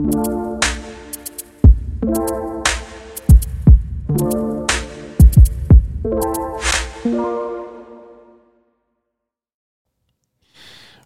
All 0.00 0.08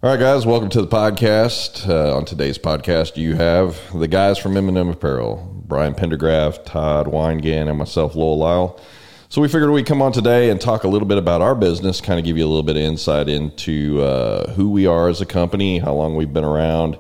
right, 0.02 0.20
guys, 0.20 0.46
welcome 0.46 0.68
to 0.68 0.80
the 0.80 0.86
podcast. 0.86 1.88
Uh, 1.88 2.16
on 2.16 2.24
today's 2.24 2.56
podcast, 2.56 3.16
you 3.16 3.34
have 3.34 3.80
the 3.98 4.06
guys 4.06 4.38
from 4.38 4.56
M&M 4.56 4.88
Apparel, 4.88 5.64
Brian 5.66 5.94
Pendergraft, 5.94 6.64
Todd 6.64 7.06
Weingan, 7.06 7.68
and 7.68 7.76
myself, 7.76 8.14
Lowell 8.14 8.38
Lyle. 8.38 8.80
So 9.28 9.42
we 9.42 9.48
figured 9.48 9.70
we'd 9.70 9.86
come 9.86 10.02
on 10.02 10.12
today 10.12 10.50
and 10.50 10.60
talk 10.60 10.84
a 10.84 10.88
little 10.88 11.08
bit 11.08 11.18
about 11.18 11.42
our 11.42 11.56
business, 11.56 12.00
kind 12.00 12.20
of 12.20 12.24
give 12.24 12.38
you 12.38 12.44
a 12.44 12.46
little 12.46 12.62
bit 12.62 12.76
of 12.76 12.82
insight 12.82 13.28
into 13.28 14.00
uh, 14.02 14.52
who 14.52 14.70
we 14.70 14.86
are 14.86 15.08
as 15.08 15.20
a 15.20 15.26
company, 15.26 15.80
how 15.80 15.94
long 15.94 16.14
we've 16.14 16.32
been 16.32 16.44
around, 16.44 16.96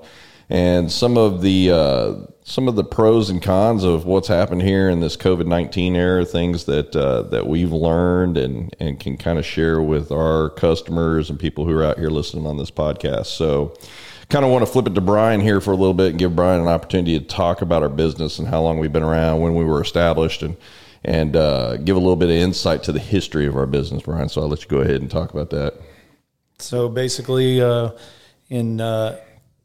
and 0.48 0.90
some 0.90 1.16
of 1.16 1.42
the 1.42 1.70
uh, 1.70 2.14
some 2.42 2.68
of 2.68 2.76
the 2.76 2.84
pros 2.84 3.30
and 3.30 3.42
cons 3.42 3.84
of 3.84 4.04
what's 4.04 4.28
happened 4.28 4.62
here 4.62 4.90
in 4.90 5.00
this 5.00 5.16
COVID 5.16 5.46
nineteen 5.46 5.96
era, 5.96 6.24
things 6.24 6.64
that 6.64 6.94
uh, 6.94 7.22
that 7.22 7.46
we've 7.46 7.72
learned 7.72 8.36
and 8.36 8.74
and 8.78 9.00
can 9.00 9.16
kind 9.16 9.38
of 9.38 9.46
share 9.46 9.80
with 9.80 10.12
our 10.12 10.50
customers 10.50 11.30
and 11.30 11.38
people 11.38 11.64
who 11.64 11.76
are 11.76 11.84
out 11.84 11.98
here 11.98 12.10
listening 12.10 12.46
on 12.46 12.58
this 12.58 12.70
podcast. 12.70 13.26
So, 13.26 13.74
kind 14.28 14.44
of 14.44 14.50
want 14.50 14.64
to 14.66 14.70
flip 14.70 14.86
it 14.86 14.94
to 14.94 15.00
Brian 15.00 15.40
here 15.40 15.60
for 15.60 15.72
a 15.72 15.76
little 15.76 15.94
bit 15.94 16.10
and 16.10 16.18
give 16.18 16.36
Brian 16.36 16.60
an 16.60 16.68
opportunity 16.68 17.18
to 17.18 17.24
talk 17.24 17.62
about 17.62 17.82
our 17.82 17.88
business 17.88 18.38
and 18.38 18.48
how 18.48 18.60
long 18.60 18.78
we've 18.78 18.92
been 18.92 19.02
around, 19.02 19.40
when 19.40 19.54
we 19.54 19.64
were 19.64 19.80
established, 19.80 20.42
and 20.42 20.56
and 21.04 21.36
uh, 21.36 21.76
give 21.78 21.96
a 21.96 22.00
little 22.00 22.16
bit 22.16 22.28
of 22.28 22.36
insight 22.36 22.82
to 22.82 22.92
the 22.92 23.00
history 23.00 23.46
of 23.46 23.56
our 23.56 23.66
business, 23.66 24.02
Brian. 24.02 24.28
So 24.28 24.42
I'll 24.42 24.48
let 24.48 24.62
you 24.62 24.68
go 24.68 24.78
ahead 24.78 25.00
and 25.00 25.10
talk 25.10 25.32
about 25.32 25.50
that. 25.50 25.74
So 26.58 26.88
basically, 26.88 27.60
uh, 27.60 27.90
in 28.48 28.80
uh, 28.80 29.18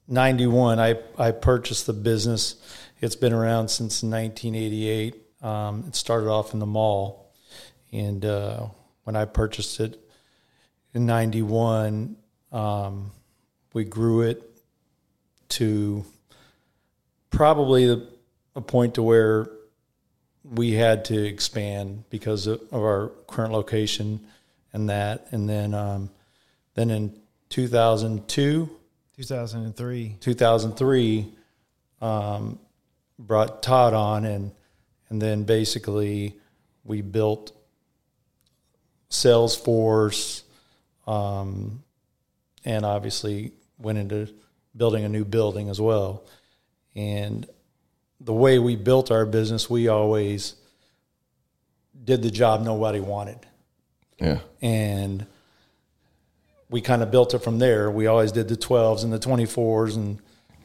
91, 0.09 0.79
I, 0.79 0.95
I 1.19 1.31
purchased 1.31 1.85
the 1.85 1.93
business. 1.93 2.55
It's 2.99 3.15
been 3.15 3.31
around 3.31 3.69
since 3.69 4.01
1988. 4.01 5.15
Um, 5.43 5.85
it 5.87 5.95
started 5.95 6.29
off 6.29 6.53
in 6.53 6.59
the 6.59 6.65
mall. 6.65 7.31
And 7.91 8.25
uh, 8.25 8.67
when 9.03 9.15
I 9.15 9.25
purchased 9.25 9.79
it 9.79 9.99
in 10.95 11.05
91, 11.05 12.15
um, 12.51 13.11
we 13.73 13.83
grew 13.83 14.21
it 14.21 14.43
to 15.49 16.03
probably 17.29 18.07
a 18.55 18.61
point 18.61 18.95
to 18.95 19.03
where 19.03 19.51
we 20.43 20.71
had 20.73 21.05
to 21.05 21.23
expand 21.23 22.03
because 22.09 22.47
of, 22.47 22.61
of 22.71 22.81
our 22.81 23.09
current 23.27 23.53
location 23.53 24.21
and 24.73 24.89
that. 24.89 25.27
And 25.29 25.47
then, 25.47 25.75
um, 25.75 26.09
then 26.73 26.89
in 26.89 27.19
2002, 27.49 28.78
2003. 29.19 30.15
2003, 30.21 31.27
um, 31.99 32.57
brought 33.17 33.61
Todd 33.61 33.93
on, 33.93 34.23
and 34.23 34.51
and 35.09 35.21
then 35.21 35.43
basically 35.43 36.35
we 36.85 37.01
built 37.01 37.51
sales 39.09 39.57
force, 39.57 40.43
um, 41.05 41.83
and 42.63 42.85
obviously 42.85 43.51
went 43.77 43.97
into 43.97 44.33
building 44.77 45.03
a 45.03 45.09
new 45.09 45.25
building 45.25 45.67
as 45.67 45.81
well. 45.81 46.23
And 46.95 47.45
the 48.21 48.33
way 48.33 48.57
we 48.57 48.77
built 48.77 49.11
our 49.11 49.25
business, 49.25 49.69
we 49.69 49.89
always 49.89 50.55
did 52.05 52.21
the 52.21 52.31
job 52.31 52.63
nobody 52.63 53.01
wanted. 53.01 53.39
Yeah. 54.17 54.39
And 54.61 55.25
we 56.69 56.81
kind 56.81 57.01
of 57.01 57.11
built 57.11 57.33
it 57.33 57.39
from 57.39 57.59
there. 57.59 57.89
We 57.89 58.07
always 58.07 58.31
did 58.31 58.47
the 58.47 58.57
12s 58.57 59.03
and 59.03 59.11
the 59.11 59.19
24s, 59.19 59.95
and 59.95 60.19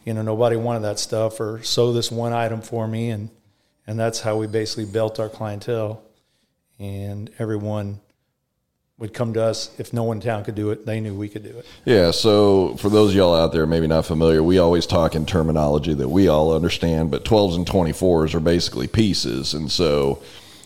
you 0.04 0.14
know 0.14 0.22
nobody 0.22 0.56
wanted 0.56 0.80
that 0.80 0.98
stuff 0.98 1.40
or 1.40 1.62
sew 1.62 1.92
this 1.92 2.10
one 2.10 2.32
item 2.32 2.60
for 2.60 2.86
me, 2.86 3.10
and 3.10 3.30
and 3.86 3.98
that's 3.98 4.20
how 4.20 4.36
we 4.36 4.46
basically 4.46 4.86
built 4.86 5.18
our 5.18 5.28
clientele. 5.28 6.02
And 6.78 7.30
everyone 7.38 8.00
would 8.98 9.12
come 9.12 9.32
to 9.34 9.42
us 9.42 9.70
if 9.78 9.92
no 9.92 10.04
one 10.04 10.18
in 10.18 10.22
town 10.22 10.44
could 10.44 10.54
do 10.54 10.70
it. 10.70 10.86
They 10.86 11.00
knew 11.00 11.14
we 11.14 11.28
could 11.28 11.42
do 11.42 11.50
it. 11.50 11.66
Yeah. 11.84 12.10
So 12.10 12.76
for 12.76 12.88
those 12.88 13.14
y'all 13.14 13.34
out 13.34 13.52
there 13.52 13.66
maybe 13.66 13.86
not 13.86 14.06
familiar, 14.06 14.42
we 14.42 14.58
always 14.58 14.86
talk 14.86 15.14
in 15.14 15.26
terminology 15.26 15.94
that 15.94 16.08
we 16.08 16.28
all 16.28 16.54
understand, 16.54 17.10
but 17.10 17.24
12s 17.24 17.56
and 17.56 17.66
24s 17.66 18.34
are 18.34 18.40
basically 18.40 18.86
pieces, 18.86 19.54
and 19.54 19.70
so 19.70 20.22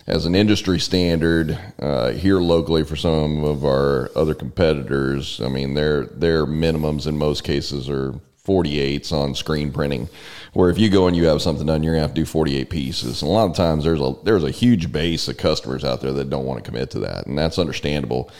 as 0.08 0.24
an 0.24 0.34
industry 0.34 0.80
standard 0.80 1.58
uh, 1.78 2.12
here 2.12 2.40
locally 2.40 2.82
for 2.82 2.96
some 2.96 3.44
of 3.44 3.62
our 3.64 4.10
other 4.16 4.34
competitors. 4.34 5.38
I 5.40 5.48
mean, 5.48 5.74
their 5.74 6.06
their 6.06 6.46
minimums 6.46 7.06
in 7.06 7.18
most 7.18 7.44
cases 7.44 7.90
are 7.90 8.14
48s 8.46 9.12
on 9.12 9.34
screen 9.34 9.70
printing, 9.70 10.08
where 10.54 10.70
if 10.70 10.78
you 10.78 10.88
go 10.88 11.06
and 11.06 11.14
you 11.14 11.26
have 11.26 11.42
something 11.42 11.66
done, 11.66 11.82
you're 11.82 11.92
gonna 11.92 12.06
have 12.06 12.14
to 12.14 12.22
do 12.22 12.24
48 12.24 12.70
pieces. 12.70 13.20
And 13.20 13.30
a 13.30 13.32
lot 13.32 13.50
of 13.50 13.54
times 13.54 13.84
there's 13.84 14.00
a 14.00 14.14
there's 14.24 14.44
a 14.44 14.50
huge 14.50 14.90
base 14.90 15.28
of 15.28 15.36
customers 15.36 15.84
out 15.84 16.00
there 16.00 16.12
that 16.12 16.30
don't 16.30 16.46
want 16.46 16.64
to 16.64 16.68
commit 16.68 16.90
to 16.92 17.00
that, 17.00 17.26
and 17.26 17.38
that's 17.38 17.58
understandable. 17.58 18.30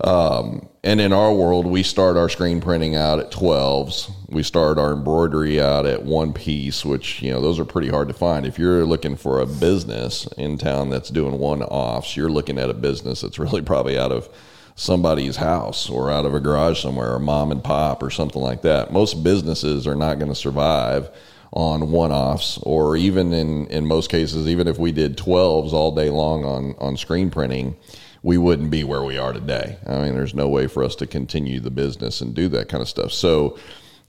Um, 0.00 0.68
and 0.82 1.00
in 1.00 1.12
our 1.12 1.32
world, 1.32 1.66
we 1.66 1.82
start 1.82 2.16
our 2.16 2.28
screen 2.28 2.60
printing 2.60 2.96
out 2.96 3.20
at 3.20 3.30
12s. 3.30 4.10
We 4.28 4.42
start 4.42 4.78
our 4.78 4.92
embroidery 4.92 5.60
out 5.60 5.86
at 5.86 6.04
one 6.04 6.32
piece, 6.32 6.84
which, 6.84 7.22
you 7.22 7.30
know, 7.30 7.40
those 7.40 7.60
are 7.60 7.64
pretty 7.64 7.88
hard 7.88 8.08
to 8.08 8.14
find. 8.14 8.44
If 8.44 8.58
you're 8.58 8.84
looking 8.84 9.16
for 9.16 9.40
a 9.40 9.46
business 9.46 10.26
in 10.36 10.58
town 10.58 10.90
that's 10.90 11.10
doing 11.10 11.38
one 11.38 11.62
offs, 11.62 12.16
you're 12.16 12.30
looking 12.30 12.58
at 12.58 12.70
a 12.70 12.74
business 12.74 13.20
that's 13.20 13.38
really 13.38 13.62
probably 13.62 13.96
out 13.96 14.10
of 14.10 14.28
somebody's 14.74 15.36
house 15.36 15.88
or 15.88 16.10
out 16.10 16.24
of 16.24 16.34
a 16.34 16.40
garage 16.40 16.80
somewhere 16.82 17.12
or 17.12 17.18
mom 17.18 17.52
and 17.52 17.62
pop 17.62 18.02
or 18.02 18.10
something 18.10 18.42
like 18.42 18.62
that. 18.62 18.92
Most 18.92 19.22
businesses 19.22 19.86
are 19.86 19.94
not 19.94 20.18
going 20.18 20.30
to 20.30 20.34
survive 20.34 21.10
on 21.52 21.92
one 21.92 22.10
offs 22.10 22.58
or 22.62 22.96
even 22.96 23.32
in, 23.32 23.66
in 23.66 23.86
most 23.86 24.10
cases, 24.10 24.48
even 24.48 24.66
if 24.66 24.78
we 24.78 24.90
did 24.90 25.18
12s 25.18 25.72
all 25.72 25.94
day 25.94 26.08
long 26.08 26.44
on, 26.44 26.74
on 26.78 26.96
screen 26.96 27.30
printing 27.30 27.76
we 28.22 28.38
wouldn't 28.38 28.70
be 28.70 28.84
where 28.84 29.02
we 29.02 29.18
are 29.18 29.32
today. 29.32 29.78
I 29.86 30.02
mean, 30.02 30.14
there's 30.14 30.34
no 30.34 30.48
way 30.48 30.68
for 30.68 30.84
us 30.84 30.94
to 30.96 31.06
continue 31.06 31.60
the 31.60 31.70
business 31.70 32.20
and 32.20 32.34
do 32.34 32.48
that 32.48 32.68
kind 32.68 32.80
of 32.80 32.88
stuff. 32.88 33.12
So, 33.12 33.58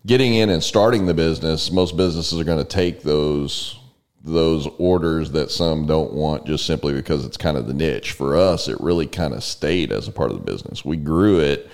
getting 0.05 0.35
in 0.35 0.49
and 0.49 0.63
starting 0.63 1.05
the 1.05 1.13
business, 1.13 1.71
most 1.71 1.97
businesses 1.97 2.39
are 2.39 2.43
going 2.43 2.63
to 2.63 2.63
take 2.63 3.01
those 3.01 3.79
those 4.25 4.69
orders 4.77 5.31
that 5.31 5.51
some 5.51 5.85
don't 5.85 6.13
want 6.13 6.45
just 6.45 6.65
simply 6.65 6.93
because 6.93 7.25
it's 7.25 7.35
kind 7.35 7.57
of 7.57 7.67
the 7.67 7.73
niche. 7.73 8.13
For 8.13 8.37
us, 8.37 8.69
it 8.69 8.79
really 8.79 9.05
kind 9.05 9.33
of 9.33 9.43
stayed 9.43 9.91
as 9.91 10.07
a 10.07 10.13
part 10.13 10.31
of 10.31 10.37
the 10.37 10.49
business. 10.49 10.85
We 10.85 10.95
grew 10.95 11.41
it, 11.41 11.69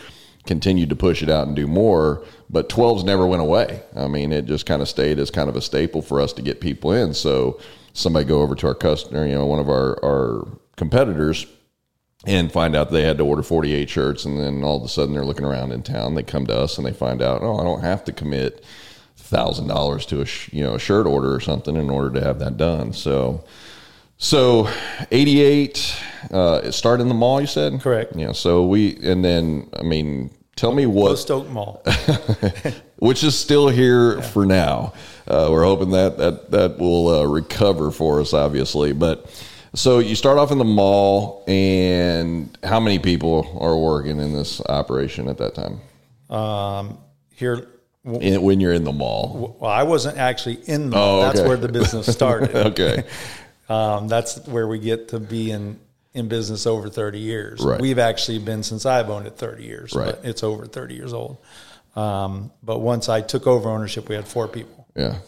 continued 0.48 0.90
to 0.90 0.96
push 0.96 1.22
it 1.22 1.30
out 1.30 1.46
and 1.46 1.56
do 1.56 1.68
more, 1.68 2.24
but 2.50 2.68
12s 2.68 3.06
never 3.06 3.28
went 3.28 3.44
away. 3.44 3.84
I 3.96 4.08
mean, 4.08 4.32
it 4.32 4.46
just 4.46 4.66
kind 4.66 4.82
of 4.82 4.90
stayed 4.90 5.20
as 5.20 5.30
kind 5.30 5.48
of 5.48 5.56
a 5.56 5.62
staple 5.62 6.02
for 6.02 6.20
us 6.20 6.34
to 6.34 6.42
get 6.42 6.60
people 6.60 6.92
in. 6.92 7.14
So, 7.14 7.60
somebody 7.94 8.26
go 8.26 8.42
over 8.42 8.56
to 8.56 8.68
our 8.68 8.76
customer, 8.76 9.28
you 9.28 9.36
know, 9.36 9.46
one 9.46 9.60
of 9.60 9.70
our 9.70 10.04
our 10.04 10.48
competitors 10.76 11.46
and 12.26 12.52
find 12.52 12.76
out 12.76 12.92
they 12.92 13.04
had 13.04 13.18
to 13.18 13.24
order 13.26 13.42
48 13.42 13.90
shirts 13.90 14.26
and 14.26 14.38
then 14.40 14.64
all 14.64 14.78
of 14.78 14.84
a 14.84 14.90
sudden 14.90 15.14
they're 15.14 15.24
looking 15.26 15.46
around 15.46 15.72
in 15.72 15.82
town. 15.84 16.16
They 16.16 16.24
come 16.24 16.46
to 16.48 16.58
us 16.58 16.78
and 16.78 16.86
they 16.86 16.92
find 16.92 17.22
out 17.22 17.42
oh 17.42 17.58
i 17.60 17.64
don't 17.64 17.82
have 17.82 18.04
to 18.06 18.12
commit 18.12 18.64
thousand 19.16 19.68
dollars 19.68 20.06
to 20.08 20.22
a 20.22 20.26
sh- 20.26 20.50
you 20.52 20.64
know 20.64 20.76
a 20.76 20.80
shirt 20.80 21.06
order 21.06 21.34
or 21.34 21.40
something 21.40 21.76
in 21.76 21.90
order 21.90 22.20
to 22.20 22.26
have 22.26 22.40
that 22.40 22.58
done. 22.58 22.92
So 22.94 23.44
so 24.18 24.70
88 25.12 25.96
uh 26.32 26.62
it 26.66 26.72
started 26.74 27.04
in 27.04 27.08
the 27.10 27.14
mall 27.16 27.40
you 27.40 27.48
said? 27.48 27.80
Correct. 27.80 28.16
yeah 28.16 28.34
so 28.34 28.66
we 28.66 28.98
and 29.04 29.24
then 29.24 29.70
i 29.80 29.84
mean 29.84 30.30
tell 30.58 30.74
me 30.74 30.86
what 30.86 31.12
Post 31.12 31.32
Oak 31.32 31.48
Mall. 31.50 31.82
which 32.98 33.24
is 33.24 33.38
still 33.40 33.70
here 33.70 34.22
for 34.22 34.46
now. 34.46 34.92
Uh, 35.26 35.48
we're 35.50 35.64
hoping 35.64 35.92
that 35.92 36.18
that 36.18 36.52
that 36.52 36.78
will 36.80 37.08
uh, 37.08 37.24
recover 37.24 37.92
for 37.92 38.20
us 38.20 38.34
obviously 38.34 38.92
but 38.92 39.26
so 39.74 40.00
you 40.00 40.16
start 40.16 40.38
off 40.38 40.52
in 40.52 40.58
the 40.58 40.64
mall, 40.66 41.44
and 41.48 42.58
how 42.64 42.80
many 42.80 43.00
people 43.00 43.58
are 43.62 43.78
working 43.78 44.20
in 44.20 44.34
this 44.34 44.62
operation 44.62 45.28
at 45.28 45.38
that 45.38 45.56
time? 45.56 45.80
Um, 46.36 46.98
here, 47.36 47.68
In, 48.06 48.42
when 48.42 48.60
you're 48.60 48.74
in 48.74 48.84
the 48.84 48.92
mall. 48.92 49.58
well, 49.60 49.72
I 49.72 49.84
wasn't 49.84 50.18
actually 50.18 50.56
in 50.66 50.90
the 50.90 50.96
mall. 50.98 51.22
Oh, 51.22 51.26
That's 51.26 51.42
where 51.42 51.58
the 51.58 51.68
business 51.70 52.08
started. 52.12 52.56
Okay. 52.56 53.04
Um, 53.70 54.08
that's 54.08 54.40
where 54.48 54.68
we 54.68 54.80
get 54.80 55.10
to 55.10 55.20
be 55.20 55.52
in, 55.52 55.80
in 56.16 56.28
business 56.28 56.66
over 56.66 56.90
30 56.90 57.20
years. 57.20 57.62
Right. 57.64 57.80
We've 57.80 58.00
actually 58.00 58.40
been 58.40 58.64
since 58.64 58.84
I've 58.84 59.12
owned 59.12 59.28
it 59.28 59.38
30 59.38 59.64
years, 59.64 59.94
Right. 59.94 60.06
but 60.16 60.26
it's 60.26 60.42
over 60.42 60.66
30 60.66 60.96
years 60.96 61.14
old. 61.14 61.38
Um, 61.96 62.52
but 62.64 62.80
once 62.80 63.10
I 63.10 63.22
took 63.22 63.46
over 63.46 63.70
ownership, 63.70 64.10
we 64.10 64.16
had 64.16 64.28
four 64.28 64.48
people. 64.48 64.88
Yeah. 64.96 65.20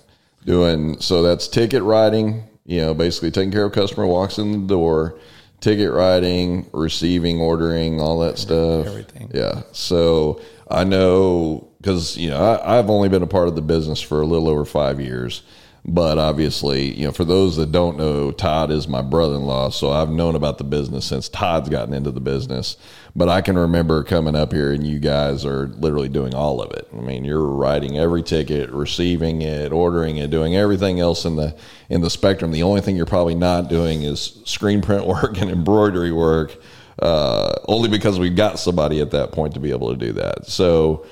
Doing 0.44 1.00
so 1.02 1.22
that's 1.22 1.48
ticket 1.48 1.84
writing, 1.84 2.46
you 2.66 2.82
know, 2.82 2.94
basically 2.94 3.32
taking 3.32 3.52
care 3.52 3.66
of 3.66 3.72
customer 3.72 4.06
walks 4.06 4.38
in 4.38 4.52
the 4.52 4.68
door, 4.68 5.18
ticket 5.60 5.92
writing, 5.92 6.70
receiving, 6.74 7.40
ordering, 7.40 8.00
all 8.00 8.20
that 8.20 8.38
stuff. 8.38 8.88
everything. 8.88 9.32
Yeah. 9.34 9.64
So 9.72 10.42
I 10.70 10.84
know 10.84 11.68
because, 11.82 12.18
you 12.18 12.30
know, 12.30 12.38
I, 12.38 12.78
I've 12.78 12.90
only 12.90 13.10
been 13.10 13.24
a 13.24 13.28
part 13.28 13.48
of 13.48 13.56
the 13.56 13.62
business 13.62 14.02
for 14.02 14.22
a 14.22 14.26
little 14.26 14.48
over 14.48 14.66
five 14.66 15.00
years. 15.00 15.44
But 15.84 16.20
obviously, 16.20 16.94
you 16.94 17.06
know, 17.06 17.12
for 17.12 17.26
those 17.26 17.56
that 17.56 17.72
don't 17.72 17.98
know, 17.98 18.32
Todd 18.32 18.70
is 18.70 18.88
my 18.88 19.02
brother 19.02 19.36
in 19.36 19.46
law. 19.46 19.70
So 19.70 19.90
I've 19.90 20.12
known 20.12 20.36
about 20.36 20.60
the 20.60 20.64
business 20.64 21.06
since 21.06 21.28
Todd's 21.28 21.70
gotten 21.70 21.94
into 21.96 22.12
the 22.12 22.22
business. 22.22 22.78
But 23.16 23.28
I 23.28 23.42
can 23.42 23.58
remember 23.58 24.04
coming 24.04 24.36
up 24.36 24.54
here 24.54 24.72
and 24.72 24.88
you 24.88 25.00
guys 25.00 25.46
are 25.46 25.68
literally 25.68 26.08
doing 26.08 26.34
all 26.34 26.62
of 26.62 26.72
it. 26.72 26.88
I 26.94 27.02
mean, 27.02 27.26
you're 27.26 27.46
writing 27.46 27.98
every 27.98 28.24
ticket, 28.24 28.70
receiving 28.70 29.42
it, 29.42 29.74
ordering 29.74 30.18
it, 30.18 30.30
doing 30.30 30.56
everything 30.56 31.00
else 31.00 31.26
in 31.26 31.36
the 31.36 31.56
in 31.90 32.02
the 32.02 32.10
spectrum. 32.10 32.52
The 32.52 32.64
only 32.64 32.80
thing 32.80 32.96
you're 32.96 33.06
probably 33.06 33.36
not 33.36 33.68
doing 33.68 34.04
is 34.04 34.42
screen 34.46 34.82
print 34.82 35.06
work 35.08 35.42
and 35.42 35.52
embroidery 35.52 36.12
work. 36.12 36.56
Uh, 37.00 37.56
only 37.68 37.90
because 37.90 38.20
we've 38.20 38.36
got 38.36 38.60
somebody 38.60 39.02
at 39.02 39.12
that 39.12 39.32
point 39.32 39.56
to 39.56 39.60
be 39.60 39.72
able 39.72 39.90
to 39.90 39.98
do 39.98 40.14
that. 40.14 40.46
So 40.46 41.06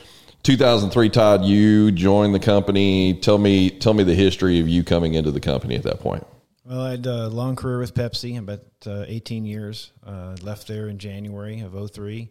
2003, 0.44 1.10
Todd, 1.10 1.44
you 1.46 1.92
joined 1.92 2.34
the 2.34 2.40
company. 2.40 3.16
Tell 3.16 3.38
me, 3.38 3.72
tell 3.72 3.94
me 3.94 4.04
the 4.04 4.14
history 4.14 4.60
of 4.60 4.68
you 4.68 4.84
coming 4.84 5.16
into 5.16 5.32
the 5.32 5.40
company 5.40 5.76
at 5.76 5.84
that 5.84 6.00
point. 6.00 6.26
Well, 6.70 6.82
I 6.82 6.92
had 6.92 7.08
a 7.08 7.30
long 7.30 7.56
career 7.56 7.80
with 7.80 7.96
Pepsi, 7.96 8.38
about 8.38 8.60
uh, 8.86 9.04
18 9.08 9.44
years. 9.44 9.92
Uh, 10.06 10.36
left 10.44 10.68
there 10.68 10.88
in 10.88 11.00
January 11.00 11.62
of 11.62 11.92
03, 11.92 12.30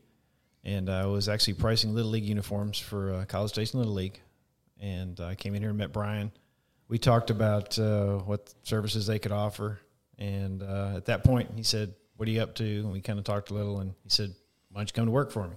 and 0.62 0.88
I 0.88 1.06
was 1.06 1.28
actually 1.28 1.54
pricing 1.54 1.92
Little 1.92 2.12
League 2.12 2.22
uniforms 2.22 2.78
for 2.78 3.14
uh, 3.14 3.24
College 3.24 3.50
Station 3.50 3.80
Little 3.80 3.94
League. 3.94 4.20
And 4.78 5.18
I 5.18 5.34
came 5.34 5.56
in 5.56 5.60
here 5.60 5.70
and 5.70 5.78
met 5.78 5.92
Brian. 5.92 6.30
We 6.86 6.98
talked 6.98 7.30
about 7.30 7.76
uh, 7.80 8.18
what 8.18 8.54
services 8.62 9.08
they 9.08 9.18
could 9.18 9.32
offer. 9.32 9.80
And 10.18 10.62
uh, 10.62 10.92
at 10.94 11.06
that 11.06 11.24
point, 11.24 11.50
he 11.56 11.64
said, 11.64 11.92
What 12.16 12.28
are 12.28 12.30
you 12.30 12.40
up 12.40 12.54
to? 12.54 12.64
And 12.64 12.92
we 12.92 13.00
kind 13.00 13.18
of 13.18 13.24
talked 13.24 13.50
a 13.50 13.54
little, 13.54 13.80
and 13.80 13.92
he 14.04 14.10
said, 14.10 14.32
Why 14.70 14.78
don't 14.78 14.88
you 14.88 14.92
come 14.92 15.06
to 15.06 15.10
work 15.10 15.32
for 15.32 15.48
me? 15.48 15.56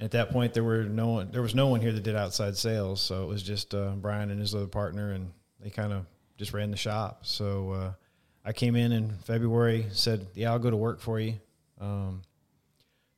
At 0.00 0.10
that 0.10 0.32
point, 0.32 0.52
there 0.52 0.64
were 0.64 0.84
no 0.84 1.08
one. 1.08 1.30
There 1.30 1.40
was 1.40 1.54
no 1.54 1.68
one 1.68 1.80
here 1.80 1.92
that 1.92 2.02
did 2.02 2.14
outside 2.14 2.58
sales, 2.58 3.00
so 3.00 3.22
it 3.22 3.26
was 3.26 3.42
just 3.42 3.74
uh, 3.74 3.92
Brian 3.92 4.30
and 4.30 4.38
his 4.38 4.54
other 4.54 4.66
partner, 4.66 5.12
and 5.12 5.32
they 5.62 5.70
kind 5.70 5.94
of 5.94 6.04
just 6.36 6.52
ran 6.52 6.70
the 6.70 6.76
shop. 6.76 7.20
So 7.22 7.70
uh, 7.72 7.92
I 8.44 8.52
came 8.52 8.76
in 8.76 8.92
in 8.92 9.10
February, 9.24 9.86
said, 9.92 10.26
"Yeah, 10.34 10.52
I'll 10.52 10.58
go 10.58 10.70
to 10.70 10.76
work 10.76 11.00
for 11.00 11.18
you." 11.18 11.34
Um, 11.80 12.22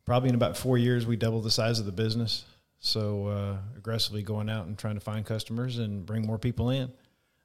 probably 0.04 0.28
in 0.28 0.34
about 0.34 0.56
four 0.56 0.78
years, 0.78 1.06
we 1.06 1.16
doubled 1.16 1.44
the 1.44 1.50
size 1.50 1.78
of 1.78 1.86
the 1.86 1.92
business. 1.92 2.44
So 2.80 3.26
uh, 3.26 3.56
aggressively 3.76 4.22
going 4.22 4.48
out 4.48 4.66
and 4.66 4.78
trying 4.78 4.94
to 4.94 5.00
find 5.00 5.26
customers 5.26 5.78
and 5.78 6.06
bring 6.06 6.26
more 6.26 6.38
people 6.38 6.70
in. 6.70 6.92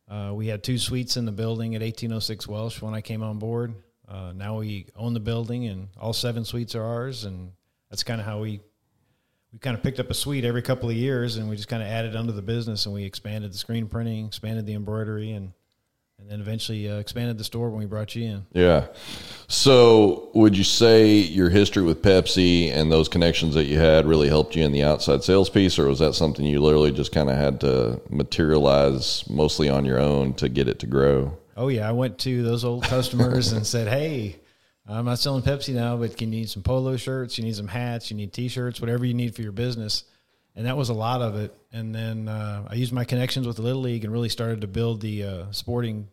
Uh, 0.07 0.31
we 0.33 0.47
had 0.47 0.63
two 0.63 0.77
suites 0.77 1.17
in 1.17 1.25
the 1.25 1.31
building 1.31 1.75
at 1.75 1.81
1806 1.81 2.47
Welsh 2.47 2.81
when 2.81 2.93
I 2.93 3.01
came 3.01 3.23
on 3.23 3.39
board. 3.39 3.73
Uh, 4.07 4.31
now 4.35 4.59
we 4.59 4.85
own 4.95 5.13
the 5.13 5.19
building, 5.19 5.65
and 5.65 5.87
all 5.99 6.13
seven 6.13 6.45
suites 6.45 6.75
are 6.75 6.83
ours, 6.83 7.25
and 7.25 7.51
that's 7.89 8.03
kind 8.03 8.19
of 8.19 8.27
how 8.27 8.39
we 8.39 8.59
we 9.53 9.59
kind 9.59 9.77
of 9.77 9.83
picked 9.83 9.99
up 9.99 10.09
a 10.09 10.13
suite 10.15 10.45
every 10.45 10.63
couple 10.63 10.89
of 10.89 10.95
years 10.95 11.37
and 11.37 11.47
we 11.47 11.55
just 11.55 11.67
kind 11.67 11.83
of 11.83 11.87
added 11.87 12.15
onto 12.15 12.31
the 12.31 12.41
business 12.41 12.87
and 12.87 12.95
we 12.95 13.03
expanded 13.03 13.53
the 13.53 13.57
screen 13.57 13.87
printing, 13.87 14.25
expanded 14.25 14.65
the 14.65 14.73
embroidery, 14.73 15.31
and 15.31 15.53
and 16.23 16.31
then 16.31 16.39
eventually 16.39 16.89
uh, 16.89 16.99
expanded 16.99 17.37
the 17.37 17.43
store 17.43 17.69
when 17.69 17.79
we 17.79 17.85
brought 17.85 18.15
you 18.15 18.23
in. 18.23 18.45
Yeah. 18.53 18.87
So, 19.47 20.29
would 20.33 20.57
you 20.57 20.63
say 20.63 21.17
your 21.17 21.49
history 21.49 21.83
with 21.83 22.01
Pepsi 22.01 22.71
and 22.71 22.89
those 22.89 23.09
connections 23.09 23.55
that 23.55 23.65
you 23.65 23.77
had 23.77 24.05
really 24.05 24.29
helped 24.29 24.55
you 24.55 24.63
in 24.63 24.71
the 24.71 24.83
outside 24.83 25.23
sales 25.23 25.49
piece, 25.49 25.77
or 25.77 25.87
was 25.87 25.99
that 25.99 26.13
something 26.13 26.45
you 26.45 26.61
literally 26.61 26.93
just 26.93 27.11
kind 27.11 27.29
of 27.29 27.35
had 27.35 27.59
to 27.61 28.01
materialize 28.09 29.29
mostly 29.29 29.67
on 29.67 29.83
your 29.83 29.99
own 29.99 30.33
to 30.35 30.47
get 30.47 30.69
it 30.69 30.79
to 30.79 30.87
grow? 30.87 31.37
Oh 31.57 31.67
yeah, 31.67 31.87
I 31.87 31.91
went 31.91 32.19
to 32.19 32.41
those 32.41 32.63
old 32.63 32.83
customers 32.83 33.51
and 33.51 33.67
said, 33.67 33.89
"Hey, 33.89 34.37
I'm 34.87 35.05
not 35.05 35.19
selling 35.19 35.43
Pepsi 35.43 35.73
now, 35.73 35.97
but 35.97 36.15
can 36.17 36.31
you 36.31 36.39
need 36.39 36.49
some 36.49 36.63
polo 36.63 36.95
shirts? 36.95 37.37
You 37.37 37.43
need 37.43 37.55
some 37.55 37.67
hats? 37.67 38.09
You 38.09 38.17
need 38.17 38.31
T-shirts? 38.31 38.79
Whatever 38.79 39.05
you 39.05 39.13
need 39.13 39.35
for 39.35 39.41
your 39.41 39.51
business." 39.51 40.05
And 40.55 40.67
that 40.67 40.77
was 40.77 40.89
a 40.89 40.93
lot 40.93 41.21
of 41.21 41.35
it. 41.35 41.55
And 41.71 41.93
then 41.95 42.27
uh, 42.27 42.67
I 42.69 42.75
used 42.75 42.93
my 42.93 43.05
connections 43.05 43.47
with 43.47 43.55
the 43.55 43.63
Little 43.63 43.81
League 43.81 44.03
and 44.03 44.13
really 44.13 44.29
started 44.29 44.61
to 44.61 44.67
build 44.67 45.01
the 45.01 45.23
uh, 45.23 45.51
sporting 45.51 46.09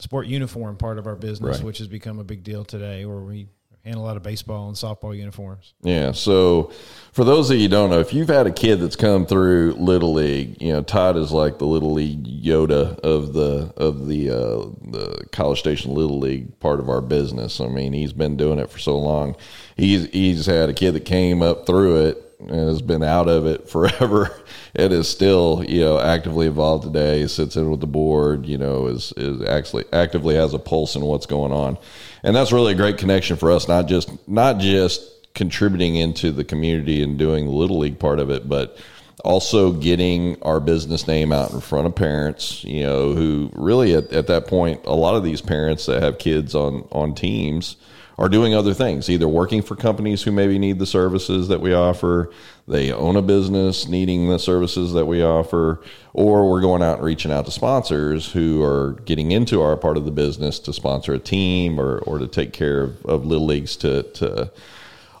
sport 0.00 0.26
uniform 0.26 0.76
part 0.76 0.98
of 0.98 1.06
our 1.06 1.16
business, 1.16 1.58
right. 1.58 1.64
which 1.64 1.78
has 1.78 1.88
become 1.88 2.18
a 2.18 2.24
big 2.24 2.42
deal 2.42 2.64
today, 2.64 3.04
where 3.04 3.20
we 3.20 3.48
handle 3.84 4.04
a 4.04 4.06
lot 4.06 4.16
of 4.16 4.22
baseball 4.22 4.68
and 4.68 4.76
softball 4.76 5.16
uniforms. 5.16 5.74
Yeah. 5.82 6.12
So, 6.12 6.72
for 7.12 7.24
those 7.24 7.48
that 7.48 7.56
you 7.56 7.68
don't 7.68 7.90
know, 7.90 8.00
if 8.00 8.12
you've 8.12 8.28
had 8.28 8.46
a 8.46 8.52
kid 8.52 8.76
that's 8.76 8.96
come 8.96 9.26
through 9.26 9.74
Little 9.78 10.12
League, 10.12 10.60
you 10.60 10.72
know 10.72 10.82
Todd 10.82 11.16
is 11.16 11.32
like 11.32 11.58
the 11.58 11.66
Little 11.66 11.92
League 11.92 12.24
Yoda 12.24 12.98
of 13.00 13.32
the 13.32 13.72
of 13.76 14.06
the 14.06 14.30
uh, 14.30 14.90
the 14.90 15.26
College 15.32 15.58
Station 15.58 15.94
Little 15.94 16.18
League 16.18 16.58
part 16.60 16.80
of 16.80 16.88
our 16.88 17.00
business. 17.00 17.60
I 17.60 17.68
mean, 17.68 17.92
he's 17.92 18.12
been 18.12 18.36
doing 18.36 18.58
it 18.58 18.70
for 18.70 18.78
so 18.78 18.98
long. 18.98 19.36
He's 19.76 20.08
he's 20.10 20.46
had 20.46 20.68
a 20.68 20.74
kid 20.74 20.92
that 20.92 21.04
came 21.04 21.42
up 21.42 21.66
through 21.66 22.06
it 22.06 22.29
and 22.40 22.68
has 22.68 22.82
been 22.82 23.02
out 23.02 23.28
of 23.28 23.46
it 23.46 23.68
forever. 23.68 24.34
it 24.74 24.92
is 24.92 25.08
still 25.08 25.64
you 25.66 25.80
know 25.80 25.98
actively 26.00 26.46
involved 26.46 26.84
today. 26.84 27.26
Sits 27.26 27.56
in 27.56 27.70
with 27.70 27.80
the 27.80 27.86
board. 27.86 28.46
You 28.46 28.58
know, 28.58 28.86
is 28.86 29.12
is 29.16 29.42
actually 29.42 29.84
actively 29.92 30.34
has 30.34 30.54
a 30.54 30.58
pulse 30.58 30.96
in 30.96 31.02
what's 31.02 31.26
going 31.26 31.52
on 31.52 31.78
and 32.22 32.36
that's 32.36 32.52
really 32.52 32.72
a 32.72 32.76
great 32.76 32.98
connection 32.98 33.36
for 33.36 33.50
us. 33.50 33.68
Not 33.68 33.86
just 33.86 34.10
not 34.28 34.58
just 34.58 35.02
contributing 35.34 35.96
into 35.96 36.32
the 36.32 36.44
community 36.44 37.02
and 37.02 37.18
doing 37.18 37.46
the 37.46 37.52
little 37.52 37.78
league 37.78 37.98
part 37.98 38.18
of 38.18 38.30
it, 38.30 38.48
but 38.48 38.76
also 39.24 39.72
getting 39.72 40.42
our 40.42 40.60
business 40.60 41.06
name 41.06 41.32
out 41.32 41.52
in 41.52 41.60
front 41.60 41.86
of 41.86 41.94
parents. 41.94 42.64
You 42.64 42.82
know, 42.82 43.12
who 43.14 43.50
really 43.54 43.94
at, 43.94 44.12
at 44.12 44.26
that 44.26 44.46
point, 44.46 44.80
a 44.84 44.94
lot 44.94 45.14
of 45.14 45.24
these 45.24 45.40
parents 45.40 45.86
that 45.86 46.02
have 46.02 46.18
kids 46.18 46.54
on 46.54 46.86
on 46.92 47.14
teams 47.14 47.76
are 48.20 48.28
doing 48.28 48.54
other 48.54 48.74
things, 48.74 49.08
either 49.08 49.26
working 49.26 49.62
for 49.62 49.74
companies 49.74 50.22
who 50.22 50.30
maybe 50.30 50.58
need 50.58 50.78
the 50.78 50.84
services 50.84 51.48
that 51.48 51.62
we 51.62 51.72
offer, 51.72 52.30
they 52.68 52.92
own 52.92 53.16
a 53.16 53.22
business 53.22 53.88
needing 53.88 54.28
the 54.28 54.38
services 54.38 54.92
that 54.92 55.06
we 55.06 55.22
offer, 55.22 55.82
or 56.12 56.50
we're 56.50 56.60
going 56.60 56.82
out 56.82 56.98
and 56.98 57.06
reaching 57.06 57.32
out 57.32 57.46
to 57.46 57.50
sponsors 57.50 58.30
who 58.32 58.62
are 58.62 58.92
getting 59.06 59.32
into 59.32 59.62
our 59.62 59.74
part 59.74 59.96
of 59.96 60.04
the 60.04 60.10
business 60.10 60.58
to 60.58 60.70
sponsor 60.70 61.14
a 61.14 61.18
team 61.18 61.80
or, 61.80 62.00
or 62.00 62.18
to 62.18 62.28
take 62.28 62.52
care 62.52 62.82
of, 62.82 63.06
of 63.06 63.24
little 63.24 63.46
leagues 63.46 63.74
to, 63.74 64.02
to 64.02 64.52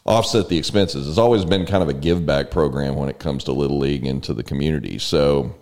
offset 0.04 0.50
the 0.50 0.58
expenses. 0.58 1.08
It's 1.08 1.16
always 1.16 1.46
been 1.46 1.64
kind 1.64 1.82
of 1.82 1.88
a 1.88 1.94
give 1.94 2.26
back 2.26 2.50
program 2.50 2.96
when 2.96 3.08
it 3.08 3.18
comes 3.18 3.44
to 3.44 3.52
little 3.52 3.78
league 3.78 4.04
and 4.04 4.22
to 4.24 4.34
the 4.34 4.42
community. 4.42 4.98
So, 4.98 5.54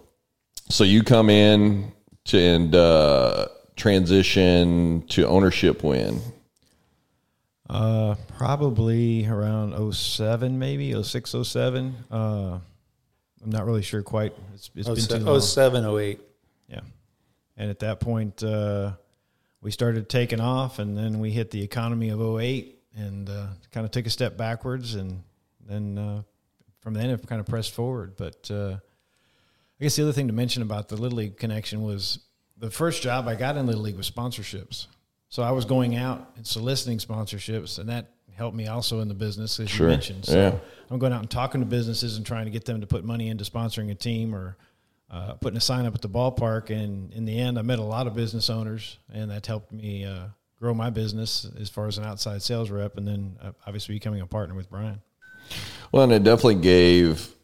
so 0.71 0.83
you 0.83 1.05
come 1.05 1.31
in 1.31 1.93
to, 2.25 2.37
and 2.37 2.75
uh, 2.75 3.47
transition 3.77 5.07
to 5.11 5.25
ownership 5.25 5.85
when 5.85 6.21
uh, 7.69 8.15
probably 8.37 9.27
around 9.27 9.95
07, 9.95 10.59
maybe 10.59 11.01
06, 11.03 11.35
07. 11.43 11.95
Uh, 12.11 12.59
I'm 13.45 13.51
not 13.51 13.67
really 13.67 13.83
sure 13.83 14.03
quite. 14.03 14.35
It's, 14.55 14.71
it's 14.75 15.07
been 15.07 15.21
too 15.21 15.25
long. 15.25 15.41
07, 15.41 15.85
08. 15.85 16.21
Yeah. 16.69 16.81
And 17.57 17.71
at 17.71 17.81
that 17.81 18.01
point, 18.01 18.43
uh, 18.43 18.93
we 19.61 19.71
started 19.71 20.09
taking 20.09 20.41
off, 20.41 20.79
and 20.79 20.97
then 20.97 21.19
we 21.19 21.31
hit 21.31 21.51
the 21.51 21.63
economy 21.63 22.09
of 22.11 22.21
08 22.21 22.79
and 22.97 23.29
uh, 23.29 23.47
kind 23.73 23.85
of 23.85 23.91
took 23.91 24.07
a 24.07 24.11
step 24.11 24.37
backwards. 24.37 24.95
And 24.95 25.23
then 25.67 25.99
uh, 25.99 26.23
from 26.81 26.95
then, 26.95 27.11
it 27.11 27.27
kind 27.27 27.41
of 27.41 27.47
pressed 27.47 27.73
forward. 27.75 28.15
But 28.17 28.51
uh, 28.51 28.77
I 29.81 29.85
guess 29.85 29.97
the 29.97 30.03
other 30.03 30.13
thing 30.13 30.29
to 30.29 30.33
mention 30.33 30.63
about 30.63 30.89
the 30.89 30.97
Little 30.97 31.19
League 31.19 31.37
connection 31.37 31.83
was 31.83 32.21
the 32.57 32.71
first 32.71 33.03
job 33.03 33.29
I 33.29 33.35
got 33.35 33.57
in 33.57 33.67
Little 33.67 33.83
League 33.83 33.97
was 33.97 34.11
sponsorships. 34.11 34.87
So 35.29 35.43
I 35.43 35.51
was 35.51 35.65
going 35.65 35.97
out 35.97 36.33
and 36.37 36.47
soliciting 36.47 36.99
sponsorships, 36.99 37.79
and 37.79 37.89
that 37.89 38.11
helped 38.35 38.57
me 38.57 38.67
also 38.67 39.01
in 39.01 39.09
the 39.09 39.15
business, 39.15 39.59
as 39.61 39.69
sure. 39.69 39.87
you 39.87 39.93
mentioned. 39.93 40.25
So 40.25 40.37
yeah. 40.37 40.59
I'm 40.91 40.99
going 40.99 41.13
out 41.13 41.21
and 41.21 41.31
talking 41.31 41.61
to 41.61 41.67
businesses 41.67 42.17
and 42.17 42.25
trying 42.25 42.47
to 42.47 42.51
get 42.51 42.65
them 42.65 42.81
to 42.81 42.87
put 42.87 43.05
money 43.05 43.29
into 43.29 43.45
sponsoring 43.45 43.91
a 43.91 43.95
team 43.95 44.35
or 44.35 44.57
uh, 45.11 45.35
putting 45.35 45.57
a 45.57 45.61
sign 45.61 45.87
up 45.87 45.95
at 45.95 46.03
the 46.03 46.09
ballpark. 46.09 46.71
And 46.71 47.13
in 47.13 47.25
the 47.25 47.39
end, 47.39 47.59
I 47.59 47.63
met 47.63 47.79
a 47.79 47.85
lot 47.85 48.07
of 48.07 48.15
business 48.15 48.49
owners, 48.49 48.99
and 49.13 49.31
that 49.31 49.45
helped 49.45 49.73
me 49.73 50.05
uh, 50.05 50.29
grow 50.59 50.73
my 50.73 50.91
business 50.91 51.47
as 51.61 51.69
far 51.69 51.87
as 51.87 51.99
an 51.99 52.05
outside 52.05 52.43
sales 52.43 52.71
rep, 52.71 52.97
and 52.97 53.07
then 53.07 53.37
uh, 53.43 53.53
obviously 53.67 53.95
becoming 53.95 54.21
a 54.21 54.27
partner 54.27 54.55
with 54.55 54.71
Brian. 54.71 55.03
Well, 55.93 56.05
and 56.05 56.13
it 56.13 56.25
definitely 56.25 56.57
gave 56.57 57.35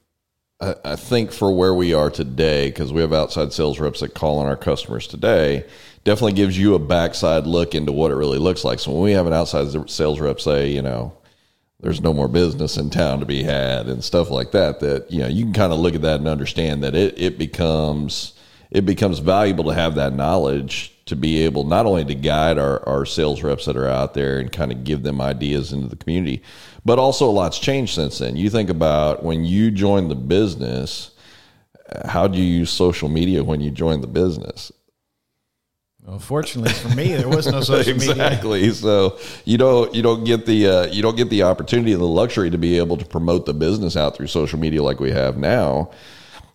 I 0.61 0.97
think 0.97 1.33
for 1.33 1.53
where 1.53 1.75
we 1.75 1.95
are 1.95 2.11
today, 2.11 2.69
because 2.69 2.93
we 2.93 3.01
have 3.01 3.13
outside 3.13 3.53
sales 3.53 3.81
reps 3.81 4.01
that 4.01 4.15
call 4.15 4.39
on 4.39 4.47
our 4.47 4.57
customers 4.57 5.07
today, 5.07 5.67
definitely 6.05 6.35
gives 6.35 6.57
you 6.57 6.75
a 6.75 6.79
backside 6.79 7.47
look 7.47 7.75
into 7.75 7.93
what 7.93 8.13
it 8.13 8.15
really 8.15 8.39
looks 8.39 8.65
like. 8.65 8.79
So 8.79 8.93
when 8.93 9.03
we 9.03 9.13
have 9.13 9.27
an 9.27 9.33
outside 9.33 9.91
sales 9.91 10.21
rep 10.21 10.41
say, 10.41 10.71
you 10.71 10.81
know, 10.81 11.17
there's 11.81 12.01
no 12.01 12.15
more 12.15 12.29
business 12.29 12.77
in 12.77 12.89
town 12.89 13.21
to 13.21 13.27
be 13.27 13.43
had 13.43 13.89
and 13.89 14.03
stuff 14.03 14.31
like 14.31 14.53
that, 14.53 14.81
that, 14.81 15.11
you 15.11 15.21
know, 15.21 15.29
you 15.29 15.45
can 15.45 15.53
kind 15.53 15.73
of 15.73 15.81
look 15.81 15.95
at 15.95 16.03
that 16.03 16.21
and 16.21 16.29
understand 16.29 16.85
that 16.85 16.95
it, 16.95 17.21
it 17.21 17.37
becomes, 17.37 18.33
it 18.71 18.87
becomes 18.87 19.19
valuable 19.19 19.65
to 19.65 19.75
have 19.75 19.97
that 19.97 20.15
knowledge 20.15 20.94
to 21.07 21.17
be 21.17 21.43
able 21.43 21.65
not 21.65 21.87
only 21.87 22.05
to 22.05 22.15
guide 22.15 22.59
our, 22.59 22.87
our 22.89 23.05
sales 23.05 23.43
reps 23.43 23.67
that 23.67 23.77
are 23.77 23.89
out 23.89 24.15
there 24.15 24.39
and 24.39 24.51
kind 24.51 24.73
of 24.73 24.85
give 24.85 25.03
them 25.03 25.21
ideas 25.21 25.73
into 25.73 25.87
the 25.87 25.97
community, 25.97 26.43
but 26.85 26.99
also 26.99 27.29
a 27.29 27.31
lot's 27.31 27.59
changed 27.59 27.95
since 27.95 28.19
then. 28.19 28.37
You 28.37 28.49
think 28.49 28.71
about 28.71 29.23
when 29.23 29.45
you 29.45 29.71
joined 29.71 30.11
the 30.11 30.15
business, 30.15 31.11
how 32.07 32.27
do 32.27 32.39
you 32.39 32.45
use 32.45 32.71
social 32.71 33.09
media 33.09 33.45
when 33.45 33.61
you 33.61 33.71
joined 33.71 34.03
the 34.03 34.09
business? 34.09 34.73
Well, 36.05 36.19
fortunately 36.19 36.73
for 36.73 36.95
me, 36.95 37.15
there 37.15 37.29
was 37.29 37.47
no 37.47 37.61
social 37.63 37.95
media. 37.95 38.11
exactly. 38.11 38.71
So 38.71 39.19
you 39.47 39.57
don't 39.57 39.95
you 39.95 40.03
don't 40.03 40.25
get 40.25 40.45
the 40.45 40.67
uh, 40.69 40.87
you 40.87 41.01
don't 41.01 41.17
get 41.17 41.31
the 41.31 41.45
opportunity 41.45 41.93
and 41.93 42.01
the 42.01 42.07
luxury 42.07 42.51
to 42.51 42.59
be 42.59 42.77
able 42.77 42.99
to 42.99 43.07
promote 43.07 43.47
the 43.47 43.55
business 43.55 43.97
out 43.97 44.15
through 44.15 44.27
social 44.27 44.59
media 44.59 44.83
like 44.83 45.01
we 45.01 45.11
have 45.13 45.39
now. 45.39 45.91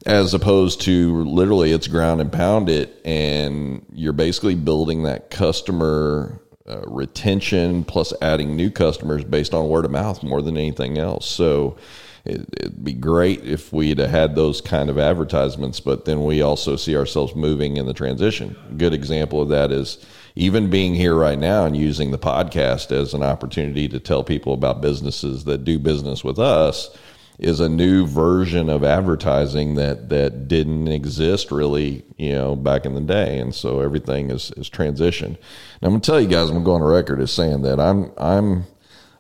As 0.06 0.34
opposed 0.34 0.82
to 0.82 1.24
literally 1.26 1.72
it's 1.72 1.88
ground 1.88 2.22
and 2.22 2.32
pound 2.32 2.70
it 2.70 3.02
and 3.04 3.86
you're 3.92 4.14
basically 4.14 4.56
building 4.56 5.04
that 5.04 5.30
customer 5.30 6.42
uh, 6.70 6.82
retention 6.88 7.84
plus 7.84 8.14
adding 8.22 8.56
new 8.56 8.70
customers 8.70 9.24
based 9.24 9.54
on 9.54 9.68
word 9.68 9.86
of 9.86 9.92
mouth 9.92 10.24
more 10.24 10.42
than 10.42 10.56
anything 10.56 10.98
else. 10.98 11.28
So 11.28 11.78
it, 12.26 12.48
would 12.62 12.84
be 12.84 12.94
great 12.94 13.44
if 13.44 13.74
we'd 13.74 13.98
had 13.98 14.36
those 14.36 14.62
kind 14.62 14.90
of 14.90 14.98
advertisements 14.98 15.80
but 15.80 16.06
then 16.06 16.24
we 16.24 16.42
also 16.42 16.76
see 16.76 16.96
ourselves 16.96 17.36
moving 17.36 17.76
in 17.76 17.86
the 17.86 17.94
transition. 17.94 18.56
A 18.70 18.74
good 18.74 18.94
example 18.94 19.42
of 19.42 19.50
that 19.50 19.72
is 19.72 20.06
even 20.36 20.70
being 20.70 20.96
here 20.96 21.16
right 21.16 21.40
now 21.40 21.66
and 21.66 21.76
using 21.76 22.12
the 22.12 22.18
podcast 22.18 22.94
as 22.94 23.14
an 23.14 23.24
opportunity 23.24 23.90
to 23.90 24.00
tell 24.00 24.24
people 24.24 24.54
about 24.54 24.80
businesses 24.80 25.44
that 25.44 25.66
do 25.66 25.78
business 25.78 26.24
with 26.24 26.40
us 26.40 26.96
is 27.40 27.62
a 27.62 27.70
new 27.70 28.06
version 28.06 28.70
of 28.70 28.84
advertising 28.84 29.76
that 29.76 30.10
that 30.10 30.48
didn't 30.48 30.90
exist 30.90 31.52
really, 31.52 32.04
you 32.18 32.34
know, 32.34 32.56
back 32.56 32.86
in 32.86 32.94
the 32.94 33.02
day, 33.02 33.40
and 33.40 33.56
so 33.56 33.80
everything 33.80 34.30
is 34.30 34.52
is 34.58 34.70
transitioned. 34.70 35.38
Now 35.82 35.88
I'm 35.88 35.92
gonna 35.92 36.02
tell 36.02 36.20
you 36.20 36.28
guys, 36.28 36.50
I'm 36.50 36.56
gonna 36.56 36.66
go 36.66 36.74
on 36.74 36.84
record 36.84 37.22
as 37.22 37.32
saying 37.32 37.62
that 37.62 37.80
I'm 37.80 38.12
I'm 38.18 38.66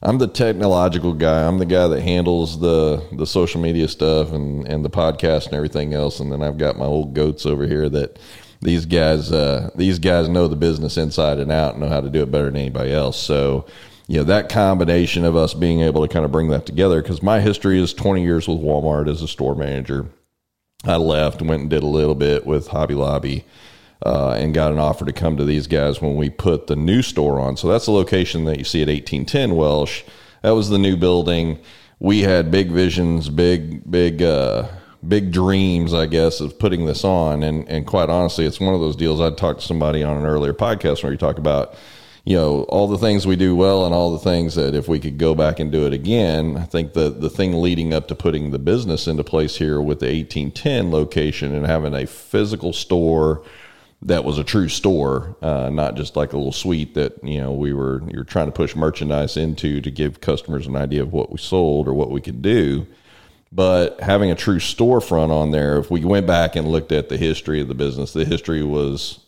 I'm 0.01 0.17
the 0.17 0.27
technological 0.27 1.13
guy. 1.13 1.45
I'm 1.45 1.57
the 1.59 1.65
guy 1.65 1.87
that 1.87 2.01
handles 2.01 2.59
the 2.59 3.05
the 3.13 3.25
social 3.25 3.61
media 3.61 3.87
stuff 3.87 4.31
and 4.31 4.67
and 4.67 4.83
the 4.83 4.89
podcast 4.89 5.45
and 5.45 5.55
everything 5.55 5.93
else, 5.93 6.19
and 6.19 6.31
then 6.31 6.43
I've 6.43 6.57
got 6.57 6.77
my 6.77 6.85
old 6.85 7.13
goats 7.13 7.45
over 7.45 7.65
here 7.67 7.89
that 7.89 8.19
these 8.61 8.85
guys 8.85 9.31
uh, 9.31 9.69
these 9.75 9.99
guys 9.99 10.27
know 10.27 10.47
the 10.47 10.55
business 10.55 10.97
inside 10.97 11.39
and 11.39 11.51
out 11.51 11.73
and 11.73 11.81
know 11.81 11.89
how 11.89 12.01
to 12.01 12.09
do 12.09 12.21
it 12.21 12.31
better 12.31 12.45
than 12.45 12.57
anybody 12.57 12.91
else. 12.91 13.17
So 13.17 13.65
you 14.09 14.17
know 14.17 14.23
that 14.23 14.49
combination 14.49 15.23
of 15.23 15.35
us 15.35 15.53
being 15.53 15.81
able 15.81 16.01
to 16.01 16.11
kind 16.11 16.25
of 16.25 16.31
bring 16.31 16.47
that 16.49 16.65
together 16.65 16.99
because 16.99 17.21
my 17.21 17.41
history 17.41 17.79
is 17.79 17.93
20 17.93 18.23
years 18.23 18.47
with 18.47 18.57
Walmart 18.57 19.07
as 19.07 19.21
a 19.21 19.27
store 19.27 19.53
manager. 19.53 20.07
I 20.83 20.95
left, 20.95 21.43
went 21.43 21.61
and 21.61 21.69
did 21.69 21.83
a 21.83 21.87
little 21.87 22.15
bit 22.15 22.43
with 22.43 22.69
Hobby 22.69 22.95
Lobby, 22.95 23.45
uh, 24.03 24.31
and 24.31 24.51
got 24.51 24.71
an 24.71 24.79
offer 24.79 25.05
to 25.05 25.13
come 25.13 25.37
to 25.37 25.45
these 25.45 25.67
guys 25.67 26.01
when 26.01 26.15
we 26.15 26.31
put 26.31 26.65
the 26.65 26.75
new 26.75 27.03
store 27.03 27.39
on. 27.39 27.55
So 27.55 27.67
that's 27.67 27.85
the 27.85 27.91
location 27.91 28.45
that 28.45 28.57
you 28.57 28.63
see 28.63 28.81
at 28.81 28.87
1810 28.87 29.55
Welsh. 29.55 30.01
That 30.41 30.51
was 30.51 30.69
the 30.69 30.79
new 30.79 30.97
building. 30.97 31.59
We 31.99 32.21
had 32.21 32.49
big 32.49 32.71
visions, 32.71 33.29
big, 33.29 33.91
big, 33.91 34.23
uh, 34.23 34.69
big 35.07 35.31
dreams, 35.31 35.93
I 35.93 36.07
guess, 36.07 36.39
of 36.39 36.57
putting 36.57 36.87
this 36.87 37.03
on. 37.03 37.43
And 37.43 37.69
and 37.69 37.85
quite 37.85 38.09
honestly, 38.09 38.45
it's 38.45 38.59
one 38.59 38.73
of 38.73 38.79
those 38.79 38.95
deals. 38.95 39.21
I'd 39.21 39.37
talked 39.37 39.59
to 39.59 39.67
somebody 39.67 40.01
on 40.01 40.17
an 40.17 40.25
earlier 40.25 40.53
podcast 40.53 41.03
where 41.03 41.11
you 41.11 41.17
talk 41.19 41.37
about 41.37 41.75
you 42.25 42.35
know 42.35 42.63
all 42.63 42.87
the 42.87 42.97
things 42.97 43.25
we 43.25 43.35
do 43.35 43.55
well 43.55 43.85
and 43.85 43.93
all 43.93 44.11
the 44.11 44.19
things 44.19 44.55
that 44.55 44.75
if 44.75 44.87
we 44.87 44.99
could 44.99 45.17
go 45.17 45.33
back 45.33 45.59
and 45.59 45.71
do 45.71 45.85
it 45.85 45.93
again 45.93 46.57
i 46.57 46.63
think 46.63 46.93
the 46.93 47.09
the 47.09 47.29
thing 47.29 47.61
leading 47.61 47.93
up 47.93 48.07
to 48.07 48.15
putting 48.15 48.51
the 48.51 48.59
business 48.59 49.07
into 49.07 49.23
place 49.23 49.57
here 49.57 49.81
with 49.81 49.99
the 49.99 50.05
1810 50.05 50.91
location 50.91 51.53
and 51.53 51.65
having 51.65 51.93
a 51.93 52.05
physical 52.05 52.73
store 52.73 53.43
that 54.01 54.23
was 54.23 54.37
a 54.37 54.43
true 54.43 54.69
store 54.69 55.35
uh, 55.41 55.69
not 55.69 55.95
just 55.95 56.15
like 56.15 56.33
a 56.33 56.37
little 56.37 56.51
suite 56.51 56.93
that 56.93 57.21
you 57.23 57.39
know 57.39 57.51
we 57.51 57.73
were 57.73 58.01
you're 58.09 58.23
trying 58.23 58.45
to 58.45 58.51
push 58.51 58.75
merchandise 58.75 59.35
into 59.35 59.81
to 59.81 59.91
give 59.91 60.21
customers 60.21 60.67
an 60.67 60.75
idea 60.75 61.01
of 61.01 61.11
what 61.11 61.31
we 61.31 61.37
sold 61.37 61.87
or 61.87 61.93
what 61.93 62.11
we 62.11 62.21
could 62.21 62.41
do. 62.41 62.87
But 63.51 63.99
having 63.99 64.29
a 64.29 64.35
true 64.35 64.59
storefront 64.59 65.31
on 65.31 65.51
there 65.51 65.79
if 65.79 65.89
we 65.89 66.05
went 66.05 66.27
back 66.27 66.55
and 66.55 66.67
looked 66.67 66.91
at 66.91 67.09
the 67.09 67.17
history 67.17 67.59
of 67.59 67.67
the 67.67 67.73
business 67.73 68.13
the 68.13 68.23
history 68.23 68.63
was 68.63 69.19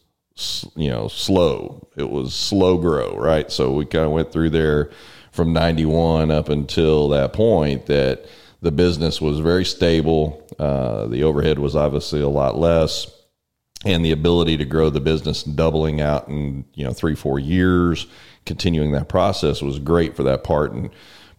you 0.76 0.90
know, 0.90 1.08
slow. 1.08 1.88
It 1.96 2.10
was 2.10 2.34
slow 2.34 2.78
grow, 2.78 3.16
right? 3.18 3.52
So 3.52 3.72
we 3.72 3.86
kind 3.86 4.06
of 4.06 4.12
went 4.12 4.32
through 4.32 4.52
there 4.52 4.90
from 5.32 5.54
91 5.54 6.32
up 6.32 6.50
until 6.50 7.10
that 7.10 7.34
point 7.34 7.86
that 7.88 8.26
the 8.62 8.72
business 8.72 9.20
was 9.20 9.40
very 9.40 9.66
stable. 9.66 10.48
Uh, 10.60 11.08
the 11.08 11.24
overhead 11.24 11.60
was 11.60 11.76
obviously 11.76 12.22
a 12.22 12.30
lot 12.30 12.58
less. 12.58 13.10
And 13.84 14.06
the 14.06 14.12
ability 14.12 14.58
to 14.58 14.66
grow 14.66 14.92
the 14.92 15.02
business, 15.02 15.42
doubling 15.42 16.02
out 16.02 16.28
in 16.28 16.66
you 16.76 16.86
know 16.86 16.94
three 16.94 17.16
four 17.16 17.40
years, 17.40 18.06
continuing 18.46 18.92
that 18.92 19.10
process 19.10 19.64
was 19.64 19.80
great 19.80 20.16
for 20.16 20.22
that 20.22 20.44
part, 20.44 20.72
and 20.72 20.92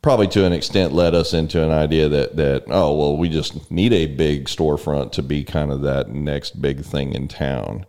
probably 0.02 0.26
to 0.26 0.44
an 0.44 0.52
extent 0.52 0.92
led 0.92 1.14
us 1.14 1.32
into 1.32 1.62
an 1.62 1.70
idea 1.70 2.08
that 2.08 2.34
that 2.34 2.64
oh 2.66 2.96
well 2.96 3.16
we 3.16 3.28
just 3.28 3.70
need 3.70 3.92
a 3.92 4.06
big 4.06 4.46
storefront 4.46 5.12
to 5.12 5.22
be 5.22 5.44
kind 5.44 5.70
of 5.70 5.82
that 5.82 6.08
next 6.08 6.60
big 6.60 6.84
thing 6.84 7.12
in 7.14 7.28
town. 7.28 7.86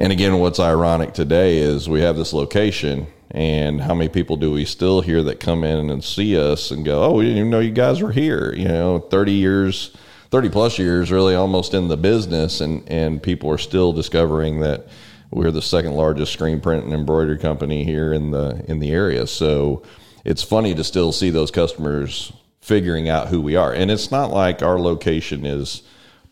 And 0.00 0.12
again, 0.12 0.38
what's 0.38 0.60
ironic 0.60 1.12
today 1.12 1.58
is 1.58 1.88
we 1.88 2.02
have 2.02 2.16
this 2.16 2.32
location, 2.32 3.08
and 3.32 3.80
how 3.80 3.94
many 3.94 4.08
people 4.08 4.36
do 4.36 4.52
we 4.52 4.64
still 4.64 5.00
hear 5.00 5.24
that 5.24 5.40
come 5.40 5.64
in 5.64 5.90
and 5.90 6.04
see 6.04 6.38
us 6.38 6.70
and 6.70 6.84
go, 6.84 7.02
"Oh, 7.02 7.14
we 7.14 7.24
didn't 7.24 7.38
even 7.38 7.50
know 7.50 7.58
you 7.58 7.72
guys 7.72 8.00
were 8.00 8.12
here." 8.12 8.54
You 8.56 8.68
know, 8.68 9.00
thirty 9.00 9.32
years, 9.32 9.90
thirty 10.30 10.50
plus 10.50 10.78
years, 10.78 11.10
really 11.10 11.34
almost 11.34 11.74
in 11.74 11.88
the 11.88 11.96
business, 11.96 12.60
and 12.60 12.84
and 12.86 13.20
people 13.20 13.50
are 13.50 13.58
still 13.58 13.92
discovering 13.92 14.60
that 14.60 14.86
we're 15.32 15.50
the 15.50 15.60
second 15.60 15.94
largest 15.94 16.32
screen 16.32 16.60
print 16.60 16.84
and 16.84 16.94
embroidery 16.94 17.38
company 17.38 17.82
here 17.82 18.12
in 18.12 18.30
the 18.30 18.64
in 18.68 18.78
the 18.78 18.92
area. 18.92 19.26
So 19.26 19.82
it's 20.24 20.44
funny 20.44 20.76
to 20.76 20.84
still 20.84 21.10
see 21.10 21.30
those 21.30 21.50
customers 21.50 22.32
figuring 22.60 23.08
out 23.08 23.28
who 23.28 23.40
we 23.40 23.56
are, 23.56 23.72
and 23.72 23.90
it's 23.90 24.12
not 24.12 24.30
like 24.30 24.62
our 24.62 24.78
location 24.78 25.44
is 25.44 25.82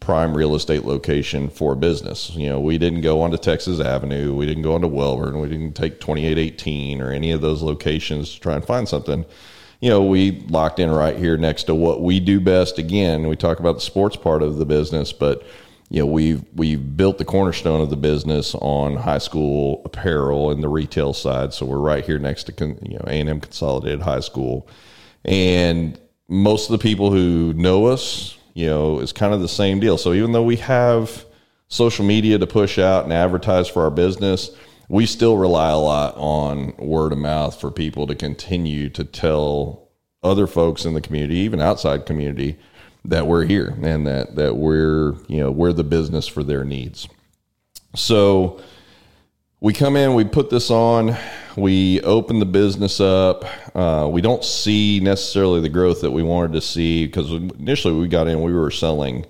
prime 0.01 0.37
real 0.37 0.55
estate 0.55 0.85
location 0.85 1.49
for 1.49 1.75
business. 1.75 2.31
You 2.35 2.49
know, 2.49 2.61
we 2.61 2.79
didn't 2.79 3.01
go 3.01 3.23
onto 3.23 3.37
Texas 3.37 3.81
Avenue, 3.81 4.35
we 4.35 4.47
didn't 4.47 4.63
go 4.63 4.75
onto 4.75 4.87
Wellborn, 4.87 5.41
we 5.41 5.49
didn't 5.49 5.75
take 5.75 6.01
2818 6.01 7.01
or 7.01 7.11
any 7.11 7.33
of 7.33 7.41
those 7.41 7.63
locations 7.63 8.35
to 8.35 8.41
try 8.41 8.55
and 8.55 8.65
find 8.65 8.89
something. 8.89 9.25
You 9.81 9.91
know, 9.91 10.03
we 10.03 10.41
locked 10.49 10.79
in 10.79 10.91
right 10.91 11.17
here 11.17 11.37
next 11.37 11.65
to 11.65 11.75
what 11.75 12.03
we 12.03 12.21
do 12.21 12.41
best. 12.41 12.79
Again, 12.79 13.29
we 13.29 13.37
talk 13.37 13.61
about 13.61 13.75
the 13.75 13.81
sports 13.83 14.17
part 14.17 14.43
of 14.43 14.57
the 14.57 14.65
business, 14.65 15.13
but 15.13 15.43
you 15.89 16.01
know, 16.01 16.07
we've 16.07 16.43
we've 16.55 16.97
built 16.97 17.19
the 17.19 17.25
cornerstone 17.25 17.81
of 17.81 17.91
the 17.91 17.97
business 17.97 18.55
on 18.57 18.97
high 18.97 19.19
school 19.19 19.83
apparel 19.85 20.51
and 20.51 20.63
the 20.63 20.69
retail 20.69 21.13
side. 21.13 21.53
So 21.53 21.65
we're 21.65 21.79
right 21.79 22.05
here 22.05 22.19
next 22.19 22.45
to 22.45 22.67
you 22.83 22.95
know 22.95 23.05
A 23.07 23.21
and 23.21 23.29
M 23.29 23.41
Consolidated 23.41 24.03
High 24.03 24.21
School, 24.21 24.67
and 25.25 26.01
most 26.29 26.69
of 26.69 26.73
the 26.73 26.83
people 26.83 27.13
who 27.13 27.53
know 27.55 27.87
us 27.87 28.37
you 28.57 28.67
know, 28.67 29.01
is 29.01 29.13
kind 29.13 29.35
of 29.35 29.43
the 29.43 29.49
same 29.49 29.81
deal. 29.81 29.99
So 29.99 30.15
even 30.15 30.33
though 30.33 30.43
we 30.43 30.57
have 30.57 31.27
social 31.69 32.07
media 32.07 32.39
to 32.39 32.47
push 32.47 32.79
out 32.79 33.05
and 33.05 33.13
advertise 33.13 33.69
for 33.69 33.85
our 33.85 33.91
business, 33.91 34.51
we 34.89 35.05
still 35.05 35.37
rely 35.37 35.69
a 35.69 35.77
lot 35.77 36.15
on 36.17 36.75
word 36.79 37.13
of 37.13 37.19
mouth 37.19 37.61
for 37.61 37.71
people 37.71 38.07
to 38.07 38.15
continue 38.15 38.89
to 38.89 39.05
tell 39.05 39.91
other 40.23 40.47
folks 40.47 40.87
in 40.87 40.95
the 40.95 41.03
community, 41.03 41.37
even 41.37 41.61
outside 41.61 42.07
community, 42.07 42.57
that 43.05 43.27
we're 43.27 43.45
here 43.45 43.77
and 43.83 44.07
that 44.07 44.37
that 44.37 44.57
we're 44.57 45.13
you 45.29 45.39
know 45.39 45.51
we're 45.51 45.75
the 45.75 45.85
business 45.85 46.27
for 46.27 46.43
their 46.43 46.65
needs. 46.65 47.07
So 47.95 48.59
we 49.61 49.73
come 49.73 49.97
in, 49.97 50.15
we 50.15 50.25
put 50.25 50.51
this 50.51 50.71
on, 50.71 51.17
we 51.57 52.01
open 52.03 52.39
the 52.39 52.47
business 52.47 53.01
up. 53.01 53.45
Uh, 53.75 54.09
we 54.11 54.21
don't 54.21 54.45
see 54.45 55.01
necessarily 55.01 55.61
the 55.61 55.69
growth 55.69 56.03
that 56.03 56.11
we 56.11 56.23
wanted 56.23 56.53
to 56.53 56.61
see 56.61 57.07
because 57.07 57.31
initially 57.33 57.95
we 57.95 58.09
got 58.09 58.29
in, 58.29 58.43
we 58.43 58.53
were 58.53 58.71
selling. 58.71 59.25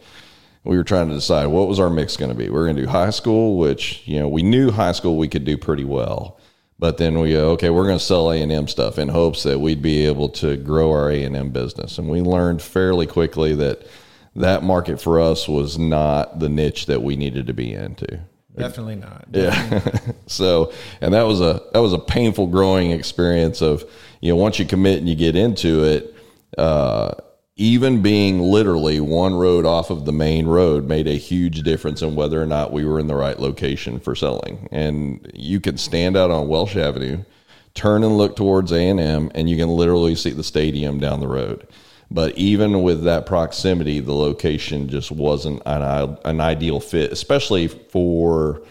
We 0.64 0.76
were 0.76 0.84
trying 0.84 1.08
to 1.10 1.14
decide 1.14 1.46
what 1.46 1.68
was 1.68 1.78
our 1.78 1.90
mix 1.90 2.16
going 2.16 2.32
to 2.32 2.36
be. 2.36 2.50
We 2.50 2.58
are 2.58 2.64
going 2.64 2.74
to 2.74 2.82
do 2.82 2.88
high 2.88 3.10
school, 3.10 3.56
which 3.56 4.02
you 4.06 4.18
know 4.18 4.28
we 4.28 4.42
knew 4.42 4.72
high 4.72 4.92
school 4.92 5.16
we 5.16 5.28
could 5.28 5.44
do 5.44 5.56
pretty 5.56 5.84
well, 5.84 6.40
but 6.76 6.98
then 6.98 7.20
we 7.20 7.30
go 7.30 7.50
okay, 7.50 7.70
we're 7.70 7.86
going 7.86 7.98
to 7.98 8.04
sell 8.04 8.32
A 8.32 8.42
and 8.42 8.50
M 8.50 8.66
stuff 8.66 8.98
in 8.98 9.08
hopes 9.08 9.44
that 9.44 9.60
we'd 9.60 9.80
be 9.80 10.06
able 10.06 10.28
to 10.30 10.56
grow 10.56 10.90
our 10.90 11.08
A 11.08 11.22
and 11.22 11.36
M 11.36 11.50
business. 11.50 11.98
And 11.98 12.08
we 12.08 12.20
learned 12.20 12.62
fairly 12.62 13.06
quickly 13.06 13.54
that 13.54 13.86
that 14.34 14.64
market 14.64 15.00
for 15.00 15.20
us 15.20 15.46
was 15.46 15.78
not 15.78 16.40
the 16.40 16.48
niche 16.48 16.86
that 16.86 17.00
we 17.00 17.14
needed 17.14 17.46
to 17.46 17.54
be 17.54 17.72
into. 17.72 18.18
Definitely 18.56 18.96
not. 18.96 19.26
Yeah. 19.32 19.80
so, 20.26 20.72
and 21.00 21.14
that 21.14 21.22
was 21.22 21.40
a 21.40 21.62
that 21.72 21.80
was 21.80 21.92
a 21.92 21.98
painful 21.98 22.46
growing 22.46 22.90
experience 22.90 23.60
of 23.60 23.84
you 24.20 24.30
know 24.32 24.36
once 24.36 24.58
you 24.58 24.64
commit 24.64 24.98
and 24.98 25.08
you 25.08 25.14
get 25.14 25.36
into 25.36 25.84
it, 25.84 26.14
uh, 26.56 27.12
even 27.56 28.02
being 28.02 28.40
literally 28.40 29.00
one 29.00 29.34
road 29.34 29.64
off 29.64 29.90
of 29.90 30.04
the 30.04 30.12
main 30.12 30.46
road 30.46 30.86
made 30.86 31.06
a 31.06 31.16
huge 31.16 31.62
difference 31.62 32.02
in 32.02 32.14
whether 32.14 32.40
or 32.40 32.46
not 32.46 32.70
we 32.70 32.84
were 32.84 33.00
in 33.00 33.06
the 33.06 33.14
right 33.14 33.38
location 33.38 33.98
for 33.98 34.14
selling. 34.14 34.68
And 34.70 35.30
you 35.34 35.60
can 35.60 35.78
stand 35.78 36.16
out 36.18 36.30
on 36.30 36.48
Welsh 36.48 36.76
Avenue, 36.76 37.24
turn 37.72 38.04
and 38.04 38.18
look 38.18 38.36
towards 38.36 38.72
A 38.72 38.88
and 38.88 39.00
M, 39.00 39.30
and 39.34 39.48
you 39.48 39.56
can 39.56 39.70
literally 39.70 40.14
see 40.14 40.30
the 40.30 40.44
stadium 40.44 40.98
down 40.98 41.20
the 41.20 41.28
road. 41.28 41.66
But 42.10 42.36
even 42.38 42.82
with 42.82 43.02
that 43.04 43.26
proximity, 43.26 44.00
the 44.00 44.14
location 44.14 44.88
just 44.88 45.10
wasn't 45.10 45.62
an, 45.66 46.18
an 46.24 46.40
ideal 46.40 46.80
fit, 46.80 47.10
especially 47.10 47.68
for 47.68 48.62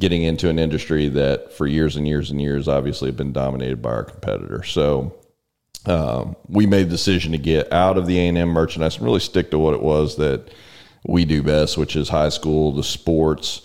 getting 0.00 0.22
into 0.22 0.48
an 0.48 0.58
industry 0.58 1.08
that 1.08 1.52
for 1.52 1.66
years 1.66 1.96
and 1.96 2.06
years 2.06 2.30
and 2.30 2.40
years 2.40 2.68
obviously 2.68 3.08
have 3.08 3.16
been 3.16 3.32
dominated 3.32 3.82
by 3.82 3.90
our 3.90 4.04
competitor. 4.04 4.62
So 4.62 5.14
um, 5.86 6.36
we 6.48 6.66
made 6.66 6.84
the 6.84 6.90
decision 6.90 7.32
to 7.32 7.38
get 7.38 7.72
out 7.72 7.98
of 7.98 8.06
the 8.06 8.18
A&M 8.18 8.48
merchandise 8.48 8.96
and 8.96 9.04
really 9.04 9.20
stick 9.20 9.50
to 9.50 9.58
what 9.58 9.74
it 9.74 9.82
was 9.82 10.16
that 10.16 10.50
we 11.06 11.24
do 11.24 11.42
best, 11.42 11.76
which 11.76 11.96
is 11.96 12.08
high 12.08 12.28
school, 12.28 12.72
the 12.72 12.84
sports. 12.84 13.62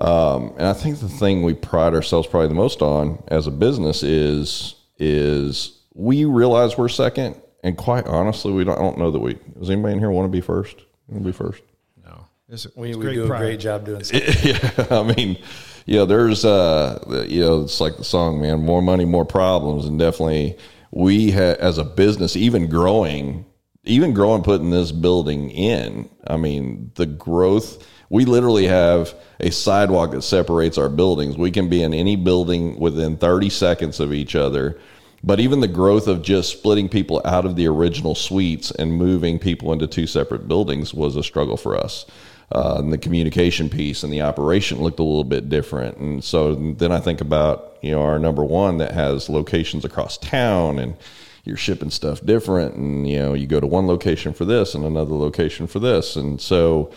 Um, 0.00 0.54
and 0.58 0.66
I 0.66 0.72
think 0.72 1.00
the 1.00 1.08
thing 1.08 1.42
we 1.42 1.54
pride 1.54 1.94
ourselves 1.94 2.28
probably 2.28 2.48
the 2.48 2.54
most 2.54 2.82
on 2.82 3.22
as 3.28 3.46
a 3.46 3.50
business 3.50 4.02
is 4.02 4.76
is 4.98 5.78
we 5.94 6.24
realize 6.24 6.76
we're 6.76 6.88
second 6.88 7.40
and 7.62 7.76
quite 7.76 8.06
honestly, 8.06 8.52
we 8.52 8.64
don't, 8.64 8.78
I 8.78 8.82
don't 8.82 8.98
know 8.98 9.10
that 9.10 9.18
we. 9.18 9.38
Does 9.58 9.70
anybody 9.70 9.94
in 9.94 9.98
here 9.98 10.10
want 10.10 10.26
to 10.26 10.30
be 10.30 10.40
first? 10.40 10.76
Want 11.08 11.22
to 11.22 11.28
be 11.28 11.32
first? 11.32 11.62
No. 12.04 12.26
It's, 12.48 12.66
We, 12.76 12.90
it's 12.90 12.98
we 12.98 13.04
great 13.04 13.14
do 13.14 13.26
pride. 13.26 13.42
a 13.42 13.44
great 13.44 13.60
job 13.60 13.84
doing 13.84 14.04
something. 14.04 14.34
yeah, 14.42 14.86
I 14.90 15.02
mean, 15.14 15.38
yeah. 15.86 16.04
there's, 16.04 16.44
uh, 16.44 17.24
you 17.28 17.40
know, 17.40 17.62
it's 17.62 17.80
like 17.80 17.96
the 17.96 18.04
song, 18.04 18.40
man, 18.40 18.60
more 18.64 18.82
money, 18.82 19.04
more 19.04 19.24
problems. 19.24 19.86
And 19.86 19.98
definitely 19.98 20.56
we 20.90 21.30
ha- 21.32 21.56
as 21.58 21.78
a 21.78 21.84
business, 21.84 22.36
even 22.36 22.68
growing, 22.68 23.44
even 23.84 24.12
growing, 24.14 24.42
putting 24.42 24.70
this 24.70 24.92
building 24.92 25.50
in, 25.50 26.08
I 26.26 26.36
mean, 26.36 26.92
the 26.96 27.06
growth, 27.06 27.86
we 28.08 28.24
literally 28.24 28.66
have 28.66 29.14
a 29.38 29.50
sidewalk 29.50 30.10
that 30.10 30.22
separates 30.22 30.76
our 30.78 30.88
buildings. 30.88 31.38
We 31.38 31.50
can 31.52 31.68
be 31.68 31.82
in 31.82 31.94
any 31.94 32.16
building 32.16 32.78
within 32.78 33.16
30 33.16 33.50
seconds 33.50 34.00
of 34.00 34.12
each 34.12 34.34
other. 34.34 34.80
But 35.22 35.40
even 35.40 35.60
the 35.60 35.68
growth 35.68 36.08
of 36.08 36.22
just 36.22 36.50
splitting 36.50 36.88
people 36.88 37.20
out 37.24 37.44
of 37.44 37.56
the 37.56 37.66
original 37.66 38.14
suites 38.14 38.70
and 38.70 38.92
moving 38.92 39.38
people 39.38 39.72
into 39.72 39.86
two 39.86 40.06
separate 40.06 40.48
buildings 40.48 40.94
was 40.94 41.16
a 41.16 41.22
struggle 41.22 41.56
for 41.56 41.76
us. 41.76 42.06
Uh, 42.52 42.76
and 42.78 42.92
the 42.92 42.98
communication 42.98 43.68
piece 43.68 44.02
and 44.02 44.12
the 44.12 44.22
operation 44.22 44.82
looked 44.82 44.98
a 44.98 45.04
little 45.04 45.22
bit 45.22 45.48
different. 45.48 45.98
And 45.98 46.24
so 46.24 46.54
then 46.54 46.90
I 46.90 46.98
think 46.98 47.20
about, 47.20 47.76
you 47.80 47.92
know, 47.92 48.02
our 48.02 48.18
number 48.18 48.42
one 48.42 48.78
that 48.78 48.92
has 48.92 49.28
locations 49.28 49.84
across 49.84 50.18
town 50.18 50.78
and 50.78 50.96
you're 51.44 51.56
shipping 51.56 51.90
stuff 51.90 52.24
different. 52.24 52.74
And, 52.74 53.08
you 53.08 53.18
know, 53.18 53.34
you 53.34 53.46
go 53.46 53.60
to 53.60 53.66
one 53.66 53.86
location 53.86 54.32
for 54.32 54.44
this 54.44 54.74
and 54.74 54.84
another 54.84 55.14
location 55.14 55.68
for 55.68 55.78
this. 55.78 56.16
And 56.16 56.40
so 56.40 56.90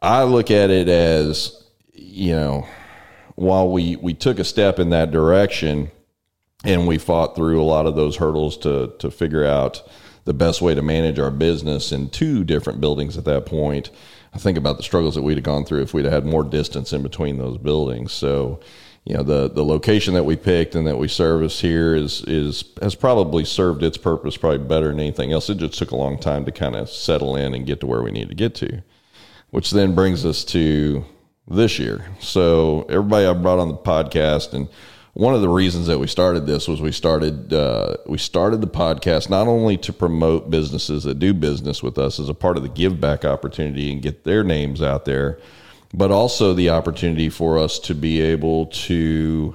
I 0.00 0.22
look 0.22 0.52
at 0.52 0.70
it 0.70 0.88
as, 0.88 1.64
you 1.92 2.32
know, 2.32 2.66
while 3.34 3.68
we, 3.68 3.96
we 3.96 4.14
took 4.14 4.38
a 4.38 4.44
step 4.44 4.78
in 4.78 4.90
that 4.90 5.10
direction 5.10 5.90
and 6.64 6.86
we 6.86 6.98
fought 6.98 7.36
through 7.36 7.60
a 7.60 7.64
lot 7.64 7.86
of 7.86 7.96
those 7.96 8.16
hurdles 8.16 8.56
to, 8.58 8.92
to 8.98 9.10
figure 9.10 9.44
out 9.44 9.82
the 10.24 10.34
best 10.34 10.60
way 10.60 10.74
to 10.74 10.82
manage 10.82 11.18
our 11.18 11.30
business 11.30 11.92
in 11.92 12.10
two 12.10 12.44
different 12.44 12.80
buildings 12.80 13.16
at 13.16 13.24
that 13.24 13.46
point. 13.46 13.90
I 14.34 14.38
think 14.38 14.58
about 14.58 14.76
the 14.76 14.82
struggles 14.82 15.14
that 15.14 15.22
we'd 15.22 15.38
have 15.38 15.44
gone 15.44 15.64
through 15.64 15.82
if 15.82 15.94
we'd 15.94 16.04
have 16.04 16.12
had 16.12 16.26
more 16.26 16.44
distance 16.44 16.92
in 16.92 17.02
between 17.02 17.38
those 17.38 17.58
buildings. 17.58 18.12
So, 18.12 18.60
you 19.04 19.14
know, 19.16 19.22
the 19.22 19.50
the 19.50 19.64
location 19.64 20.14
that 20.14 20.24
we 20.24 20.36
picked 20.36 20.74
and 20.74 20.86
that 20.86 20.98
we 20.98 21.08
service 21.08 21.60
here 21.60 21.94
is 21.94 22.22
is 22.28 22.64
has 22.82 22.94
probably 22.94 23.44
served 23.44 23.82
its 23.82 23.96
purpose 23.96 24.36
probably 24.36 24.58
better 24.58 24.88
than 24.88 25.00
anything 25.00 25.32
else. 25.32 25.48
It 25.50 25.56
just 25.56 25.78
took 25.78 25.90
a 25.90 25.96
long 25.96 26.18
time 26.18 26.44
to 26.44 26.52
kind 26.52 26.76
of 26.76 26.88
settle 26.90 27.34
in 27.34 27.54
and 27.54 27.66
get 27.66 27.80
to 27.80 27.86
where 27.86 28.02
we 28.02 28.12
need 28.12 28.28
to 28.28 28.34
get 28.34 28.54
to, 28.56 28.82
which 29.48 29.70
then 29.70 29.94
brings 29.94 30.24
us 30.24 30.44
to 30.44 31.04
this 31.48 31.78
year. 31.78 32.06
So 32.20 32.82
everybody 32.88 33.26
I 33.26 33.32
brought 33.32 33.58
on 33.58 33.68
the 33.68 33.76
podcast 33.76 34.52
and 34.52 34.68
one 35.20 35.34
of 35.34 35.42
the 35.42 35.48
reasons 35.50 35.86
that 35.86 35.98
we 35.98 36.06
started 36.06 36.46
this 36.46 36.66
was 36.66 36.80
we 36.80 36.90
started 36.90 37.52
uh, 37.52 37.94
we 38.06 38.16
started 38.16 38.62
the 38.62 38.66
podcast 38.66 39.28
not 39.28 39.46
only 39.46 39.76
to 39.76 39.92
promote 39.92 40.48
businesses 40.48 41.04
that 41.04 41.18
do 41.18 41.34
business 41.34 41.82
with 41.82 41.98
us 41.98 42.18
as 42.18 42.30
a 42.30 42.34
part 42.34 42.56
of 42.56 42.62
the 42.62 42.70
give 42.70 43.02
back 43.02 43.22
opportunity 43.22 43.92
and 43.92 44.00
get 44.00 44.24
their 44.24 44.42
names 44.42 44.80
out 44.80 45.04
there, 45.04 45.38
but 45.92 46.10
also 46.10 46.54
the 46.54 46.70
opportunity 46.70 47.28
for 47.28 47.58
us 47.58 47.78
to 47.80 47.94
be 47.94 48.18
able 48.18 48.64
to 48.64 49.54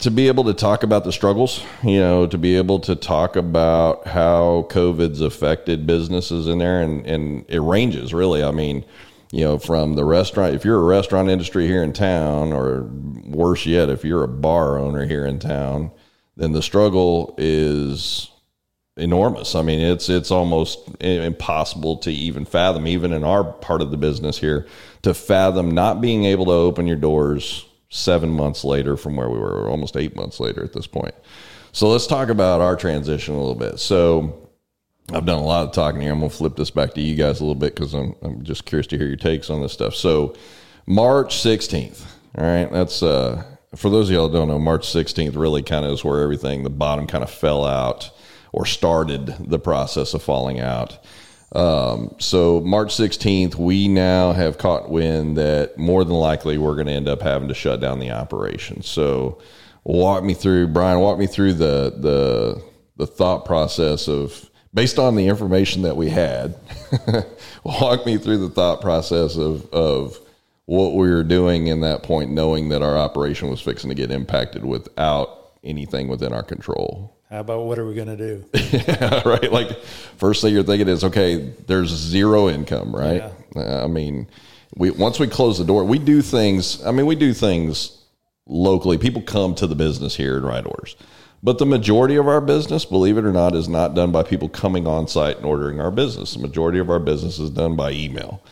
to 0.00 0.10
be 0.10 0.28
able 0.28 0.44
to 0.44 0.52
talk 0.52 0.82
about 0.82 1.04
the 1.04 1.12
struggles, 1.12 1.64
you 1.82 1.98
know, 1.98 2.26
to 2.26 2.36
be 2.36 2.56
able 2.58 2.78
to 2.80 2.94
talk 2.94 3.36
about 3.36 4.06
how 4.06 4.66
COVID's 4.68 5.22
affected 5.22 5.86
businesses 5.86 6.46
in 6.46 6.58
there, 6.58 6.82
and 6.82 7.06
and 7.06 7.46
it 7.48 7.60
ranges 7.60 8.12
really. 8.12 8.44
I 8.44 8.50
mean 8.50 8.84
you 9.32 9.44
know, 9.44 9.58
from 9.58 9.94
the 9.94 10.04
restaurant, 10.04 10.54
if 10.54 10.64
you're 10.64 10.80
a 10.80 10.84
restaurant 10.84 11.28
industry 11.28 11.66
here 11.66 11.82
in 11.82 11.92
town, 11.92 12.52
or 12.52 12.82
worse 13.24 13.64
yet, 13.64 13.88
if 13.88 14.04
you're 14.04 14.24
a 14.24 14.28
bar 14.28 14.78
owner 14.78 15.06
here 15.06 15.24
in 15.24 15.38
town, 15.38 15.90
then 16.36 16.52
the 16.52 16.62
struggle 16.62 17.34
is 17.38 18.30
enormous. 18.96 19.54
I 19.54 19.62
mean, 19.62 19.80
it's 19.80 20.08
it's 20.08 20.30
almost 20.30 20.80
impossible 21.00 21.98
to 21.98 22.10
even 22.10 22.44
fathom, 22.44 22.86
even 22.86 23.12
in 23.12 23.24
our 23.24 23.44
part 23.44 23.82
of 23.82 23.90
the 23.90 23.96
business 23.96 24.38
here, 24.38 24.66
to 25.02 25.14
fathom 25.14 25.70
not 25.70 26.00
being 26.00 26.24
able 26.24 26.46
to 26.46 26.52
open 26.52 26.86
your 26.86 26.96
doors 26.96 27.66
seven 27.88 28.30
months 28.30 28.64
later 28.64 28.96
from 28.96 29.16
where 29.16 29.28
we 29.28 29.38
were, 29.38 29.68
almost 29.68 29.96
eight 29.96 30.16
months 30.16 30.40
later 30.40 30.62
at 30.62 30.72
this 30.72 30.86
point. 30.86 31.14
So 31.72 31.88
let's 31.88 32.06
talk 32.06 32.28
about 32.28 32.60
our 32.60 32.76
transition 32.76 33.34
a 33.34 33.38
little 33.38 33.54
bit. 33.54 33.78
So 33.78 34.49
I've 35.12 35.26
done 35.26 35.38
a 35.38 35.44
lot 35.44 35.66
of 35.66 35.72
talking 35.72 36.00
here. 36.00 36.12
I'm 36.12 36.20
going 36.20 36.30
to 36.30 36.36
flip 36.36 36.56
this 36.56 36.70
back 36.70 36.94
to 36.94 37.00
you 37.00 37.16
guys 37.16 37.40
a 37.40 37.44
little 37.44 37.56
bit 37.56 37.74
because 37.74 37.94
I'm, 37.94 38.14
I'm 38.22 38.44
just 38.44 38.64
curious 38.64 38.86
to 38.88 38.98
hear 38.98 39.08
your 39.08 39.16
takes 39.16 39.50
on 39.50 39.60
this 39.60 39.72
stuff. 39.72 39.94
So, 39.94 40.36
March 40.86 41.36
16th. 41.36 42.04
All 42.38 42.44
right. 42.44 42.70
That's, 42.70 43.02
uh, 43.02 43.42
for 43.74 43.90
those 43.90 44.08
of 44.08 44.14
y'all 44.14 44.28
don't 44.28 44.48
know, 44.48 44.58
March 44.58 44.86
16th 44.86 45.36
really 45.36 45.62
kind 45.62 45.84
of 45.84 45.92
is 45.92 46.04
where 46.04 46.22
everything, 46.22 46.62
the 46.62 46.70
bottom 46.70 47.06
kind 47.06 47.24
of 47.24 47.30
fell 47.30 47.64
out 47.64 48.10
or 48.52 48.66
started 48.66 49.34
the 49.40 49.58
process 49.58 50.14
of 50.14 50.22
falling 50.22 50.60
out. 50.60 50.98
Um, 51.52 52.14
so, 52.18 52.60
March 52.60 52.94
16th, 52.94 53.56
we 53.56 53.88
now 53.88 54.32
have 54.32 54.58
caught 54.58 54.90
wind 54.90 55.36
that 55.36 55.76
more 55.76 56.04
than 56.04 56.14
likely 56.14 56.56
we're 56.56 56.76
going 56.76 56.86
to 56.86 56.92
end 56.92 57.08
up 57.08 57.20
having 57.20 57.48
to 57.48 57.54
shut 57.54 57.80
down 57.80 57.98
the 57.98 58.12
operation. 58.12 58.82
So, 58.82 59.40
walk 59.82 60.22
me 60.22 60.34
through, 60.34 60.68
Brian, 60.68 61.00
walk 61.00 61.18
me 61.18 61.26
through 61.26 61.54
the, 61.54 61.94
the, 61.96 62.62
the 62.96 63.06
thought 63.08 63.44
process 63.44 64.06
of, 64.06 64.49
based 64.72 64.98
on 64.98 65.16
the 65.16 65.26
information 65.26 65.82
that 65.82 65.96
we 65.96 66.08
had, 66.10 66.54
walk 67.64 68.06
me 68.06 68.18
through 68.18 68.38
the 68.38 68.50
thought 68.50 68.80
process 68.80 69.36
of, 69.36 69.66
of 69.72 70.18
what 70.66 70.94
we 70.94 71.10
were 71.10 71.24
doing 71.24 71.66
in 71.66 71.80
that 71.80 72.02
point, 72.02 72.30
knowing 72.30 72.68
that 72.68 72.82
our 72.82 72.96
operation 72.96 73.50
was 73.50 73.60
fixing 73.60 73.90
to 73.90 73.94
get 73.94 74.10
impacted 74.10 74.64
without 74.64 75.52
anything 75.64 76.08
within 76.08 76.32
our 76.32 76.42
control. 76.42 77.16
How 77.28 77.40
about 77.40 77.64
what 77.66 77.78
are 77.78 77.86
we 77.86 77.94
going 77.94 78.08
to 78.08 78.16
do? 78.16 78.44
yeah, 78.54 79.22
right. 79.24 79.52
Like 79.52 79.80
first 80.16 80.42
thing 80.42 80.52
you're 80.52 80.64
thinking 80.64 80.88
is, 80.88 81.04
okay, 81.04 81.52
there's 81.66 81.88
zero 81.88 82.48
income, 82.48 82.94
right? 82.94 83.22
Yeah. 83.54 83.84
I 83.84 83.86
mean, 83.86 84.28
we 84.74 84.90
once 84.90 85.20
we 85.20 85.28
close 85.28 85.58
the 85.58 85.64
door, 85.64 85.84
we 85.84 85.98
do 85.98 86.22
things. 86.22 86.84
I 86.84 86.90
mean, 86.90 87.06
we 87.06 87.14
do 87.14 87.32
things 87.32 88.04
locally. 88.46 88.98
People 88.98 89.22
come 89.22 89.54
to 89.56 89.68
the 89.68 89.76
business 89.76 90.16
here 90.16 90.36
and 90.36 90.46
write 90.46 90.66
orders. 90.66 90.96
But 91.42 91.58
the 91.58 91.66
majority 91.66 92.16
of 92.16 92.28
our 92.28 92.40
business, 92.40 92.84
believe 92.84 93.16
it 93.16 93.24
or 93.24 93.32
not, 93.32 93.54
is 93.54 93.68
not 93.68 93.94
done 93.94 94.12
by 94.12 94.22
people 94.22 94.48
coming 94.48 94.86
on 94.86 95.08
site 95.08 95.38
and 95.38 95.46
ordering 95.46 95.80
our 95.80 95.90
business. 95.90 96.34
The 96.34 96.40
majority 96.40 96.78
of 96.78 96.90
our 96.90 96.98
business 96.98 97.38
is 97.38 97.50
done 97.50 97.76
by 97.76 97.92
email 97.92 98.42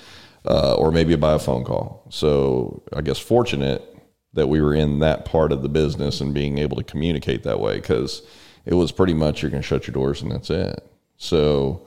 uh, 0.47 0.75
or 0.75 0.91
maybe 0.91 1.15
by 1.17 1.35
a 1.35 1.39
phone 1.39 1.65
call. 1.65 2.05
So 2.09 2.83
I 2.95 3.03
guess 3.03 3.19
fortunate 3.19 3.85
that 4.33 4.49
we 4.49 4.61
were 4.61 4.75
in 4.75 5.01
that 5.01 5.25
part 5.25 5.53
of 5.53 5.63
the 5.63 5.69
business 5.69 6.21
and 6.21 6.33
being 6.33 6.59
able 6.59 6.77
to 6.77 6.85
communicate 6.85 7.43
that 7.43 7.61
way 7.61 7.77
because 7.77 8.23
it 8.65 8.75
was 8.75 8.93
pretty 8.93 9.15
much 9.15 9.43
you're 9.43 9.51
going 9.51 9.63
to 9.63 9.67
shut 9.67 9.87
your 9.87 9.95
doors 9.95 10.23
and 10.23 10.31
that's 10.31 10.51
it. 10.51 10.87
So 11.17 11.87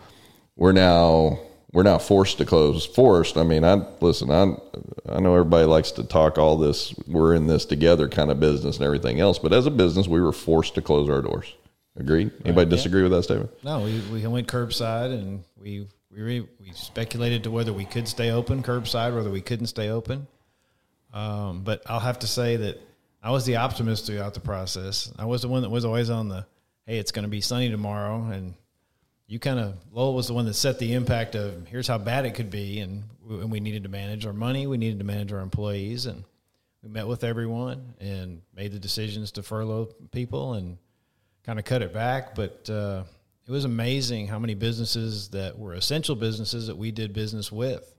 we're 0.55 0.71
now 0.71 1.39
we're 1.73 1.84
now 1.84 1.97
forced 1.97 2.38
to 2.39 2.45
close. 2.45 2.86
Forced. 2.86 3.38
I 3.38 3.43
mean, 3.43 3.63
I 3.63 3.86
listen. 3.99 4.29
I 4.29 4.55
I 5.10 5.19
know 5.19 5.34
everybody 5.34 5.65
likes 5.65 5.91
to 5.91 6.03
talk 6.03 6.38
all 6.38 6.57
this. 6.57 6.93
We're 7.07 7.34
in 7.34 7.47
this 7.47 7.65
together 7.65 8.10
kind 8.10 8.31
of 8.31 8.39
business 8.39 8.77
and 8.77 8.86
everything 8.86 9.19
else. 9.19 9.39
But 9.39 9.53
as 9.53 9.65
a 9.65 9.71
business, 9.71 10.07
we 10.07 10.21
were 10.21 10.34
forced 10.34 10.75
to 10.75 10.81
close 10.81 11.10
our 11.10 11.21
doors. 11.21 11.53
Agreed. 11.97 12.31
Anybody 12.45 12.69
disagree 12.69 13.03
with 13.03 13.12
that 13.12 13.23
statement? 13.23 13.51
No, 13.63 13.81
we, 13.81 13.99
we 14.12 14.25
went 14.27 14.47
curbside 14.47 15.13
and 15.13 15.43
we 15.57 15.88
we 16.10 16.21
re, 16.21 16.47
we 16.60 16.71
speculated 16.73 17.43
to 17.43 17.51
whether 17.51 17.73
we 17.73 17.86
could 17.86 18.07
stay 18.07 18.31
open 18.31 18.63
curbside, 18.63 19.15
whether 19.15 19.29
we 19.29 19.41
couldn't 19.41 19.67
stay 19.67 19.89
open. 19.89 20.27
Um, 21.13 21.63
but 21.63 21.81
I'll 21.86 21.99
have 21.99 22.19
to 22.19 22.27
say 22.27 22.55
that 22.57 22.81
I 23.21 23.31
was 23.31 23.45
the 23.45 23.57
optimist 23.57 24.07
throughout 24.07 24.34
the 24.34 24.39
process. 24.39 25.12
I 25.17 25.25
was 25.25 25.41
the 25.41 25.47
one 25.47 25.62
that 25.63 25.69
was 25.69 25.86
always 25.86 26.10
on 26.10 26.29
the 26.29 26.45
hey, 26.86 26.97
it's 26.97 27.12
going 27.12 27.23
to 27.23 27.29
be 27.29 27.41
sunny 27.41 27.69
tomorrow, 27.69 28.23
and 28.25 28.55
you 29.32 29.39
kind 29.39 29.60
of 29.60 29.78
Lowell 29.94 30.13
was 30.13 30.28
the 30.28 30.34
one 30.34 30.46
that 30.46 30.56
set 30.56 30.78
the 30.78 30.91
impact 30.91 31.36
of 31.36 31.65
here's 31.65 31.88
how 31.88 31.98
bad 31.98 32.26
it 32.26 32.32
could 32.32 32.50
be, 32.50 32.82
and 32.82 33.06
we, 33.26 33.36
and 33.36 33.50
we 33.50 33.62
needed 33.62 33.84
to 33.84 33.89
manage 33.89 34.26
our 34.26 34.34
money, 34.34 34.67
we 34.67 34.76
needed 34.76 35.00
to 35.00 35.06
manage 35.06 35.32
our 35.32 35.39
employees, 35.39 36.06
and 36.06 36.26
we 36.84 36.89
met 36.89 37.08
with 37.08 37.24
everyone 37.24 37.94
and 38.02 38.41
made 38.54 38.74
the 38.74 38.80
decisions 38.80 39.32
to 39.32 39.41
furlough 39.41 39.86
people 40.12 40.56
and 40.56 40.78
kind 41.46 41.60
of 41.60 41.63
cut 41.63 41.82
it 41.82 41.94
back. 41.94 42.36
But 42.36 42.70
uh, 42.70 43.04
it 43.48 43.52
was 43.52 43.63
amazing 43.63 44.28
how 44.28 44.38
many 44.38 44.54
businesses 44.54 45.30
that 45.30 45.58
were 45.58 45.76
essential 45.76 46.17
businesses 46.17 46.67
that 46.67 46.76
we 46.76 46.91
did 46.91 47.13
business 47.13 47.54
with. 47.54 47.96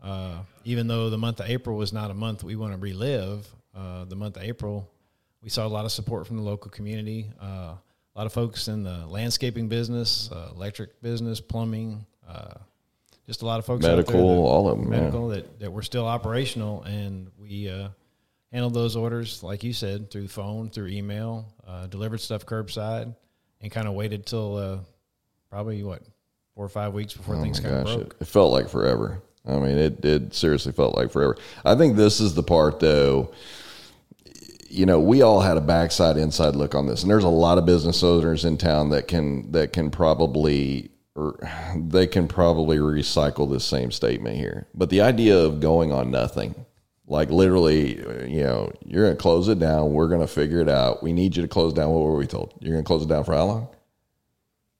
Uh, 0.00 0.42
even 0.64 0.86
though 0.86 1.10
the 1.10 1.18
month 1.18 1.40
of 1.40 1.50
April 1.50 1.76
was 1.76 1.92
not 1.92 2.12
a 2.12 2.14
month 2.14 2.44
we 2.44 2.54
want 2.54 2.72
to 2.72 2.78
relive, 2.78 3.48
uh, 3.74 4.04
the 4.04 4.14
month 4.14 4.36
of 4.36 4.44
April, 4.44 4.88
we 5.42 5.48
saw 5.48 5.66
a 5.66 5.68
lot 5.68 5.84
of 5.84 5.90
support 5.90 6.24
from 6.28 6.36
the 6.36 6.42
local 6.44 6.70
community. 6.70 7.32
Uh, 7.40 7.74
a 8.18 8.22
lot 8.22 8.26
of 8.26 8.32
folks 8.32 8.66
in 8.66 8.82
the 8.82 9.06
landscaping 9.06 9.68
business, 9.68 10.28
uh, 10.32 10.50
electric 10.52 11.00
business, 11.00 11.40
plumbing, 11.40 12.04
uh, 12.28 12.54
just 13.28 13.42
a 13.42 13.46
lot 13.46 13.60
of 13.60 13.64
folks 13.64 13.84
Medical, 13.84 14.12
that- 14.12 14.50
all 14.50 14.68
of 14.68 14.76
them. 14.76 14.92
yeah. 14.92 14.98
medical 14.98 15.28
that, 15.28 15.60
that 15.60 15.70
were 15.70 15.82
still 15.84 16.04
operational 16.04 16.82
and 16.82 17.30
we 17.38 17.68
uh, 17.68 17.90
handled 18.50 18.74
those 18.74 18.96
orders 18.96 19.44
like 19.44 19.62
you 19.62 19.72
said 19.72 20.10
through 20.10 20.26
phone 20.26 20.68
through 20.68 20.88
email 20.88 21.46
uh, 21.64 21.86
delivered 21.86 22.18
stuff 22.18 22.44
curbside 22.44 23.14
and 23.60 23.70
kind 23.70 23.86
of 23.86 23.94
waited 23.94 24.26
till 24.26 24.56
uh, 24.56 24.78
probably 25.48 25.84
what 25.84 26.02
four 26.56 26.64
or 26.64 26.68
five 26.70 26.94
weeks 26.94 27.14
before 27.14 27.36
Oh 27.36 27.42
things 27.42 27.60
kind 27.60 27.74
of 27.76 27.84
broke 27.84 28.00
It, 28.14 28.22
it 28.22 28.26
felt 28.26 28.50
like 28.50 28.68
forever. 28.68 29.22
I 29.46 29.58
mean, 29.58 29.78
it 29.78 30.04
it 30.04 30.34
seriously 30.34 30.72
felt 30.72 30.96
like 30.96 31.12
forever. 31.12 31.36
I 31.64 31.76
think 31.76 31.96
this 31.96 32.18
is 32.20 32.34
the 32.34 32.42
part 32.42 32.80
though. 32.80 33.30
You 34.70 34.86
know, 34.86 35.00
we 35.00 35.22
all 35.22 35.40
had 35.40 35.56
a 35.56 35.62
backside 35.62 36.16
inside 36.16 36.54
look 36.54 36.74
on 36.74 36.86
this, 36.86 37.02
and 37.02 37.10
there's 37.10 37.24
a 37.24 37.28
lot 37.28 37.58
of 37.58 37.66
business 37.66 38.02
owners 38.02 38.44
in 38.44 38.58
town 38.58 38.90
that 38.90 39.08
can 39.08 39.50
that 39.52 39.72
can 39.72 39.90
probably 39.90 40.90
they 41.76 42.06
can 42.06 42.28
probably 42.28 42.78
recycle 42.78 43.50
this 43.50 43.64
same 43.64 43.90
statement 43.90 44.36
here. 44.36 44.66
But 44.74 44.90
the 44.90 45.00
idea 45.00 45.38
of 45.38 45.60
going 45.60 45.92
on 45.92 46.10
nothing, 46.10 46.54
like 47.06 47.30
literally, 47.30 48.04
uh, 48.04 48.24
you 48.24 48.42
know, 48.42 48.72
you're 48.84 49.04
going 49.04 49.16
to 49.16 49.22
close 49.22 49.48
it 49.48 49.58
down. 49.58 49.92
We're 49.92 50.08
going 50.08 50.20
to 50.20 50.26
figure 50.26 50.60
it 50.60 50.68
out. 50.68 51.02
We 51.02 51.12
need 51.12 51.36
you 51.36 51.42
to 51.42 51.48
close 51.48 51.72
down. 51.72 51.90
What 51.90 52.02
were 52.02 52.16
we 52.16 52.26
told? 52.26 52.54
You're 52.60 52.74
going 52.74 52.84
to 52.84 52.86
close 52.86 53.02
it 53.02 53.08
down 53.08 53.24
for 53.24 53.34
how 53.34 53.44
long? 53.44 53.68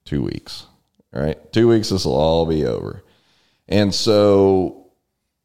Two 0.05 0.23
weeks. 0.23 0.67
All 1.15 1.23
right. 1.23 1.53
Two 1.53 1.69
weeks, 1.69 1.89
this 1.89 2.05
will 2.05 2.17
all 2.17 2.47
be 2.47 2.65
over. 2.65 3.03
And 3.69 3.95
so 3.95 4.88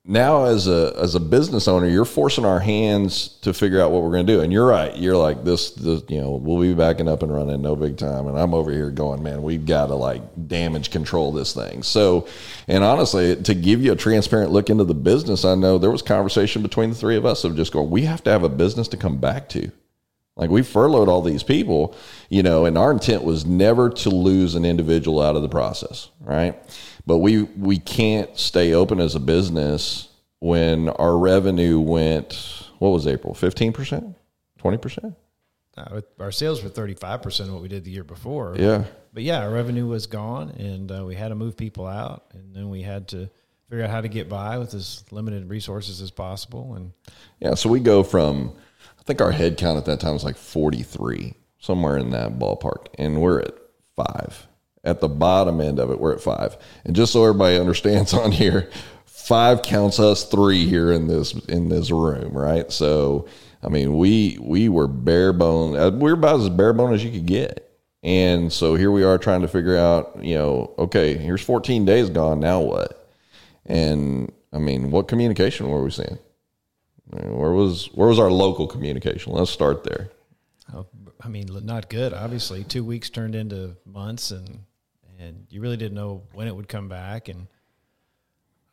now 0.06 0.46
as 0.46 0.68
a 0.68 0.94
as 0.98 1.16
a 1.16 1.20
business 1.20 1.68
owner, 1.68 1.88
you're 1.88 2.04
forcing 2.04 2.44
our 2.44 2.60
hands 2.60 3.30
to 3.42 3.54
figure 3.54 3.82
out 3.82 3.92
what 3.92 4.04
we're 4.04 4.12
going 4.12 4.28
to 4.28 4.34
do. 4.34 4.42
And 4.42 4.52
you're 4.52 4.68
right. 4.68 4.96
You're 4.98 5.16
like 5.16 5.46
this, 5.46 5.72
this, 5.72 6.04
you 6.10 6.20
know, 6.20 6.32
we'll 6.32 6.60
be 6.60 6.74
backing 6.74 7.08
up 7.08 7.24
and 7.24 7.34
running 7.34 7.62
no 7.62 7.76
big 7.76 7.98
time. 7.98 8.28
And 8.28 8.38
I'm 8.38 8.54
over 8.54 8.72
here 8.72 8.90
going, 8.90 9.24
man, 9.24 9.44
we've 9.44 9.66
got 9.66 9.88
to 9.88 9.96
like 9.96 10.22
damage 10.48 10.92
control 10.92 11.32
this 11.32 11.54
thing. 11.54 11.84
So, 11.84 12.28
and 12.68 12.84
honestly, 12.84 13.36
to 13.44 13.54
give 13.54 13.82
you 13.82 13.94
a 13.94 13.96
transparent 13.96 14.52
look 14.52 14.70
into 14.70 14.84
the 14.84 14.94
business, 14.94 15.46
I 15.46 15.56
know 15.56 15.78
there 15.78 15.92
was 15.92 16.02
conversation 16.02 16.62
between 16.62 16.90
the 16.90 16.96
three 16.96 17.16
of 17.16 17.26
us 17.26 17.46
of 17.46 17.56
just 17.56 17.72
going, 17.72 17.90
we 17.90 18.02
have 18.02 18.24
to 18.24 18.30
have 18.30 18.44
a 18.44 18.50
business 18.50 18.90
to 18.90 18.98
come 18.98 19.18
back 19.18 19.48
to. 19.50 19.72
Like 20.36 20.50
we 20.50 20.64
furloughed 20.64 21.10
all 21.10 21.22
these 21.22 21.44
people, 21.44 21.96
you 22.28 22.42
know, 22.42 22.66
and 22.66 22.76
our 22.76 22.92
intent 22.92 23.24
was 23.24 23.46
never 23.46 23.90
to 23.92 24.10
lose 24.10 24.56
an 24.56 24.66
individual 24.66 25.22
out 25.22 25.36
of 25.36 25.44
the 25.44 25.50
process, 25.50 26.10
right? 26.22 26.56
But 27.06 27.18
we 27.18 27.44
we 27.44 27.80
can't 27.80 28.38
stay 28.38 28.74
open 28.74 29.00
as 29.00 29.16
a 29.16 29.20
business 29.20 30.10
when 30.40 30.90
our 30.90 31.18
revenue 31.18 31.80
went 31.80 32.64
what 32.80 32.90
was 32.90 33.08
April? 33.08 33.34
15%? 33.34 34.14
20%? 34.62 35.16
Uh, 35.78 36.02
our 36.20 36.32
sales 36.34 36.62
were 36.62 36.70
35% 36.70 37.40
of 37.48 37.54
what 37.54 37.62
we 37.62 37.70
did 37.70 37.86
the 37.86 37.92
year 37.92 38.04
before. 38.04 38.56
Yeah. 38.58 38.84
But 39.14 39.24
yeah, 39.24 39.40
our 39.40 39.50
revenue 39.50 39.88
was 39.88 40.06
gone 40.06 40.50
and 40.52 40.92
uh, 40.92 41.06
we 41.06 41.16
had 41.16 41.30
to 41.30 41.36
move 41.36 41.56
people 41.56 41.88
out 41.88 42.26
and 42.34 42.54
then 42.54 42.70
we 42.70 42.82
had 42.82 43.08
to 43.10 43.30
figure 43.70 43.86
out 43.86 43.90
how 43.90 44.02
to 44.02 44.10
get 44.10 44.28
by 44.28 44.58
with 44.58 44.74
as 44.74 45.06
limited 45.12 45.50
resources 45.50 46.02
as 46.02 46.12
possible 46.12 46.76
and 46.76 46.92
Yeah, 47.40 47.54
so 47.54 47.70
we 47.70 47.80
go 47.80 48.04
from 48.04 48.54
I 49.00 49.04
think 49.04 49.22
our 49.22 49.32
head 49.32 49.58
count 49.58 49.78
at 49.78 49.86
that 49.86 50.00
time 50.00 50.14
was 50.14 50.24
like 50.24 50.38
43, 50.38 51.36
somewhere 51.60 51.98
in 51.98 52.12
that 52.12 52.40
ballpark, 52.40 52.88
and 52.98 53.22
we're 53.22 53.40
at 53.42 53.54
5 53.96 54.48
at 54.84 55.00
the 55.00 55.08
bottom 55.08 55.62
end 55.62 55.80
of 55.80 55.92
it, 55.92 56.00
we're 56.00 56.14
at 56.14 56.22
five. 56.22 56.58
And 56.86 56.96
just 56.96 57.14
so 57.14 57.24
everybody 57.24 57.58
understands 57.58 58.14
on 58.14 58.32
here, 58.32 58.70
five 59.06 59.62
counts 59.62 60.00
us 60.00 60.26
three 60.26 60.66
here 60.66 60.92
in 60.92 61.08
this 61.08 61.34
in 61.46 61.70
this 61.70 61.92
room, 61.92 62.34
right? 62.34 62.72
So 62.72 63.28
I 63.62 63.70
mean, 63.70 63.98
we 63.98 64.38
we 64.42 64.70
were 64.70 64.88
bare 64.88 65.34
bone. 65.34 65.76
Uh, 65.76 65.90
we 65.92 66.12
are 66.12 66.16
about 66.16 66.42
as 66.42 66.50
bare 66.50 66.74
bone 66.74 66.94
as 66.94 67.04
you 67.04 67.12
could 67.12 67.26
get. 67.26 67.70
And 68.04 68.52
so 68.52 68.76
here 68.76 68.92
we 68.92 69.04
are 69.04 69.18
trying 69.18 69.42
to 69.42 69.48
figure 69.48 69.78
out, 69.78 70.22
you 70.22 70.36
know, 70.36 70.74
okay, 70.78 71.16
here's 71.16 71.42
14 71.42 71.86
days 71.86 72.10
gone. 72.10 72.42
Now 72.42 72.60
what? 72.60 73.08
And 73.66 74.34
I 74.52 74.58
mean, 74.58 74.92
what 74.92 75.08
communication 75.08 75.70
were 75.70 75.82
we 75.82 75.92
seeing? 75.92 76.20
where 77.22 77.52
was 77.52 77.88
where 77.94 78.08
was 78.08 78.20
our 78.20 78.32
local 78.32 78.68
communication? 78.68 79.34
Let's 79.34 79.52
start 79.52 79.84
there. 79.84 80.10
Oh, 80.74 80.86
I 81.22 81.28
mean, 81.28 81.48
not 81.64 81.90
good. 81.90 82.14
Obviously, 82.14 82.64
two 82.64 82.84
weeks 82.84 83.10
turned 83.10 83.36
into 83.36 83.78
months, 83.86 84.32
and 84.32 84.62
and 85.20 85.46
you 85.50 85.62
really 85.62 85.78
didn't 85.78 85.96
know 85.96 86.24
when 86.34 86.48
it 86.48 86.56
would 86.56 86.68
come 86.68 86.90
back. 86.90 87.30
And 87.30 87.48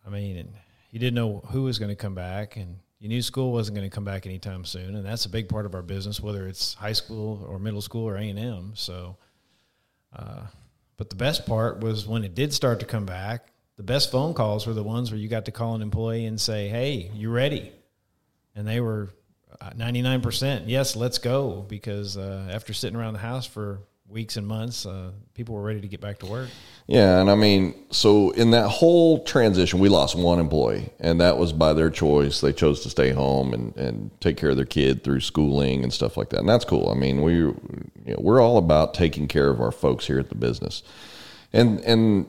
I 0.06 0.10
mean, 0.10 0.36
and 0.36 0.52
you 0.90 0.98
didn't 0.98 1.14
know 1.14 1.42
who 1.50 1.62
was 1.62 1.78
going 1.78 1.90
to 1.90 1.96
come 1.96 2.14
back, 2.14 2.56
and 2.56 2.76
you 2.98 3.08
knew 3.08 3.22
school 3.22 3.52
wasn't 3.52 3.76
going 3.76 3.88
to 3.88 3.94
come 3.94 4.04
back 4.04 4.26
anytime 4.26 4.64
soon. 4.64 4.94
And 4.94 5.04
that's 5.04 5.24
a 5.24 5.28
big 5.28 5.48
part 5.48 5.66
of 5.66 5.74
our 5.74 5.82
business, 5.82 6.20
whether 6.20 6.46
it's 6.46 6.74
high 6.74 6.92
school 6.92 7.46
or 7.48 7.58
middle 7.58 7.82
school 7.82 8.08
or 8.08 8.16
A 8.16 8.22
and 8.22 8.38
M. 8.38 8.72
So, 8.74 9.16
uh, 10.14 10.42
but 10.96 11.10
the 11.10 11.16
best 11.16 11.46
part 11.46 11.80
was 11.80 12.06
when 12.06 12.24
it 12.24 12.34
did 12.34 12.52
start 12.52 12.80
to 12.80 12.86
come 12.86 13.06
back. 13.06 13.52
The 13.76 13.82
best 13.82 14.10
phone 14.10 14.34
calls 14.34 14.66
were 14.66 14.74
the 14.74 14.82
ones 14.82 15.10
where 15.10 15.18
you 15.18 15.28
got 15.28 15.46
to 15.46 15.52
call 15.52 15.74
an 15.74 15.80
employee 15.80 16.26
and 16.26 16.38
say, 16.38 16.68
"Hey, 16.68 17.10
you 17.14 17.30
ready?" 17.30 17.72
And 18.54 18.66
they 18.68 18.80
were 18.80 19.10
99% 19.62 20.64
yes 20.66 20.96
let's 20.96 21.18
go 21.18 21.64
because 21.68 22.16
uh, 22.16 22.48
after 22.50 22.72
sitting 22.72 22.98
around 22.98 23.14
the 23.14 23.20
house 23.20 23.46
for 23.46 23.80
weeks 24.10 24.36
and 24.36 24.46
months, 24.46 24.86
uh, 24.86 25.12
people 25.34 25.54
were 25.54 25.62
ready 25.62 25.80
to 25.80 25.88
get 25.88 26.00
back 26.00 26.18
to 26.18 26.26
work. 26.26 26.48
Yeah, 26.86 27.20
and 27.20 27.30
I 27.30 27.34
mean, 27.36 27.74
so 27.90 28.30
in 28.30 28.50
that 28.50 28.68
whole 28.68 29.22
transition, 29.24 29.78
we 29.78 29.88
lost 29.88 30.16
one 30.16 30.40
employee, 30.40 30.90
and 30.98 31.20
that 31.20 31.38
was 31.38 31.52
by 31.52 31.72
their 31.72 31.90
choice. 31.90 32.40
They 32.40 32.52
chose 32.52 32.80
to 32.80 32.90
stay 32.90 33.10
home 33.10 33.54
and, 33.54 33.76
and 33.76 34.10
take 34.20 34.36
care 34.36 34.50
of 34.50 34.56
their 34.56 34.66
kid 34.66 35.04
through 35.04 35.20
schooling 35.20 35.82
and 35.82 35.92
stuff 35.92 36.16
like 36.16 36.30
that, 36.30 36.40
and 36.40 36.48
that's 36.48 36.64
cool. 36.64 36.90
I 36.90 36.94
mean, 36.94 37.22
we 37.22 37.34
you 37.34 37.54
know, 38.06 38.16
we're 38.18 38.40
all 38.40 38.58
about 38.58 38.94
taking 38.94 39.28
care 39.28 39.50
of 39.50 39.60
our 39.60 39.72
folks 39.72 40.06
here 40.06 40.18
at 40.18 40.28
the 40.28 40.34
business, 40.34 40.82
and 41.52 41.80
and 41.80 42.26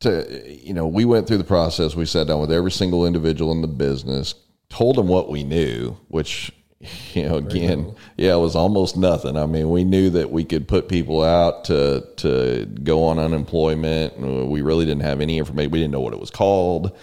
to 0.00 0.58
you 0.62 0.74
know, 0.74 0.86
we 0.86 1.04
went 1.04 1.26
through 1.26 1.38
the 1.38 1.44
process. 1.44 1.96
We 1.96 2.06
sat 2.06 2.26
down 2.26 2.40
with 2.40 2.52
every 2.52 2.70
single 2.70 3.06
individual 3.06 3.52
in 3.52 3.62
the 3.62 3.68
business, 3.68 4.34
told 4.68 4.96
them 4.96 5.08
what 5.08 5.30
we 5.30 5.44
knew, 5.44 5.96
which 6.08 6.52
you 7.14 7.28
know, 7.28 7.36
again, 7.36 7.94
yeah, 8.16 8.34
it 8.34 8.40
was 8.40 8.56
almost 8.56 8.96
nothing. 8.96 9.36
I 9.36 9.46
mean, 9.46 9.70
we 9.70 9.84
knew 9.84 10.10
that 10.10 10.30
we 10.30 10.44
could 10.44 10.68
put 10.68 10.88
people 10.88 11.22
out 11.22 11.64
to 11.66 12.06
to 12.16 12.66
go 12.66 13.04
on 13.04 13.18
unemployment. 13.18 14.18
We 14.48 14.62
really 14.62 14.84
didn't 14.84 15.02
have 15.02 15.20
any 15.20 15.38
information. 15.38 15.70
We 15.70 15.78
didn't 15.78 15.92
know 15.92 16.00
what 16.00 16.12
it 16.12 16.20
was 16.20 16.30
called. 16.30 16.96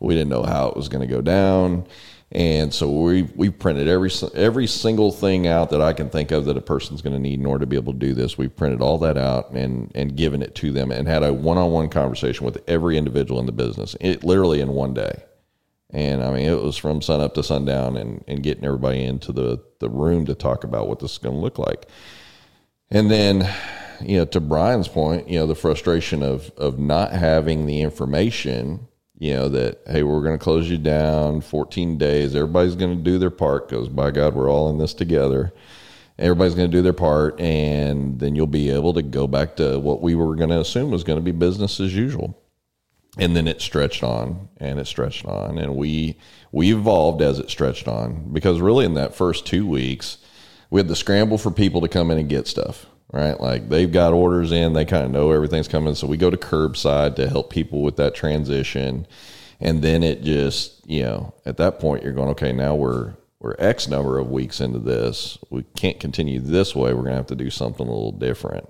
We 0.00 0.14
didn't 0.14 0.30
know 0.30 0.44
how 0.44 0.68
it 0.68 0.76
was 0.76 0.88
going 0.88 1.06
to 1.06 1.12
go 1.12 1.20
down. 1.20 1.86
And 2.30 2.74
so 2.74 2.90
we 2.90 3.22
we 3.22 3.48
printed 3.48 3.88
every 3.88 4.10
every 4.34 4.66
single 4.66 5.10
thing 5.12 5.46
out 5.46 5.70
that 5.70 5.80
I 5.80 5.94
can 5.94 6.10
think 6.10 6.30
of 6.30 6.44
that 6.44 6.58
a 6.58 6.60
person's 6.60 7.00
going 7.00 7.14
to 7.14 7.18
need 7.18 7.40
in 7.40 7.46
order 7.46 7.62
to 7.62 7.66
be 7.66 7.76
able 7.76 7.94
to 7.94 7.98
do 7.98 8.12
this. 8.12 8.36
We 8.36 8.48
printed 8.48 8.82
all 8.82 8.98
that 8.98 9.16
out 9.16 9.50
and 9.52 9.90
and 9.94 10.14
given 10.14 10.42
it 10.42 10.54
to 10.56 10.70
them 10.70 10.90
and 10.90 11.08
had 11.08 11.22
a 11.22 11.32
one 11.32 11.56
on 11.56 11.72
one 11.72 11.88
conversation 11.88 12.44
with 12.44 12.62
every 12.68 12.98
individual 12.98 13.40
in 13.40 13.46
the 13.46 13.52
business. 13.52 13.96
It 14.00 14.24
literally 14.24 14.60
in 14.60 14.68
one 14.68 14.92
day. 14.92 15.22
And 15.90 16.22
I 16.22 16.30
mean, 16.30 16.46
it 16.46 16.62
was 16.62 16.76
from 16.76 17.00
sun 17.00 17.20
up 17.20 17.34
to 17.34 17.42
sundown 17.42 17.96
and, 17.96 18.22
and 18.28 18.42
getting 18.42 18.64
everybody 18.64 19.02
into 19.02 19.32
the, 19.32 19.62
the 19.78 19.88
room 19.88 20.26
to 20.26 20.34
talk 20.34 20.64
about 20.64 20.88
what 20.88 20.98
this 20.98 21.12
is 21.12 21.18
going 21.18 21.34
to 21.34 21.40
look 21.40 21.58
like. 21.58 21.86
And 22.90 23.10
then, 23.10 23.50
you 24.02 24.18
know, 24.18 24.24
to 24.26 24.40
Brian's 24.40 24.88
point, 24.88 25.28
you 25.28 25.38
know, 25.38 25.46
the 25.46 25.54
frustration 25.54 26.22
of, 26.22 26.50
of 26.58 26.78
not 26.78 27.12
having 27.12 27.64
the 27.64 27.80
information, 27.80 28.86
you 29.18 29.34
know, 29.34 29.48
that, 29.48 29.80
hey, 29.86 30.02
we're 30.02 30.22
going 30.22 30.38
to 30.38 30.42
close 30.42 30.68
you 30.68 30.76
down 30.76 31.40
14 31.40 31.96
days. 31.96 32.34
Everybody's 32.34 32.76
going 32.76 32.96
to 32.96 33.02
do 33.02 33.18
their 33.18 33.30
part 33.30 33.68
because 33.68 33.88
by 33.88 34.10
God, 34.10 34.34
we're 34.34 34.50
all 34.50 34.68
in 34.68 34.76
this 34.76 34.92
together. 34.92 35.54
Everybody's 36.18 36.54
going 36.54 36.70
to 36.70 36.76
do 36.76 36.82
their 36.82 36.92
part. 36.92 37.40
And 37.40 38.18
then 38.20 38.36
you'll 38.36 38.46
be 38.46 38.68
able 38.70 38.92
to 38.92 39.02
go 39.02 39.26
back 39.26 39.56
to 39.56 39.78
what 39.78 40.02
we 40.02 40.14
were 40.14 40.36
going 40.36 40.50
to 40.50 40.60
assume 40.60 40.90
was 40.90 41.04
going 41.04 41.18
to 41.18 41.24
be 41.24 41.32
business 41.32 41.80
as 41.80 41.94
usual 41.94 42.37
and 43.18 43.36
then 43.36 43.48
it 43.48 43.60
stretched 43.60 44.02
on 44.02 44.48
and 44.58 44.78
it 44.78 44.86
stretched 44.86 45.26
on. 45.26 45.58
And 45.58 45.76
we 45.76 46.16
we 46.52 46.72
evolved 46.72 47.20
as 47.20 47.38
it 47.38 47.50
stretched 47.50 47.88
on 47.88 48.32
because 48.32 48.60
really 48.60 48.86
in 48.86 48.94
that 48.94 49.14
first 49.14 49.44
two 49.44 49.66
weeks 49.66 50.18
we 50.70 50.80
had 50.80 50.88
the 50.88 50.96
scramble 50.96 51.38
for 51.38 51.50
people 51.50 51.80
to 51.80 51.88
come 51.88 52.10
in 52.10 52.18
and 52.18 52.28
get 52.28 52.46
stuff 52.46 52.86
right? 53.12 53.40
Like 53.40 53.68
they've 53.68 53.90
got 53.90 54.12
orders 54.12 54.52
in 54.52 54.72
they 54.72 54.84
kind 54.84 55.04
of 55.04 55.10
know 55.10 55.30
everything's 55.30 55.68
coming. 55.68 55.94
So 55.94 56.06
we 56.06 56.16
go 56.16 56.30
to 56.30 56.36
curbside 56.36 57.16
to 57.16 57.28
help 57.28 57.50
people 57.50 57.82
with 57.82 57.96
that 57.96 58.14
transition. 58.14 59.06
And 59.60 59.82
then 59.82 60.02
it 60.02 60.22
just 60.22 60.88
you 60.88 61.02
know 61.02 61.34
at 61.44 61.56
that 61.56 61.80
point 61.80 62.02
you're 62.02 62.12
going 62.12 62.30
okay 62.30 62.52
now 62.52 62.74
we're 62.74 63.14
we're 63.40 63.54
x 63.58 63.88
number 63.88 64.18
of 64.18 64.30
weeks 64.30 64.60
into 64.60 64.78
this. 64.78 65.38
We 65.50 65.62
can't 65.76 66.00
continue 66.00 66.40
this 66.40 66.74
way. 66.74 66.92
We're 66.92 67.02
going 67.02 67.12
to 67.12 67.18
have 67.18 67.26
to 67.26 67.36
do 67.36 67.50
something 67.50 67.86
a 67.86 67.90
little 67.90 68.12
different. 68.12 68.68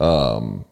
Um 0.00 0.64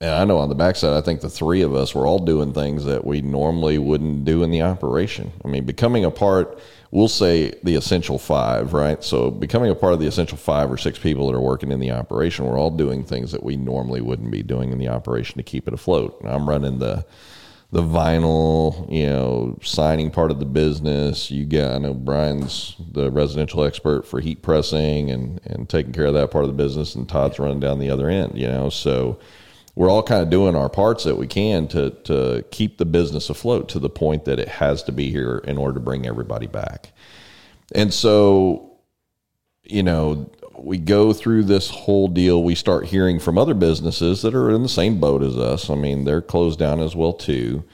and 0.00 0.14
I 0.14 0.24
know 0.24 0.38
on 0.38 0.48
the 0.48 0.54
backside, 0.54 0.94
I 0.94 1.02
think 1.02 1.20
the 1.20 1.28
three 1.28 1.60
of 1.60 1.74
us 1.74 1.94
were 1.94 2.06
all 2.06 2.18
doing 2.18 2.54
things 2.54 2.86
that 2.86 3.04
we 3.04 3.20
normally 3.20 3.76
wouldn't 3.76 4.24
do 4.24 4.42
in 4.42 4.50
the 4.50 4.62
operation. 4.62 5.30
I 5.44 5.48
mean, 5.48 5.64
becoming 5.64 6.06
a 6.06 6.10
part, 6.10 6.58
we'll 6.90 7.08
say 7.08 7.52
the 7.62 7.74
essential 7.74 8.18
five, 8.18 8.72
right? 8.72 9.04
So 9.04 9.30
becoming 9.30 9.70
a 9.70 9.74
part 9.74 9.92
of 9.92 10.00
the 10.00 10.06
essential 10.06 10.38
five 10.38 10.72
or 10.72 10.78
six 10.78 10.98
people 10.98 11.26
that 11.26 11.36
are 11.36 11.40
working 11.40 11.70
in 11.70 11.80
the 11.80 11.90
operation, 11.90 12.46
we're 12.46 12.58
all 12.58 12.70
doing 12.70 13.04
things 13.04 13.30
that 13.32 13.42
we 13.42 13.56
normally 13.56 14.00
wouldn't 14.00 14.30
be 14.30 14.42
doing 14.42 14.72
in 14.72 14.78
the 14.78 14.88
operation 14.88 15.36
to 15.36 15.42
keep 15.42 15.68
it 15.68 15.74
afloat. 15.74 16.18
I'm 16.24 16.48
running 16.48 16.78
the 16.78 17.04
the 17.72 17.82
vinyl, 17.82 18.90
you 18.90 19.06
know, 19.06 19.56
signing 19.62 20.10
part 20.10 20.32
of 20.32 20.40
the 20.40 20.44
business. 20.44 21.30
You 21.30 21.44
got, 21.44 21.76
I 21.76 21.78
know 21.78 21.94
Brian's 21.94 22.74
the 22.90 23.12
residential 23.12 23.62
expert 23.62 24.04
for 24.04 24.18
heat 24.18 24.42
pressing 24.42 25.08
and, 25.10 25.40
and 25.44 25.68
taking 25.68 25.92
care 25.92 26.06
of 26.06 26.14
that 26.14 26.32
part 26.32 26.42
of 26.44 26.50
the 26.50 26.60
business, 26.60 26.96
and 26.96 27.08
Todd's 27.08 27.38
running 27.38 27.60
down 27.60 27.78
the 27.78 27.90
other 27.90 28.08
end, 28.08 28.36
you 28.36 28.48
know. 28.48 28.70
So 28.70 29.20
we're 29.74 29.90
all 29.90 30.02
kind 30.02 30.22
of 30.22 30.30
doing 30.30 30.56
our 30.56 30.68
parts 30.68 31.04
that 31.04 31.16
we 31.16 31.26
can 31.26 31.68
to 31.68 31.90
to 32.04 32.44
keep 32.50 32.78
the 32.78 32.84
business 32.84 33.30
afloat 33.30 33.68
to 33.70 33.78
the 33.78 33.90
point 33.90 34.24
that 34.24 34.38
it 34.38 34.48
has 34.48 34.82
to 34.84 34.92
be 34.92 35.10
here 35.10 35.38
in 35.38 35.58
order 35.58 35.74
to 35.74 35.80
bring 35.80 36.06
everybody 36.06 36.46
back. 36.46 36.92
And 37.74 37.94
so, 37.94 38.78
you 39.62 39.82
know, 39.82 40.30
we 40.58 40.76
go 40.78 41.12
through 41.12 41.44
this 41.44 41.70
whole 41.70 42.08
deal. 42.08 42.42
We 42.42 42.54
start 42.54 42.86
hearing 42.86 43.20
from 43.20 43.38
other 43.38 43.54
businesses 43.54 44.22
that 44.22 44.34
are 44.34 44.50
in 44.50 44.62
the 44.62 44.68
same 44.68 44.98
boat 44.98 45.22
as 45.22 45.36
us. 45.36 45.70
I 45.70 45.76
mean, 45.76 46.04
they're 46.04 46.20
closed 46.20 46.58
down 46.58 46.80
as 46.80 46.96
well 46.96 47.12
too. 47.12 47.64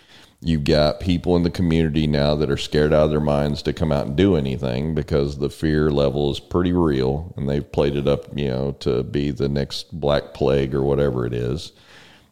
You've 0.42 0.64
got 0.64 1.00
people 1.00 1.34
in 1.34 1.42
the 1.44 1.50
community 1.50 2.06
now 2.06 2.34
that 2.36 2.50
are 2.50 2.58
scared 2.58 2.92
out 2.92 3.06
of 3.06 3.10
their 3.10 3.20
minds 3.20 3.62
to 3.62 3.72
come 3.72 3.90
out 3.90 4.06
and 4.06 4.14
do 4.14 4.36
anything 4.36 4.94
because 4.94 5.38
the 5.38 5.48
fear 5.48 5.90
level 5.90 6.30
is 6.30 6.38
pretty 6.38 6.72
real, 6.72 7.32
and 7.36 7.48
they've 7.48 7.72
played 7.72 7.96
it 7.96 8.06
up, 8.06 8.26
you 8.38 8.48
know, 8.48 8.72
to 8.80 9.02
be 9.02 9.30
the 9.30 9.48
next 9.48 9.98
black 9.98 10.34
plague 10.34 10.74
or 10.74 10.82
whatever 10.82 11.26
it 11.26 11.32
is 11.32 11.72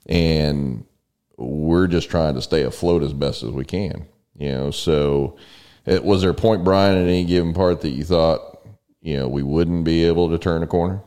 and 0.07 0.85
we're 1.37 1.87
just 1.87 2.11
trying 2.11 2.35
to 2.35 2.43
stay 2.43 2.63
afloat 2.63 3.03
as 3.03 3.13
best 3.13 3.43
as 3.43 3.51
we 3.51 3.65
can. 3.65 4.07
You 4.37 4.51
know, 4.51 4.71
so 4.71 5.37
it, 5.87 6.05
was 6.05 6.23
there 6.23 6.31
a 6.31 6.35
point, 6.35 6.65
Brian, 6.65 6.97
at 6.97 7.09
any 7.09 7.25
given 7.25 7.55
part 7.55 7.81
that 7.83 7.91
you 7.91 8.05
thought, 8.05 8.67
you 9.01 9.17
know, 9.17 9.29
we 9.29 9.43
wouldn't 9.43 9.85
be 9.85 10.05
able 10.05 10.31
to 10.31 10.39
turn 10.39 10.63
a 10.63 10.67
corner? 10.67 11.03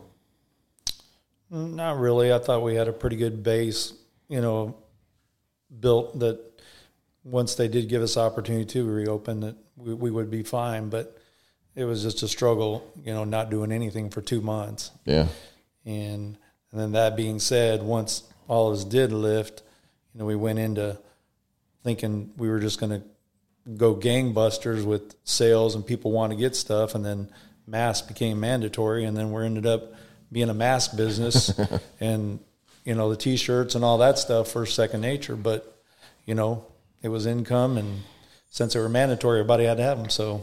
Not 1.50 1.98
really. 1.98 2.32
I 2.32 2.38
thought 2.38 2.62
we 2.62 2.74
had 2.74 2.88
a 2.88 2.92
pretty 2.92 3.16
good 3.16 3.42
base, 3.42 3.92
you 4.28 4.40
know, 4.40 4.76
built 5.80 6.18
that 6.18 6.40
once 7.24 7.54
they 7.54 7.68
did 7.68 7.88
give 7.88 8.02
us 8.02 8.16
opportunity 8.16 8.66
to 8.66 8.86
reopen 8.86 9.40
that 9.40 9.56
we, 9.76 9.94
we 9.94 10.10
would 10.10 10.30
be 10.30 10.42
fine. 10.42 10.88
But 10.88 11.18
it 11.74 11.84
was 11.84 12.02
just 12.02 12.22
a 12.22 12.28
struggle, 12.28 12.90
you 13.02 13.12
know, 13.12 13.24
not 13.24 13.50
doing 13.50 13.72
anything 13.72 14.10
for 14.10 14.20
two 14.20 14.40
months. 14.40 14.90
Yeah. 15.04 15.28
And 15.84 16.36
and 16.70 16.80
then 16.80 16.92
that 16.92 17.16
being 17.16 17.38
said, 17.38 17.82
once 17.82 18.24
all 18.48 18.68
of 18.68 18.78
us 18.78 18.84
did 18.84 19.12
lift, 19.12 19.62
you 20.12 20.20
know, 20.20 20.26
we 20.26 20.34
went 20.34 20.58
into 20.58 20.98
thinking 21.84 22.32
we 22.36 22.48
were 22.48 22.58
just 22.58 22.80
going 22.80 23.00
to 23.00 23.06
go 23.76 23.94
gangbusters 23.94 24.84
with 24.84 25.14
sales 25.24 25.74
and 25.74 25.86
people 25.86 26.10
want 26.10 26.32
to 26.32 26.36
get 26.36 26.56
stuff, 26.56 26.94
and 26.94 27.04
then 27.04 27.30
mask 27.66 28.08
became 28.08 28.40
mandatory, 28.40 29.04
and 29.04 29.16
then 29.16 29.30
we 29.30 29.44
ended 29.44 29.66
up 29.66 29.92
being 30.32 30.48
a 30.48 30.54
mask 30.54 30.96
business, 30.96 31.52
and 32.00 32.40
you 32.84 32.94
know 32.94 33.10
the 33.10 33.16
t-shirts 33.16 33.74
and 33.74 33.84
all 33.84 33.98
that 33.98 34.18
stuff 34.18 34.48
for 34.50 34.66
second 34.66 35.02
nature. 35.02 35.36
But 35.36 35.80
you 36.24 36.34
know, 36.34 36.64
it 37.02 37.08
was 37.08 37.26
income, 37.26 37.76
and 37.76 38.00
since 38.50 38.72
they 38.72 38.80
were 38.80 38.88
mandatory, 38.88 39.40
everybody 39.40 39.64
had 39.64 39.76
to 39.76 39.82
have 39.82 39.98
them. 39.98 40.08
So 40.08 40.42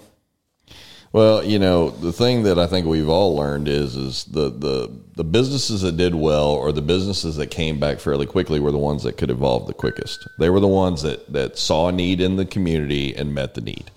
well, 1.15 1.45
you 1.45 1.59
know, 1.59 1.91
the 1.91 2.11
thing 2.11 2.43
that 2.43 2.59
I 2.59 2.67
think 2.67 2.85
we've 2.85 3.07
all 3.07 3.37
learned 3.37 3.69
is 3.69 3.95
is 3.95 4.25
the 4.25 4.49
the 4.49 4.91
the 5.15 5.23
businesses 5.23 5.79
that 5.79 5.95
did 5.95 6.13
well 6.13 6.49
or 6.49 6.73
the 6.73 6.81
businesses 6.81 7.37
that 7.37 7.47
came 7.47 7.79
back 7.79 8.01
fairly 8.01 8.25
quickly 8.25 8.59
were 8.59 8.73
the 8.73 8.77
ones 8.77 9.03
that 9.03 9.15
could 9.15 9.31
evolve 9.31 9.65
the 9.65 9.73
quickest. 9.73 10.27
They 10.39 10.49
were 10.49 10.59
the 10.59 10.67
ones 10.67 11.03
that 11.03 11.31
that 11.31 11.57
saw 11.57 11.87
a 11.87 11.93
need 11.93 12.19
in 12.19 12.35
the 12.35 12.43
community 12.43 13.15
and 13.15 13.33
met 13.33 13.53
the 13.53 13.61
need. 13.61 13.91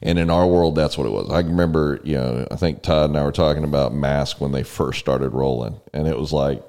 And 0.00 0.18
in 0.18 0.30
our 0.30 0.46
world, 0.46 0.74
that's 0.74 0.96
what 0.96 1.06
it 1.06 1.10
was. 1.10 1.28
I 1.30 1.40
remember, 1.40 2.00
you 2.04 2.14
know, 2.14 2.48
I 2.50 2.56
think 2.56 2.80
Todd 2.80 3.10
and 3.10 3.18
I 3.18 3.24
were 3.24 3.32
talking 3.32 3.64
about 3.64 3.92
masks 3.92 4.40
when 4.40 4.52
they 4.52 4.62
first 4.62 4.98
started 4.98 5.34
rolling, 5.34 5.78
and 5.92 6.08
it 6.08 6.18
was 6.18 6.32
like 6.32 6.62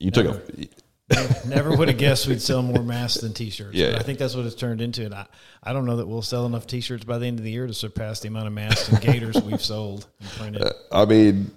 you 0.00 0.10
took 0.10 0.26
a 0.26 0.68
Never 1.46 1.76
would 1.76 1.88
have 1.88 1.98
guessed 1.98 2.26
we'd 2.26 2.42
sell 2.42 2.62
more 2.62 2.82
masks 2.82 3.20
than 3.20 3.32
T-shirts. 3.32 3.74
Yeah, 3.74 3.96
I 3.98 4.02
think 4.02 4.18
that's 4.18 4.34
what 4.34 4.46
it's 4.46 4.54
turned 4.54 4.80
into. 4.80 5.04
And 5.04 5.14
I, 5.14 5.26
I 5.62 5.72
don't 5.72 5.84
know 5.84 5.96
that 5.96 6.06
we'll 6.06 6.22
sell 6.22 6.46
enough 6.46 6.66
T-shirts 6.66 7.04
by 7.04 7.18
the 7.18 7.26
end 7.26 7.38
of 7.38 7.44
the 7.44 7.50
year 7.50 7.66
to 7.66 7.74
surpass 7.74 8.20
the 8.20 8.28
amount 8.28 8.46
of 8.46 8.52
masks 8.52 8.88
and 8.88 9.00
gaiters 9.00 9.40
we've 9.42 9.62
sold 9.62 10.06
and 10.20 10.28
printed. 10.30 10.62
Uh, 10.62 10.72
I 10.92 11.04
mean, 11.04 11.50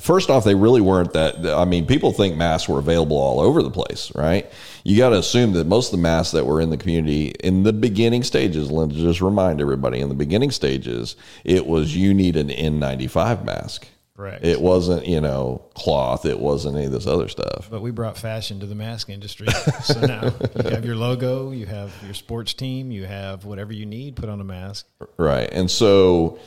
first 0.00 0.30
off, 0.30 0.44
they 0.44 0.54
really 0.54 0.80
weren't 0.80 1.12
that. 1.12 1.46
I 1.46 1.64
mean, 1.64 1.86
people 1.86 2.12
think 2.12 2.36
masks 2.36 2.68
were 2.68 2.78
available 2.78 3.16
all 3.16 3.40
over 3.40 3.62
the 3.62 3.70
place, 3.70 4.12
right? 4.14 4.50
You 4.84 4.96
got 4.96 5.10
to 5.10 5.18
assume 5.18 5.52
that 5.52 5.66
most 5.66 5.92
of 5.92 5.98
the 5.98 6.02
masks 6.02 6.32
that 6.32 6.46
were 6.46 6.60
in 6.60 6.70
the 6.70 6.76
community 6.76 7.28
in 7.40 7.62
the 7.62 7.72
beginning 7.72 8.22
stages, 8.22 8.70
let's 8.70 8.94
just 8.94 9.20
remind 9.20 9.60
everybody, 9.60 10.00
in 10.00 10.08
the 10.08 10.14
beginning 10.14 10.50
stages, 10.50 11.16
it 11.44 11.66
was 11.66 11.96
you 11.96 12.14
need 12.14 12.36
an 12.36 12.48
N95 12.48 13.44
mask. 13.44 13.88
Correct. 14.16 14.44
It 14.44 14.60
wasn't, 14.60 15.06
you 15.06 15.20
know, 15.20 15.64
cloth. 15.74 16.24
It 16.24 16.38
wasn't 16.38 16.76
any 16.76 16.86
of 16.86 16.92
this 16.92 17.06
other 17.06 17.28
stuff. 17.28 17.68
But 17.68 17.82
we 17.82 17.90
brought 17.90 18.16
fashion 18.16 18.60
to 18.60 18.66
the 18.66 18.74
mask 18.76 19.10
industry. 19.10 19.48
so 19.82 20.00
now 20.00 20.32
you 20.64 20.70
have 20.70 20.84
your 20.84 20.94
logo, 20.94 21.50
you 21.50 21.66
have 21.66 21.92
your 22.04 22.14
sports 22.14 22.54
team, 22.54 22.92
you 22.92 23.06
have 23.06 23.44
whatever 23.44 23.72
you 23.72 23.86
need 23.86 24.14
put 24.14 24.28
on 24.28 24.40
a 24.40 24.44
mask. 24.44 24.86
Right. 25.16 25.48
And 25.50 25.68
so 25.68 26.38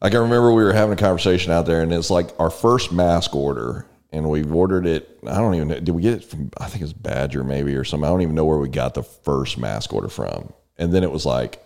I 0.00 0.08
can 0.08 0.20
remember 0.20 0.52
we 0.52 0.64
were 0.64 0.72
having 0.72 0.94
a 0.94 1.00
conversation 1.00 1.52
out 1.52 1.66
there, 1.66 1.82
and 1.82 1.92
it's 1.92 2.10
like 2.10 2.30
our 2.38 2.50
first 2.50 2.92
mask 2.92 3.34
order, 3.34 3.86
and 4.10 4.30
we've 4.30 4.50
ordered 4.50 4.86
it. 4.86 5.18
I 5.26 5.36
don't 5.36 5.54
even 5.54 5.68
know. 5.68 5.80
Did 5.80 5.90
we 5.90 6.00
get 6.00 6.14
it 6.14 6.24
from, 6.24 6.50
I 6.58 6.66
think 6.68 6.82
it's 6.82 6.94
Badger 6.94 7.44
maybe 7.44 7.74
or 7.74 7.84
something. 7.84 8.06
I 8.06 8.10
don't 8.10 8.22
even 8.22 8.34
know 8.34 8.46
where 8.46 8.58
we 8.58 8.70
got 8.70 8.94
the 8.94 9.02
first 9.02 9.58
mask 9.58 9.92
order 9.92 10.08
from. 10.08 10.52
And 10.78 10.94
then 10.94 11.02
it 11.02 11.10
was 11.10 11.26
like, 11.26 11.62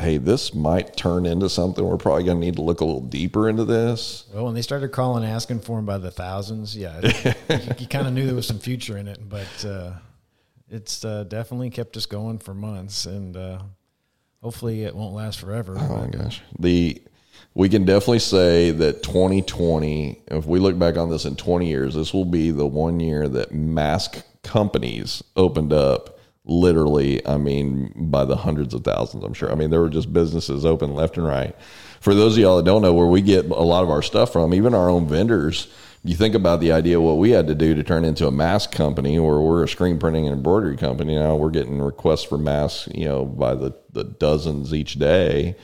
hey, 0.00 0.16
this 0.16 0.54
might 0.54 0.96
turn 0.96 1.26
into 1.26 1.48
something. 1.48 1.84
We're 1.84 1.96
probably 1.96 2.24
going 2.24 2.40
to 2.40 2.46
need 2.46 2.56
to 2.56 2.62
look 2.62 2.80
a 2.80 2.84
little 2.84 3.02
deeper 3.02 3.48
into 3.48 3.64
this. 3.64 4.24
Well, 4.32 4.46
when 4.46 4.54
they 4.54 4.62
started 4.62 4.90
calling, 4.92 5.24
asking 5.24 5.60
for 5.60 5.76
them 5.76 5.86
by 5.86 5.98
the 5.98 6.10
thousands, 6.10 6.76
yeah, 6.76 7.00
you, 7.02 7.58
you 7.78 7.86
kind 7.86 8.06
of 8.06 8.12
knew 8.12 8.26
there 8.26 8.34
was 8.34 8.46
some 8.46 8.58
future 8.58 8.96
in 8.96 9.06
it. 9.06 9.28
But 9.28 9.64
uh, 9.64 9.92
it's 10.68 11.04
uh, 11.04 11.24
definitely 11.24 11.70
kept 11.70 11.96
us 11.96 12.06
going 12.06 12.38
for 12.38 12.54
months, 12.54 13.06
and 13.06 13.36
uh, 13.36 13.62
hopefully 14.42 14.84
it 14.84 14.94
won't 14.94 15.14
last 15.14 15.40
forever. 15.40 15.76
Oh 15.78 15.96
my 15.96 16.06
gosh, 16.06 16.40
the 16.58 17.02
we 17.54 17.68
can 17.68 17.84
definitely 17.84 18.20
say 18.20 18.70
that 18.70 19.02
2020. 19.02 20.22
If 20.28 20.46
we 20.46 20.60
look 20.60 20.78
back 20.78 20.96
on 20.96 21.10
this 21.10 21.24
in 21.24 21.36
20 21.36 21.66
years, 21.66 21.94
this 21.94 22.14
will 22.14 22.24
be 22.24 22.50
the 22.50 22.66
one 22.66 23.00
year 23.00 23.28
that 23.28 23.52
mask 23.52 24.24
companies 24.42 25.22
opened 25.36 25.72
up 25.72 26.19
literally, 26.50 27.24
I 27.26 27.38
mean, 27.38 27.92
by 27.94 28.24
the 28.24 28.36
hundreds 28.36 28.74
of 28.74 28.82
thousands, 28.82 29.22
I'm 29.22 29.32
sure. 29.32 29.52
I 29.52 29.54
mean, 29.54 29.70
there 29.70 29.80
were 29.80 29.88
just 29.88 30.12
businesses 30.12 30.66
open 30.66 30.94
left 30.94 31.16
and 31.16 31.26
right. 31.26 31.54
For 32.00 32.12
those 32.12 32.36
of 32.36 32.42
y'all 32.42 32.56
that 32.56 32.64
don't 32.64 32.82
know 32.82 32.92
where 32.92 33.06
we 33.06 33.22
get 33.22 33.46
a 33.46 33.62
lot 33.62 33.84
of 33.84 33.90
our 33.90 34.02
stuff 34.02 34.32
from, 34.32 34.52
even 34.52 34.74
our 34.74 34.90
own 34.90 35.06
vendors, 35.06 35.68
you 36.02 36.16
think 36.16 36.34
about 36.34 36.60
the 36.60 36.72
idea 36.72 37.00
what 37.00 37.18
we 37.18 37.30
had 37.30 37.46
to 37.46 37.54
do 37.54 37.74
to 37.74 37.84
turn 37.84 38.04
into 38.04 38.26
a 38.26 38.32
mask 38.32 38.72
company 38.72 39.16
or 39.16 39.46
we're 39.46 39.62
a 39.62 39.68
screen 39.68 39.98
printing 39.98 40.26
and 40.26 40.34
embroidery 40.34 40.76
company 40.76 41.14
now 41.14 41.36
we're 41.36 41.50
getting 41.50 41.78
requests 41.80 42.24
for 42.24 42.38
masks 42.38 42.88
you 42.94 43.04
know 43.04 43.26
by 43.26 43.54
the, 43.54 43.74
the 43.92 44.02
dozens 44.02 44.72
each 44.72 44.94
day 44.94 45.54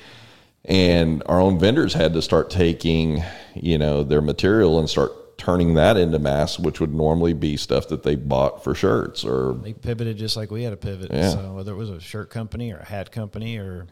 and 0.66 1.22
our 1.24 1.40
own 1.40 1.58
vendors 1.58 1.94
had 1.94 2.12
to 2.12 2.20
start 2.20 2.50
taking 2.50 3.24
you 3.54 3.78
know 3.78 4.02
their 4.02 4.20
material 4.20 4.78
and 4.78 4.90
start 4.90 5.10
turning 5.36 5.74
that 5.74 5.96
into 5.96 6.18
masks, 6.18 6.58
which 6.58 6.80
would 6.80 6.94
normally 6.94 7.32
be 7.32 7.56
stuff 7.56 7.88
that 7.88 8.02
they 8.02 8.14
bought 8.14 8.64
for 8.64 8.74
shirts 8.74 9.24
or 9.24 9.54
they 9.62 9.72
pivoted 9.72 10.16
just 10.16 10.36
like 10.36 10.50
we 10.50 10.62
had 10.62 10.72
a 10.72 10.76
pivot. 10.76 11.10
Yeah. 11.12 11.30
So 11.30 11.52
whether 11.52 11.72
it 11.72 11.76
was 11.76 11.90
a 11.90 12.00
shirt 12.00 12.30
company 12.30 12.72
or 12.72 12.78
a 12.78 12.84
hat 12.84 13.12
company 13.12 13.58
or 13.58 13.86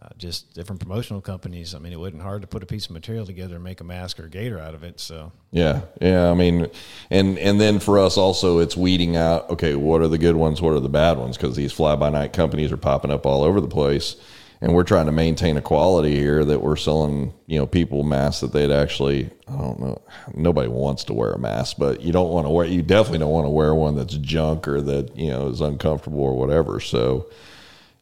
uh, 0.00 0.08
just 0.18 0.54
different 0.54 0.80
promotional 0.80 1.20
companies, 1.20 1.74
I 1.74 1.78
mean, 1.78 1.92
it 1.92 1.98
wasn't 1.98 2.22
hard 2.22 2.42
to 2.42 2.48
put 2.48 2.62
a 2.62 2.66
piece 2.66 2.86
of 2.86 2.92
material 2.92 3.26
together 3.26 3.56
and 3.56 3.64
make 3.64 3.80
a 3.80 3.84
mask 3.84 4.20
or 4.20 4.26
a 4.26 4.30
gaiter 4.30 4.60
out 4.60 4.74
of 4.74 4.84
it. 4.84 5.00
So 5.00 5.32
yeah, 5.50 5.82
yeah. 6.00 6.30
I 6.30 6.34
mean, 6.34 6.68
and 7.10 7.38
and 7.38 7.60
then 7.60 7.80
for 7.80 7.98
us 7.98 8.16
also, 8.16 8.58
it's 8.58 8.76
weeding 8.76 9.16
out. 9.16 9.50
Okay, 9.50 9.74
what 9.74 10.00
are 10.00 10.08
the 10.08 10.18
good 10.18 10.36
ones? 10.36 10.62
What 10.62 10.74
are 10.74 10.80
the 10.80 10.88
bad 10.88 11.18
ones? 11.18 11.36
Because 11.36 11.56
these 11.56 11.72
fly 11.72 11.96
by 11.96 12.10
night 12.10 12.32
companies 12.32 12.70
are 12.70 12.76
popping 12.76 13.10
up 13.10 13.26
all 13.26 13.42
over 13.42 13.60
the 13.60 13.68
place 13.68 14.16
and 14.60 14.74
we're 14.74 14.84
trying 14.84 15.06
to 15.06 15.12
maintain 15.12 15.56
a 15.56 15.62
quality 15.62 16.16
here 16.16 16.44
that 16.44 16.62
we're 16.62 16.76
selling, 16.76 17.34
you 17.46 17.58
know, 17.58 17.66
people 17.66 18.02
masks 18.02 18.40
that 18.40 18.52
they'd 18.52 18.70
actually, 18.70 19.30
I 19.46 19.52
don't 19.52 19.78
know, 19.78 20.00
nobody 20.34 20.68
wants 20.68 21.04
to 21.04 21.14
wear 21.14 21.32
a 21.32 21.38
mask, 21.38 21.76
but 21.78 22.00
you 22.00 22.12
don't 22.12 22.30
want 22.30 22.46
to 22.46 22.50
wear, 22.50 22.66
you 22.66 22.82
definitely 22.82 23.18
don't 23.18 23.30
want 23.30 23.44
to 23.44 23.50
wear 23.50 23.74
one 23.74 23.96
that's 23.96 24.16
junk 24.16 24.66
or 24.66 24.80
that, 24.80 25.16
you 25.16 25.28
know, 25.28 25.48
is 25.48 25.60
uncomfortable 25.60 26.20
or 26.20 26.36
whatever. 26.38 26.80
So, 26.80 27.26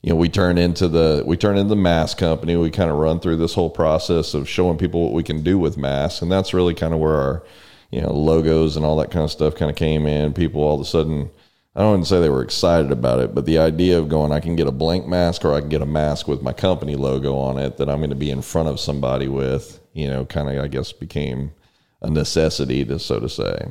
you 0.02 0.10
know, 0.10 0.16
we 0.16 0.28
turn 0.28 0.58
into 0.58 0.86
the, 0.86 1.22
we 1.26 1.36
turn 1.36 1.56
into 1.56 1.70
the 1.70 1.76
mask 1.76 2.18
company. 2.18 2.56
We 2.56 2.70
kind 2.70 2.90
of 2.90 2.98
run 2.98 3.20
through 3.20 3.38
this 3.38 3.54
whole 3.54 3.70
process 3.70 4.34
of 4.34 4.48
showing 4.48 4.78
people 4.78 5.02
what 5.02 5.12
we 5.12 5.22
can 5.22 5.42
do 5.42 5.58
with 5.58 5.76
masks. 5.76 6.22
And 6.22 6.30
that's 6.30 6.54
really 6.54 6.74
kind 6.74 6.94
of 6.94 7.00
where 7.00 7.16
our, 7.16 7.42
you 7.90 8.00
know, 8.00 8.12
logos 8.12 8.76
and 8.76 8.84
all 8.84 8.96
that 8.96 9.10
kind 9.10 9.24
of 9.24 9.30
stuff 9.30 9.54
kind 9.54 9.70
of 9.70 9.76
came 9.76 10.06
in. 10.06 10.34
People 10.34 10.62
all 10.62 10.74
of 10.74 10.80
a 10.80 10.84
sudden, 10.84 11.30
I 11.76 11.80
don't 11.80 11.90
want 11.90 12.04
to 12.04 12.08
say 12.08 12.20
they 12.20 12.30
were 12.30 12.44
excited 12.44 12.92
about 12.92 13.18
it, 13.18 13.34
but 13.34 13.46
the 13.46 13.58
idea 13.58 13.98
of 13.98 14.08
going, 14.08 14.30
I 14.30 14.38
can 14.38 14.54
get 14.54 14.68
a 14.68 14.72
blank 14.72 15.08
mask 15.08 15.44
or 15.44 15.54
I 15.54 15.60
can 15.60 15.68
get 15.68 15.82
a 15.82 15.86
mask 15.86 16.28
with 16.28 16.40
my 16.40 16.52
company 16.52 16.94
logo 16.94 17.36
on 17.36 17.58
it 17.58 17.78
that 17.78 17.90
I'm 17.90 17.98
going 17.98 18.10
to 18.10 18.16
be 18.16 18.30
in 18.30 18.42
front 18.42 18.68
of 18.68 18.78
somebody 18.78 19.26
with, 19.26 19.80
you 19.92 20.06
know, 20.06 20.24
kind 20.24 20.48
of, 20.48 20.62
I 20.62 20.68
guess, 20.68 20.92
became 20.92 21.52
a 22.00 22.08
necessity 22.08 22.84
to, 22.84 23.00
so 23.00 23.18
to 23.18 23.28
say. 23.28 23.66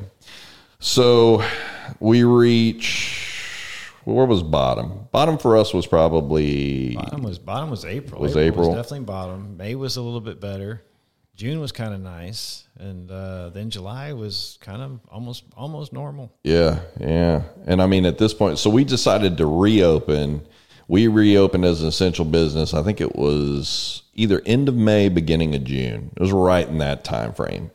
So 0.80 1.42
we 1.98 2.24
reach, 2.24 3.90
where 4.04 4.26
was 4.26 4.42
bottom? 4.42 5.08
Bottom 5.10 5.38
for 5.38 5.56
us 5.56 5.72
was 5.72 5.86
probably. 5.86 6.96
Bottom 6.96 7.22
was, 7.22 7.38
bottom 7.38 7.70
was 7.70 7.86
April. 7.86 8.20
Was 8.20 8.36
April. 8.36 8.68
Was 8.68 8.76
definitely 8.76 9.06
bottom. 9.06 9.56
May 9.56 9.76
was 9.76 9.96
a 9.96 10.02
little 10.02 10.20
bit 10.20 10.42
better. 10.42 10.82
June 11.36 11.60
was 11.60 11.72
kind 11.72 11.92
of 11.92 12.00
nice, 12.00 12.64
and 12.78 13.10
uh, 13.10 13.50
then 13.50 13.70
July 13.70 14.12
was 14.12 14.58
kind 14.60 14.80
of 14.80 15.00
almost 15.10 15.44
almost 15.56 15.92
normal. 15.92 16.32
Yeah, 16.44 16.80
yeah, 17.00 17.42
and 17.66 17.82
I 17.82 17.86
mean 17.86 18.06
at 18.06 18.18
this 18.18 18.32
point, 18.32 18.58
so 18.58 18.70
we 18.70 18.84
decided 18.84 19.36
to 19.38 19.46
reopen. 19.46 20.46
We 20.86 21.08
reopened 21.08 21.64
as 21.64 21.82
an 21.82 21.88
essential 21.88 22.24
business. 22.24 22.74
I 22.74 22.82
think 22.82 23.00
it 23.00 23.16
was 23.16 24.02
either 24.14 24.42
end 24.44 24.68
of 24.68 24.76
May, 24.76 25.08
beginning 25.08 25.54
of 25.54 25.64
June. 25.64 26.10
It 26.14 26.20
was 26.20 26.30
right 26.32 26.68
in 26.68 26.78
that 26.78 27.04
time 27.04 27.32
frame. 27.32 27.70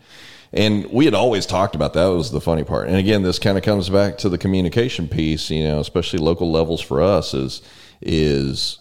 And 0.52 0.86
we 0.92 1.06
had 1.06 1.14
always 1.14 1.46
talked 1.46 1.76
about 1.76 1.94
that. 1.94 2.06
that 2.06 2.16
was 2.16 2.32
the 2.32 2.42
funny 2.42 2.64
part. 2.64 2.88
And 2.88 2.98
again, 2.98 3.22
this 3.22 3.38
kind 3.40 3.58
of 3.58 3.64
comes 3.64 3.90
back 3.90 4.18
to 4.20 4.30
the 4.30 4.38
communication 4.38 5.08
piece, 5.08 5.50
you 5.50 5.64
know, 5.64 5.80
especially 5.80 6.20
local 6.20 6.52
levels 6.52 6.82
for 6.82 7.02
us 7.02 7.34
is 7.34 7.62
is 8.02 8.80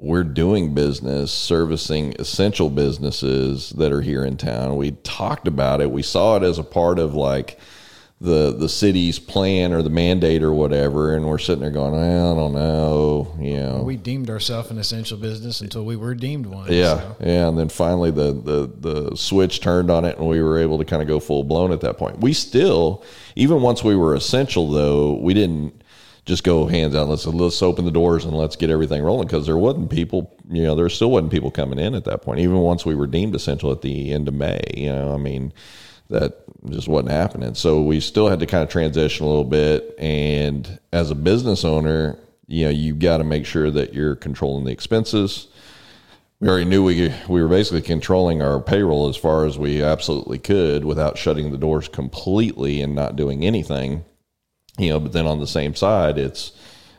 we're 0.00 0.24
doing 0.24 0.72
business 0.72 1.30
servicing 1.30 2.14
essential 2.18 2.70
businesses 2.70 3.70
that 3.70 3.92
are 3.92 4.00
here 4.00 4.24
in 4.24 4.38
town. 4.38 4.76
We 4.76 4.92
talked 4.92 5.46
about 5.46 5.82
it. 5.82 5.90
We 5.90 6.02
saw 6.02 6.36
it 6.36 6.42
as 6.42 6.58
a 6.58 6.64
part 6.64 6.98
of 6.98 7.14
like 7.14 7.58
the 8.18 8.52
the 8.52 8.68
city's 8.68 9.18
plan 9.18 9.72
or 9.72 9.82
the 9.82 9.90
mandate 9.90 10.42
or 10.42 10.52
whatever, 10.52 11.14
and 11.14 11.26
we're 11.26 11.38
sitting 11.38 11.60
there 11.60 11.70
going, 11.70 11.94
I 11.94 12.34
don't 12.34 12.52
know, 12.52 13.34
you 13.38 13.56
know. 13.56 13.74
Well, 13.76 13.84
we 13.84 13.96
deemed 13.96 14.28
ourselves 14.30 14.70
an 14.70 14.78
essential 14.78 15.18
business 15.18 15.60
until 15.60 15.84
we 15.84 15.96
were 15.96 16.14
deemed 16.14 16.46
one. 16.46 16.70
Yeah, 16.70 17.00
so. 17.00 17.16
yeah, 17.20 17.48
and 17.48 17.58
then 17.58 17.68
finally 17.68 18.10
the 18.10 18.32
the 18.32 18.72
the 19.10 19.16
switch 19.16 19.60
turned 19.60 19.90
on 19.90 20.06
it, 20.06 20.18
and 20.18 20.26
we 20.26 20.42
were 20.42 20.58
able 20.58 20.78
to 20.78 20.84
kind 20.84 21.00
of 21.02 21.08
go 21.08 21.20
full 21.20 21.44
blown 21.44 21.72
at 21.72 21.80
that 21.82 21.98
point. 21.98 22.20
We 22.20 22.32
still, 22.32 23.04
even 23.36 23.62
once 23.62 23.84
we 23.84 23.96
were 23.96 24.14
essential, 24.14 24.70
though, 24.70 25.14
we 25.14 25.32
didn't 25.34 25.79
just 26.24 26.44
go 26.44 26.66
hands 26.66 26.94
out. 26.94 27.08
Let's 27.08 27.26
let's 27.26 27.62
open 27.62 27.84
the 27.84 27.90
doors 27.90 28.24
and 28.24 28.36
let's 28.36 28.56
get 28.56 28.70
everything 28.70 29.02
rolling 29.02 29.26
because 29.26 29.46
there 29.46 29.56
wasn't 29.56 29.90
people. 29.90 30.36
You 30.48 30.62
know, 30.62 30.74
there 30.74 30.88
still 30.88 31.10
wasn't 31.10 31.32
people 31.32 31.50
coming 31.50 31.78
in 31.78 31.94
at 31.94 32.04
that 32.04 32.22
point. 32.22 32.40
Even 32.40 32.58
once 32.58 32.84
we 32.84 32.94
were 32.94 33.06
deemed 33.06 33.34
essential 33.34 33.72
at 33.72 33.82
the 33.82 34.12
end 34.12 34.28
of 34.28 34.34
May. 34.34 34.62
You 34.76 34.92
know, 34.92 35.14
I 35.14 35.16
mean, 35.16 35.52
that 36.08 36.44
just 36.68 36.88
wasn't 36.88 37.12
happening. 37.12 37.54
So 37.54 37.82
we 37.82 38.00
still 38.00 38.28
had 38.28 38.40
to 38.40 38.46
kind 38.46 38.62
of 38.62 38.68
transition 38.68 39.24
a 39.24 39.28
little 39.28 39.44
bit. 39.44 39.94
And 39.98 40.78
as 40.92 41.10
a 41.10 41.14
business 41.14 41.64
owner, 41.64 42.18
you 42.46 42.64
know, 42.64 42.70
you've 42.70 42.98
got 42.98 43.18
to 43.18 43.24
make 43.24 43.46
sure 43.46 43.70
that 43.70 43.94
you're 43.94 44.16
controlling 44.16 44.64
the 44.64 44.72
expenses. 44.72 45.46
We 46.40 46.48
already 46.48 46.64
knew 46.64 46.82
we 46.82 47.14
we 47.28 47.42
were 47.42 47.48
basically 47.48 47.82
controlling 47.82 48.42
our 48.42 48.60
payroll 48.60 49.08
as 49.08 49.16
far 49.16 49.46
as 49.46 49.58
we 49.58 49.82
absolutely 49.82 50.38
could 50.38 50.84
without 50.84 51.18
shutting 51.18 51.50
the 51.50 51.58
doors 51.58 51.88
completely 51.88 52.80
and 52.80 52.94
not 52.94 53.16
doing 53.16 53.44
anything 53.44 54.04
you 54.78 54.88
know, 54.88 55.00
but 55.00 55.12
then 55.12 55.26
on 55.26 55.40
the 55.40 55.46
same 55.46 55.74
side, 55.74 56.18
it's 56.18 56.52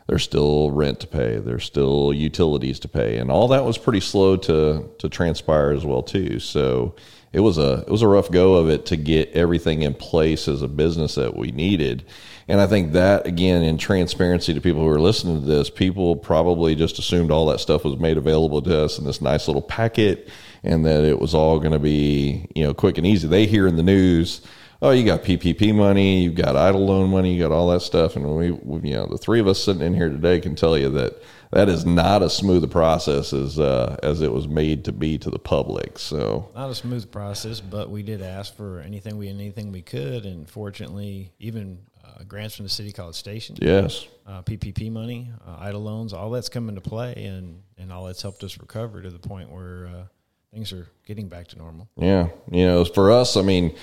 there's 0.08 0.24
still 0.24 0.72
rent 0.72 1.00
to 1.00 1.08
pay, 1.08 1.38
there's 1.38 1.64
still 1.64 2.12
utilities 2.14 2.80
to 2.80 2.88
pay, 2.88 3.18
and 3.18 3.32
all 3.32 3.48
that 3.50 3.64
was 3.64 3.78
pretty 3.78 4.02
slow 4.02 4.36
to 4.38 4.90
to 5.00 5.10
transpire 5.10 5.72
as 5.72 5.86
well 5.86 6.04
too. 6.04 6.40
So 6.40 6.96
it 7.34 7.40
was 7.40 7.58
a 7.58 7.84
it 7.88 7.90
was 7.90 8.02
a 8.02 8.08
rough 8.08 8.30
go 8.30 8.56
of 8.56 8.70
it 8.70 8.86
to 8.88 8.98
get 8.98 9.32
everything 9.32 9.84
in 9.84 9.94
place 9.94 10.48
as 10.48 10.62
a 10.62 10.68
business 10.68 11.16
that 11.16 11.36
we 11.36 11.52
needed. 11.52 12.04
And 12.48 12.60
I 12.60 12.68
think 12.68 12.92
that 12.94 13.26
again, 13.26 13.64
in 13.64 13.78
transparency 13.78 14.54
to 14.54 14.60
people 14.60 14.82
who 14.82 14.90
are 14.90 15.00
listening 15.00 15.40
to 15.40 15.48
this, 15.48 15.70
people 15.70 16.18
probably 16.18 16.76
just 16.76 17.00
assumed 17.00 17.32
all 17.32 17.46
that 17.46 17.60
stuff 17.60 17.86
was 17.86 17.98
made 17.98 18.18
available 18.18 18.62
to 18.64 18.84
us 18.84 19.00
in 19.00 19.06
this 19.06 19.22
nice 19.22 19.48
little 19.48 19.62
packet, 19.62 20.30
and 20.64 20.86
that 20.86 21.06
it 21.06 21.20
was 21.20 21.34
all 21.34 21.60
going 21.60 21.72
to 21.72 21.80
be 21.80 22.48
you 22.54 22.64
know 22.64 22.74
quick 22.74 22.98
and 22.98 23.08
easy. 23.08 23.28
They 23.28 23.46
hear 23.46 23.66
in 23.66 23.78
the 23.78 23.84
news 23.84 24.42
oh, 24.82 24.92
you 24.92 25.06
got 25.06 25.24
PPP 25.24 25.74
money, 25.76 26.24
you've 26.24 26.36
got 26.36 26.56
EIDL 26.56 26.86
loan 26.86 27.10
money, 27.10 27.34
you 27.34 27.42
got 27.42 27.52
all 27.52 27.70
that 27.70 27.82
stuff. 27.82 28.16
And 28.16 28.36
we, 28.36 28.52
we, 28.52 28.90
you 28.90 28.96
know, 28.96 29.06
the 29.06 29.18
three 29.18 29.40
of 29.40 29.48
us 29.48 29.64
sitting 29.64 29.82
in 29.82 29.94
here 29.94 30.10
today 30.10 30.40
can 30.40 30.56
tell 30.56 30.78
you 30.78 30.90
that 30.90 31.22
that 31.52 31.70
is 31.70 31.86
not 31.86 32.24
as 32.24 32.34
smooth 32.36 32.64
a 32.64 32.68
process 32.68 33.34
as 33.34 33.60
uh, 33.60 33.98
as 34.02 34.22
it 34.22 34.32
was 34.32 34.48
made 34.48 34.86
to 34.86 34.92
be 34.92 35.18
to 35.20 35.30
the 35.30 35.40
public. 35.40 36.00
So 36.00 36.50
not 36.56 36.70
a 36.70 36.76
smooth 36.76 37.12
process, 37.12 37.60
but 37.60 37.90
we 37.90 38.04
did 38.04 38.22
ask 38.22 38.56
for 38.56 38.80
anything 38.80 39.18
we 39.18 39.30
anything 39.30 39.72
we 39.72 39.82
could, 39.82 40.26
and 40.26 40.50
fortunately, 40.50 41.32
even 41.40 41.80
uh, 42.04 42.24
grants 42.24 42.56
from 42.56 42.66
the 42.66 42.70
city 42.70 42.92
college 42.92 43.16
station, 43.16 43.58
yes, 43.62 44.08
uh, 44.26 44.42
PPP 44.44 44.92
money, 44.92 45.30
uh, 45.46 45.66
EIDL 45.66 45.84
loans, 45.84 46.14
all 46.14 46.30
that's 46.32 46.50
come 46.50 46.70
into 46.70 46.82
play, 46.82 47.14
and 47.26 47.62
and 47.78 47.92
all 47.92 48.06
that's 48.06 48.22
helped 48.22 48.44
us 48.44 48.58
recover 48.58 49.02
to 49.02 49.10
the 49.10 49.20
point 49.20 49.52
where 49.52 49.88
uh, 49.88 50.04
things 50.54 50.74
are 50.74 50.88
getting 51.06 51.30
back 51.30 51.48
to 51.48 51.58
normal. 51.58 51.88
Yeah, 51.96 52.28
you 52.52 52.66
know, 52.66 52.84
for 52.84 53.12
us, 53.12 53.38
I 53.38 53.42
mean 53.42 53.74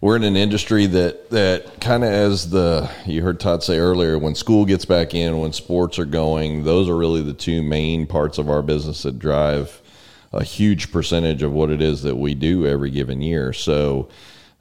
we're 0.00 0.14
in 0.14 0.24
an 0.24 0.36
industry 0.36 0.86
that 0.86 1.30
that 1.30 1.80
kind 1.80 2.04
of 2.04 2.10
as 2.10 2.50
the 2.50 2.88
you 3.06 3.22
heard 3.22 3.40
Todd 3.40 3.62
say 3.62 3.78
earlier 3.78 4.18
when 4.18 4.34
school 4.34 4.64
gets 4.64 4.84
back 4.84 5.14
in 5.14 5.40
when 5.40 5.52
sports 5.52 5.98
are 5.98 6.04
going 6.04 6.62
those 6.62 6.88
are 6.88 6.96
really 6.96 7.22
the 7.22 7.32
two 7.32 7.62
main 7.62 8.06
parts 8.06 8.38
of 8.38 8.48
our 8.48 8.62
business 8.62 9.02
that 9.02 9.18
drive 9.18 9.80
a 10.32 10.44
huge 10.44 10.92
percentage 10.92 11.42
of 11.42 11.52
what 11.52 11.70
it 11.70 11.80
is 11.80 12.02
that 12.02 12.14
we 12.16 12.34
do 12.34 12.66
every 12.66 12.90
given 12.90 13.22
year. 13.22 13.52
So 13.52 14.08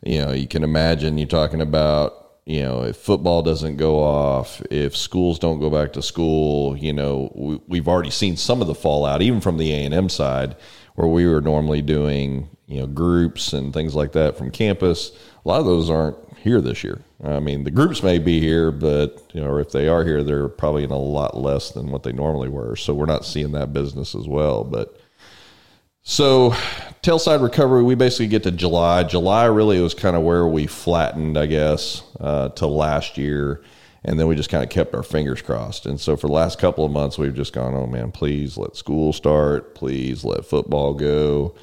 you 0.04 0.20
know 0.20 0.32
you 0.32 0.48
can 0.48 0.64
imagine 0.64 1.18
you're 1.18 1.28
talking 1.28 1.62
about 1.62 2.40
you 2.46 2.62
know 2.62 2.84
if 2.84 2.96
football 2.96 3.42
doesn't 3.42 3.76
go 3.76 4.00
off 4.00 4.62
if 4.72 4.96
schools 4.96 5.38
don't 5.38 5.60
go 5.60 5.70
back 5.70 5.92
to 5.94 6.02
school 6.02 6.78
you 6.78 6.94
know 6.94 7.32
we, 7.36 7.60
we've 7.68 7.88
already 7.88 8.12
seen 8.12 8.38
some 8.38 8.62
of 8.62 8.68
the 8.68 8.76
fallout 8.76 9.22
even 9.22 9.42
from 9.42 9.58
the 9.58 9.74
A&M 9.74 10.08
side 10.08 10.56
where 10.98 11.08
we 11.08 11.26
were 11.26 11.42
normally 11.42 11.82
doing 11.82 12.50
you 12.68 12.82
know 12.82 12.88
groups 12.88 13.54
and 13.54 13.74
things 13.74 13.96
like 13.96 14.12
that 14.12 14.38
from 14.38 14.52
campus 14.52 15.12
a 15.46 15.48
lot 15.48 15.62
of 15.62 15.66
those 15.66 15.90
aren't 15.90 16.18
here 16.48 16.62
this 16.62 16.84
year. 16.84 17.02
I 17.24 17.40
mean, 17.40 17.64
the 17.64 17.72
groups 17.72 18.04
may 18.04 18.20
be 18.20 18.40
here, 18.40 18.72
but 18.72 19.24
you 19.34 19.42
know, 19.42 19.48
or 19.48 19.60
if 19.60 19.72
they 19.72 19.88
are 19.88 20.04
here, 20.04 20.24
they're 20.24 20.48
probably 20.48 20.84
in 20.84 20.92
a 20.92 20.98
lot 20.98 21.38
less 21.38 21.72
than 21.72 21.92
what 21.92 22.04
they 22.04 22.12
normally 22.12 22.50
were. 22.50 22.76
So 22.76 22.94
we're 22.94 23.06
not 23.06 23.26
seeing 23.26 23.52
that 23.54 23.74
business 23.74 24.14
as 24.14 24.28
well. 24.28 24.64
But 24.64 25.00
so 26.04 26.52
tailside 27.02 27.42
recovery, 27.42 27.84
we 27.84 27.96
basically 27.96 28.28
get 28.28 28.44
to 28.44 28.52
July. 28.52 29.04
July 29.04 29.46
really 29.46 29.82
was 29.82 29.94
kind 29.94 30.16
of 30.16 30.24
where 30.24 30.48
we 30.48 30.68
flattened, 30.68 31.38
I 31.38 31.46
guess, 31.46 32.04
uh, 32.20 32.50
to 32.50 32.68
last 32.68 33.18
year. 33.18 33.62
And 34.08 34.20
then 34.20 34.28
we 34.28 34.36
just 34.36 34.50
kind 34.50 34.64
of 34.64 34.70
kept 34.70 34.96
our 34.96 35.04
fingers 35.04 35.42
crossed. 35.42 35.86
And 35.86 36.00
so 36.00 36.16
for 36.16 36.28
the 36.28 36.34
last 36.34 36.60
couple 36.60 36.86
of 36.86 36.92
months, 36.92 37.18
we've 37.18 37.36
just 37.36 37.54
gone, 37.54 37.76
oh 37.76 37.86
man, 37.86 38.12
please 38.12 38.58
let 38.58 38.76
school 38.76 39.12
start. 39.14 39.76
Please 39.76 40.24
let 40.24 40.46
football 40.46 40.94
go. 40.94 41.54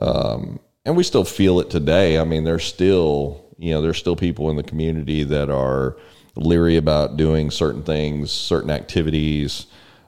Um, 0.00 0.58
and 0.84 0.96
we 0.96 1.02
still 1.04 1.24
feel 1.24 1.60
it 1.60 1.70
today. 1.70 2.18
I 2.18 2.24
mean, 2.24 2.44
there's 2.44 2.64
still 2.64 3.42
you 3.58 3.72
know 3.72 3.80
there's 3.80 3.98
still 3.98 4.16
people 4.16 4.50
in 4.50 4.56
the 4.56 4.62
community 4.62 5.22
that 5.24 5.48
are 5.48 5.96
leery 6.34 6.76
about 6.76 7.16
doing 7.16 7.50
certain 7.50 7.82
things, 7.82 8.32
certain 8.32 8.70
activities. 8.70 9.66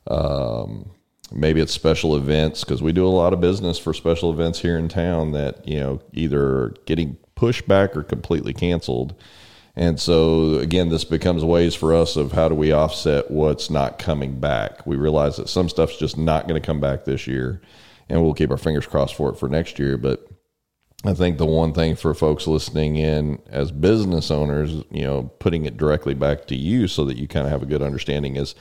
Um, 0.08 0.90
maybe 1.32 1.60
it's 1.60 1.72
special 1.72 2.16
events 2.16 2.64
because 2.64 2.82
we 2.82 2.92
do 2.92 3.06
a 3.06 3.08
lot 3.08 3.32
of 3.32 3.40
business 3.40 3.78
for 3.78 3.94
special 3.94 4.32
events 4.32 4.60
here 4.60 4.76
in 4.76 4.88
town 4.88 5.32
that 5.32 5.66
you 5.66 5.78
know 5.78 6.00
either 6.12 6.74
getting 6.86 7.16
pushed 7.34 7.68
back 7.68 7.96
or 7.96 8.02
completely 8.02 8.52
canceled. 8.52 9.14
And 9.76 9.98
so 9.98 10.54
again, 10.56 10.88
this 10.88 11.04
becomes 11.04 11.44
ways 11.44 11.74
for 11.74 11.94
us 11.94 12.16
of 12.16 12.32
how 12.32 12.48
do 12.48 12.54
we 12.54 12.72
offset 12.72 13.30
what's 13.30 13.70
not 13.70 13.98
coming 13.98 14.38
back. 14.38 14.86
We 14.86 14.96
realize 14.96 15.36
that 15.36 15.48
some 15.48 15.68
stuff's 15.68 15.98
just 15.98 16.16
not 16.16 16.46
going 16.46 16.60
to 16.60 16.66
come 16.66 16.80
back 16.80 17.04
this 17.04 17.26
year, 17.26 17.60
and 18.08 18.22
we'll 18.22 18.34
keep 18.34 18.50
our 18.50 18.56
fingers 18.56 18.86
crossed 18.86 19.16
for 19.16 19.30
it 19.30 19.38
for 19.38 19.48
next 19.48 19.78
year. 19.78 19.96
But 19.96 20.28
I 21.04 21.12
think 21.12 21.38
the 21.38 21.46
one 21.46 21.74
thing 21.74 21.96
for 21.96 22.14
folks 22.14 22.46
listening 22.46 22.96
in 22.96 23.42
as 23.48 23.70
business 23.72 24.30
owners, 24.30 24.70
you 24.90 25.02
know, 25.02 25.24
putting 25.38 25.66
it 25.66 25.76
directly 25.76 26.14
back 26.14 26.46
to 26.46 26.56
you 26.56 26.88
so 26.88 27.04
that 27.06 27.18
you 27.18 27.28
kind 27.28 27.44
of 27.44 27.52
have 27.52 27.62
a 27.62 27.66
good 27.66 27.82
understanding 27.82 28.36
is 28.36 28.54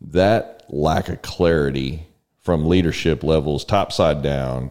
that 0.00 0.64
lack 0.68 1.08
of 1.08 1.22
clarity 1.22 2.06
from 2.40 2.66
leadership 2.66 3.22
levels, 3.22 3.64
top 3.64 3.92
side 3.92 4.22
down, 4.22 4.70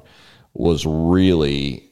was 0.53 0.85
really, 0.85 1.91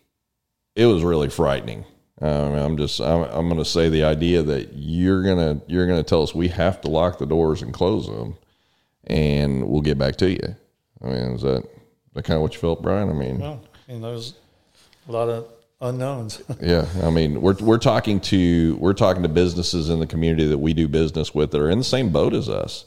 it 0.75 0.85
was 0.85 1.03
really 1.03 1.29
frightening. 1.29 1.85
Um, 2.21 2.53
I'm 2.53 2.77
just, 2.77 3.01
I'm, 3.01 3.23
I'm 3.23 3.49
going 3.49 3.61
to 3.61 3.69
say 3.69 3.89
the 3.89 4.05
idea 4.05 4.41
that 4.41 4.69
you're 4.73 5.21
gonna, 5.23 5.59
you're 5.67 5.85
gonna 5.85 6.03
tell 6.03 6.23
us 6.23 6.33
we 6.33 6.47
have 6.47 6.79
to 6.81 6.89
lock 6.89 7.17
the 7.17 7.25
doors 7.25 7.61
and 7.61 7.73
close 7.73 8.07
them, 8.07 8.35
and 9.05 9.67
we'll 9.67 9.81
get 9.81 9.97
back 9.97 10.15
to 10.17 10.29
you. 10.29 10.55
I 11.03 11.07
mean, 11.07 11.33
is 11.33 11.41
that, 11.41 11.67
that 12.13 12.23
kind 12.23 12.35
of 12.37 12.41
what 12.41 12.53
you 12.53 12.59
felt, 12.59 12.81
Brian? 12.81 13.09
I 13.09 13.13
mean, 13.13 13.39
well, 13.39 13.61
and 13.87 14.03
those 14.03 14.35
a 15.07 15.11
lot 15.11 15.29
of 15.29 15.47
unknowns. 15.81 16.41
yeah, 16.61 16.87
I 17.03 17.09
mean, 17.09 17.41
we're 17.41 17.55
we're 17.55 17.77
talking 17.77 18.19
to 18.21 18.77
we're 18.79 18.93
talking 18.93 19.23
to 19.23 19.29
businesses 19.29 19.89
in 19.89 19.99
the 19.99 20.07
community 20.07 20.47
that 20.47 20.57
we 20.57 20.73
do 20.73 20.87
business 20.87 21.33
with 21.35 21.51
that 21.51 21.61
are 21.61 21.69
in 21.69 21.79
the 21.79 21.83
same 21.83 22.09
boat 22.09 22.33
as 22.33 22.49
us, 22.49 22.85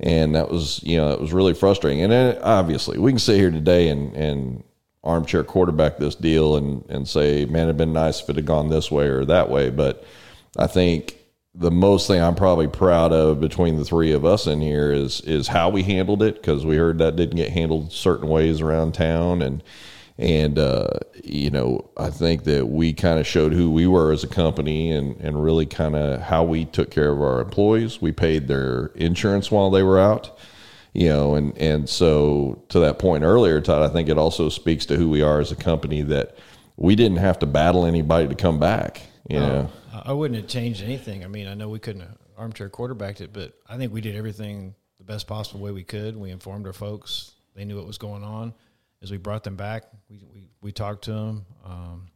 and 0.00 0.34
that 0.34 0.50
was 0.50 0.82
you 0.82 0.96
know 0.96 1.12
it 1.12 1.20
was 1.20 1.32
really 1.32 1.54
frustrating. 1.54 2.02
And 2.02 2.12
then, 2.12 2.38
obviously, 2.42 2.98
we 2.98 3.12
can 3.12 3.18
sit 3.18 3.36
here 3.38 3.50
today 3.50 3.88
and 3.88 4.14
and 4.16 4.64
armchair 5.04 5.44
quarterback 5.44 5.98
this 5.98 6.14
deal 6.14 6.56
and 6.56 6.84
and 6.88 7.06
say, 7.06 7.44
man, 7.44 7.64
it'd 7.64 7.76
been 7.76 7.92
nice 7.92 8.20
if 8.20 8.30
it 8.30 8.36
had 8.36 8.46
gone 8.46 8.68
this 8.68 8.90
way 8.90 9.06
or 9.06 9.24
that 9.24 9.50
way. 9.50 9.70
But 9.70 10.04
I 10.58 10.66
think 10.66 11.18
the 11.54 11.70
most 11.70 12.08
thing 12.08 12.20
I'm 12.20 12.34
probably 12.34 12.66
proud 12.66 13.12
of 13.12 13.40
between 13.40 13.76
the 13.76 13.84
three 13.84 14.10
of 14.12 14.24
us 14.24 14.46
in 14.46 14.60
here 14.60 14.92
is 14.92 15.20
is 15.20 15.48
how 15.48 15.68
we 15.68 15.82
handled 15.82 16.22
it 16.22 16.36
because 16.36 16.66
we 16.66 16.76
heard 16.76 16.98
that 16.98 17.16
didn't 17.16 17.36
get 17.36 17.50
handled 17.50 17.92
certain 17.92 18.28
ways 18.28 18.60
around 18.60 18.94
town 18.94 19.42
and 19.42 19.62
and, 20.16 20.58
uh, 20.58 20.90
you 21.24 21.50
know, 21.50 21.90
I 21.96 22.10
think 22.10 22.44
that 22.44 22.68
we 22.68 22.92
kind 22.92 23.18
of 23.18 23.26
showed 23.26 23.52
who 23.52 23.70
we 23.70 23.86
were 23.86 24.12
as 24.12 24.22
a 24.22 24.28
company 24.28 24.92
and, 24.92 25.16
and 25.20 25.42
really 25.42 25.66
kind 25.66 25.96
of 25.96 26.20
how 26.20 26.44
we 26.44 26.66
took 26.66 26.90
care 26.90 27.10
of 27.10 27.20
our 27.20 27.40
employees. 27.40 28.00
We 28.00 28.12
paid 28.12 28.46
their 28.46 28.86
insurance 28.94 29.50
while 29.50 29.70
they 29.70 29.82
were 29.82 29.98
out, 29.98 30.38
you 30.94 31.08
know, 31.08 31.34
and, 31.34 31.56
and 31.58 31.88
so 31.88 32.64
to 32.70 32.80
that 32.80 32.98
point 32.98 33.22
earlier, 33.22 33.60
Todd, 33.60 33.82
I 33.88 33.92
think 33.92 34.08
it 34.08 34.16
also 34.16 34.48
speaks 34.48 34.86
to 34.86 34.96
who 34.96 35.10
we 35.10 35.20
are 35.20 35.40
as 35.40 35.52
a 35.52 35.56
company 35.56 36.02
that 36.02 36.36
we 36.76 36.96
didn't 36.96 37.18
have 37.18 37.38
to 37.40 37.46
battle 37.46 37.84
anybody 37.84 38.28
to 38.28 38.34
come 38.34 38.58
back, 38.58 39.02
you 39.28 39.38
know. 39.38 39.70
I 39.92 40.12
wouldn't 40.12 40.40
have 40.40 40.48
changed 40.48 40.82
anything. 40.82 41.24
I 41.24 41.28
mean, 41.28 41.46
I 41.46 41.54
know 41.54 41.68
we 41.68 41.78
couldn't 41.78 42.02
have 42.02 42.16
armchair 42.36 42.68
quarterbacked 42.68 43.20
it, 43.20 43.32
but 43.32 43.52
I 43.68 43.76
think 43.76 43.92
we 43.92 44.00
did 44.00 44.16
everything 44.16 44.74
the 44.98 45.04
best 45.04 45.26
possible 45.26 45.60
way 45.60 45.70
we 45.70 45.84
could. 45.84 46.16
We 46.16 46.30
informed 46.30 46.66
our 46.66 46.72
folks. 46.72 47.32
They 47.54 47.64
knew 47.64 47.76
what 47.76 47.86
was 47.86 47.98
going 47.98 48.24
on 48.24 48.54
as 49.04 49.10
we 49.10 49.18
brought 49.18 49.44
them 49.44 49.54
back, 49.54 49.84
we, 50.08 50.24
we, 50.32 50.48
we 50.62 50.72
talked 50.72 51.04
to 51.04 51.12
them. 51.12 51.46
Um, 51.64 52.08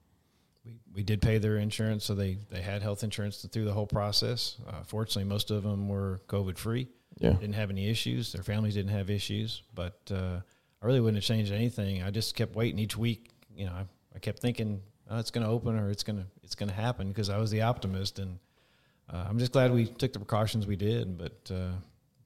we, 0.64 0.80
we 0.94 1.02
did 1.02 1.20
pay 1.20 1.36
their 1.36 1.58
insurance, 1.58 2.02
so 2.02 2.14
they, 2.14 2.38
they 2.50 2.62
had 2.62 2.82
health 2.82 3.04
insurance 3.04 3.46
through 3.52 3.66
the 3.66 3.72
whole 3.72 3.86
process. 3.86 4.56
Uh, 4.66 4.82
fortunately, 4.84 5.24
most 5.24 5.50
of 5.50 5.62
them 5.62 5.88
were 5.88 6.22
COVID 6.28 6.56
free. 6.56 6.88
Yeah. 7.18 7.32
Didn't 7.32 7.54
have 7.54 7.70
any 7.70 7.88
issues. 7.88 8.32
Their 8.32 8.42
families 8.42 8.74
didn't 8.74 8.92
have 8.92 9.10
issues. 9.10 9.62
But 9.74 10.00
uh, 10.10 10.40
I 10.82 10.86
really 10.86 11.00
wouldn't 11.00 11.22
have 11.22 11.24
changed 11.24 11.52
anything. 11.52 12.02
I 12.02 12.10
just 12.10 12.34
kept 12.34 12.54
waiting 12.54 12.78
each 12.78 12.96
week. 12.96 13.30
You 13.54 13.66
know, 13.66 13.72
I, 13.72 13.84
I 14.14 14.18
kept 14.18 14.40
thinking 14.40 14.80
oh, 15.10 15.18
it's 15.18 15.30
going 15.30 15.44
to 15.44 15.50
open 15.50 15.78
or 15.78 15.90
it's 15.90 16.02
going 16.02 16.18
to 16.18 16.26
it's 16.42 16.54
going 16.54 16.68
to 16.68 16.74
happen 16.74 17.08
because 17.08 17.30
I 17.30 17.38
was 17.38 17.50
the 17.50 17.62
optimist. 17.62 18.18
And 18.18 18.38
uh, 19.12 19.26
I'm 19.28 19.38
just 19.38 19.52
glad 19.52 19.72
we 19.72 19.86
took 19.86 20.12
the 20.12 20.18
precautions 20.18 20.66
we 20.66 20.76
did. 20.76 21.18
But 21.18 21.50
uh, 21.52 21.72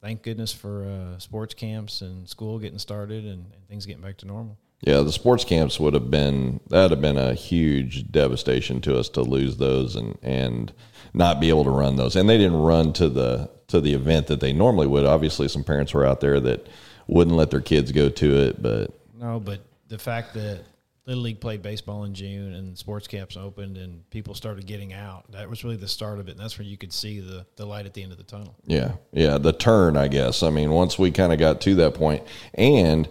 thank 0.01 0.23
goodness 0.23 0.53
for 0.53 0.85
uh, 0.85 1.19
sports 1.19 1.55
camps 1.55 2.03
and 2.03 2.29
school 2.29 2.59
getting 2.59 2.79
started 2.79 3.25
and, 3.25 3.47
and, 3.53 3.69
things 3.69 3.87
getting 3.87 4.03
back 4.03 4.19
to 4.19 4.27
normal. 4.27 4.59
Yeah, 4.83 5.01
the 5.01 5.12
sports 5.12 5.45
camps 5.45 5.79
would 5.79 5.95
have 5.95 6.11
been 6.11 6.61
that 6.69 6.83
would 6.83 6.91
have 6.91 7.01
been 7.01 7.16
a 7.16 7.35
huge 7.35 8.11
devastation 8.11 8.81
to 8.83 8.99
us 8.99 9.09
to 9.11 9.23
lose 9.23 9.57
those 9.57 9.95
and 9.97 10.19
and 10.23 10.73
not 11.14 11.41
be 11.41 11.51
able 11.51 11.64
to 11.64 11.71
run 11.71 11.97
those. 11.97 12.16
And 12.16 12.29
they 12.29 12.39
didn't 12.39 12.61
run 12.61 12.93
to 12.95 13.09
the 13.09 13.51
to 13.73 13.81
the 13.81 13.93
event 13.95 14.29
that 14.29 14.41
they 14.41 14.53
normally 14.53 14.87
would. 14.87 15.05
Obviously, 15.05 15.49
some 15.49 15.64
parents 15.64 15.93
were 15.93 16.07
out 16.07 16.20
there 16.20 16.39
that 16.41 16.68
wouldn't 17.07 17.37
let 17.37 17.51
their 17.51 17.61
kids 17.61 17.91
go 17.93 18.09
to 18.09 18.37
it, 18.37 18.62
but 18.62 18.91
No, 19.18 19.41
but 19.41 19.61
the 19.89 19.99
fact 19.99 20.35
that 20.35 20.62
Little 21.07 21.25
League 21.25 21.41
played 21.41 21.62
baseball 21.62 22.05
in 22.05 22.14
June 22.14 22.55
and 22.55 22.79
sports 22.79 23.09
camps 23.09 23.37
opened 23.37 23.77
and 23.77 24.09
people 24.11 24.35
started 24.35 24.66
getting 24.66 24.93
out, 24.93 25.31
that 25.33 25.51
was 25.51 25.64
really 25.64 25.77
the 25.77 25.89
start 25.89 26.20
of 26.20 26.29
it. 26.29 26.33
And 26.33 26.41
that's 26.41 26.59
where 26.59 26.66
you 26.66 26.77
could 26.77 26.93
see 26.93 27.18
the, 27.18 27.45
the 27.57 27.66
light 27.66 27.87
at 27.87 27.95
the 27.95 28.03
end 28.03 28.12
of 28.12 28.18
the 28.18 28.25
tunnel. 28.25 28.55
Yeah, 28.66 28.93
yeah, 29.12 29.39
the 29.39 29.53
turn, 29.53 29.97
I 29.97 30.09
guess. 30.09 30.43
I 30.43 30.51
mean, 30.51 30.70
once 30.70 30.99
we 30.99 31.11
kind 31.11 31.33
of 31.33 31.39
got 31.39 31.61
to 31.62 31.75
that 31.77 31.95
point, 31.95 32.23
and 32.55 33.09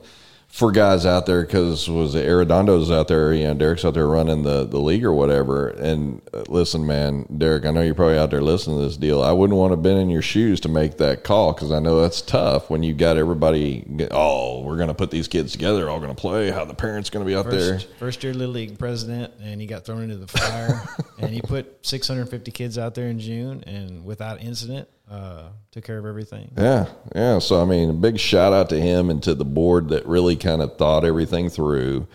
for 0.52 0.70
guys 0.70 1.06
out 1.06 1.26
there, 1.26 1.44
because 1.44 1.90
was 1.90 2.14
it 2.14 2.28
Arredondo's 2.28 2.92
out 2.92 3.08
there, 3.08 3.34
you 3.34 3.46
know, 3.46 3.54
Derek's 3.54 3.86
out 3.86 3.94
there 3.94 4.08
running 4.08 4.44
the 4.44 4.66
the 4.66 4.80
league 4.80 5.06
or 5.06 5.14
whatever. 5.14 5.70
And 5.70 6.22
uh, 6.34 6.44
listen, 6.50 6.86
man, 6.86 7.26
Derek, 7.36 7.66
I 7.66 7.72
know 7.72 7.82
you're 7.82 7.96
probably 7.96 8.18
out 8.18 8.32
there 8.32 8.42
listening 8.42 8.78
to 8.78 8.84
this 8.84 8.98
deal. 8.98 9.22
I 9.22 9.32
wouldn't 9.32 9.58
want 9.58 9.72
to 9.72 9.78
have 9.78 9.84
been 9.84 9.98
in 9.98 10.10
your 10.10 10.22
shoes 10.22 10.60
to 10.62 10.70
make 10.70 10.98
that 10.98 11.24
call 11.24 11.54
because 11.54 11.72
I 11.72 11.80
know 11.80 12.02
that's 12.02 12.22
tough 12.22 12.70
when 12.70 12.84
you 12.84 12.94
got 12.94 13.16
everybody. 13.16 13.86
Oh, 14.12 14.62
we're 14.62 14.78
gonna 14.78 14.94
put 14.94 15.10
these 15.10 15.30
kids 15.30 15.54
together, 15.54 15.90
all 15.90 16.02
gonna 16.02 16.14
play. 16.16 16.52
How 16.52 16.66
the 16.66 16.74
parents 16.74 17.10
gonna 17.10 17.26
be 17.26 17.36
out 17.36 17.50
there? 17.50 17.76
First, 17.76 17.94
first 17.96 18.24
year 18.24 18.34
Little 18.34 18.54
League 18.54 18.78
president, 18.78 19.34
and 19.42 19.62
he 19.62 19.68
got 19.68 19.86
thrown 19.86 20.04
into 20.04 20.18
the 20.18 20.28
fire. 20.28 20.84
and 21.18 21.34
he 21.34 21.42
put 21.42 21.86
650 21.86 22.52
kids 22.52 22.78
out 22.78 22.94
there 22.94 23.08
in 23.08 23.20
June, 23.20 23.64
and 23.66 24.04
without 24.04 24.42
incident, 24.42 24.90
uh, 25.10 25.50
took 25.72 25.84
care 25.84 25.98
of 25.98 26.06
everything. 26.06 26.52
Yeah, 26.58 26.88
yeah. 27.16 27.40
So 27.40 27.62
I 27.62 27.66
mean, 27.66 27.90
a 27.90 27.94
big 27.94 28.20
shout 28.20 28.54
out 28.54 28.70
to 28.70 28.80
him 28.80 29.10
and 29.10 29.22
to 29.24 29.34
the 29.34 29.46
board 29.46 29.90
that 29.90 30.06
really 30.06 30.36
kind 30.36 30.62
of 30.62 30.78
thought 30.78 31.06
everything 31.06 31.50
through. 31.50 32.08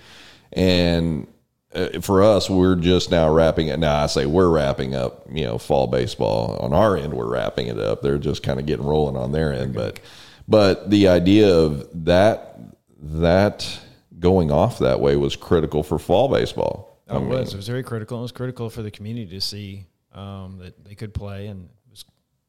And 0.52 1.26
uh, 1.74 2.00
for 2.00 2.22
us, 2.22 2.48
we're 2.48 2.76
just 2.76 3.10
now 3.10 3.30
wrapping 3.32 3.68
it. 3.68 3.78
Now 3.78 4.02
I 4.02 4.06
say 4.06 4.26
we're 4.26 4.48
wrapping 4.48 4.94
up. 4.94 5.26
You 5.30 5.44
know, 5.44 5.58
fall 5.58 5.86
baseball 5.86 6.56
on 6.60 6.72
our 6.72 6.96
end, 6.96 7.12
we're 7.14 7.30
wrapping 7.30 7.66
it 7.66 7.78
up. 7.78 8.02
They're 8.02 8.18
just 8.18 8.42
kind 8.42 8.58
of 8.58 8.66
getting 8.66 8.86
rolling 8.86 9.16
on 9.16 9.32
their 9.32 9.52
end, 9.52 9.74
but 9.74 10.00
but 10.48 10.90
the 10.90 11.08
idea 11.08 11.54
of 11.54 11.88
that 12.04 12.58
that 13.00 13.80
going 14.18 14.50
off 14.50 14.78
that 14.78 15.00
way 15.00 15.16
was 15.16 15.36
critical 15.36 15.82
for 15.82 15.98
fall 15.98 16.28
baseball. 16.28 17.02
Oh, 17.08 17.18
it 17.18 17.26
was. 17.26 17.54
It 17.54 17.56
was 17.56 17.68
very 17.68 17.82
critical. 17.82 18.18
It 18.18 18.22
was 18.22 18.32
critical 18.32 18.70
for 18.70 18.82
the 18.82 18.90
community 18.90 19.30
to 19.30 19.40
see 19.40 19.86
um, 20.12 20.58
that 20.58 20.84
they 20.84 20.94
could 20.94 21.14
play, 21.14 21.46
and 21.46 21.68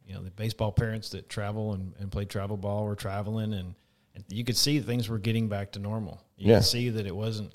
you 0.07 0.13
know, 0.15 0.23
the 0.23 0.31
baseball 0.31 0.71
parents 0.71 1.09
that 1.09 1.27
travel 1.29 1.73
and, 1.73 1.93
and 1.99 2.11
play 2.11 2.25
travel 2.25 2.55
ball 2.57 2.85
were 2.85 2.95
traveling, 2.95 3.53
and, 3.53 3.75
and 4.15 4.23
you 4.29 4.43
could 4.45 4.55
see 4.57 4.79
things 4.79 5.09
were 5.09 5.19
getting 5.19 5.49
back 5.49 5.73
to 5.73 5.79
normal. 5.79 6.21
You 6.37 6.51
Yeah. 6.51 6.57
could 6.59 6.65
see 6.65 6.89
that 6.89 7.05
it 7.05 7.15
wasn't 7.15 7.53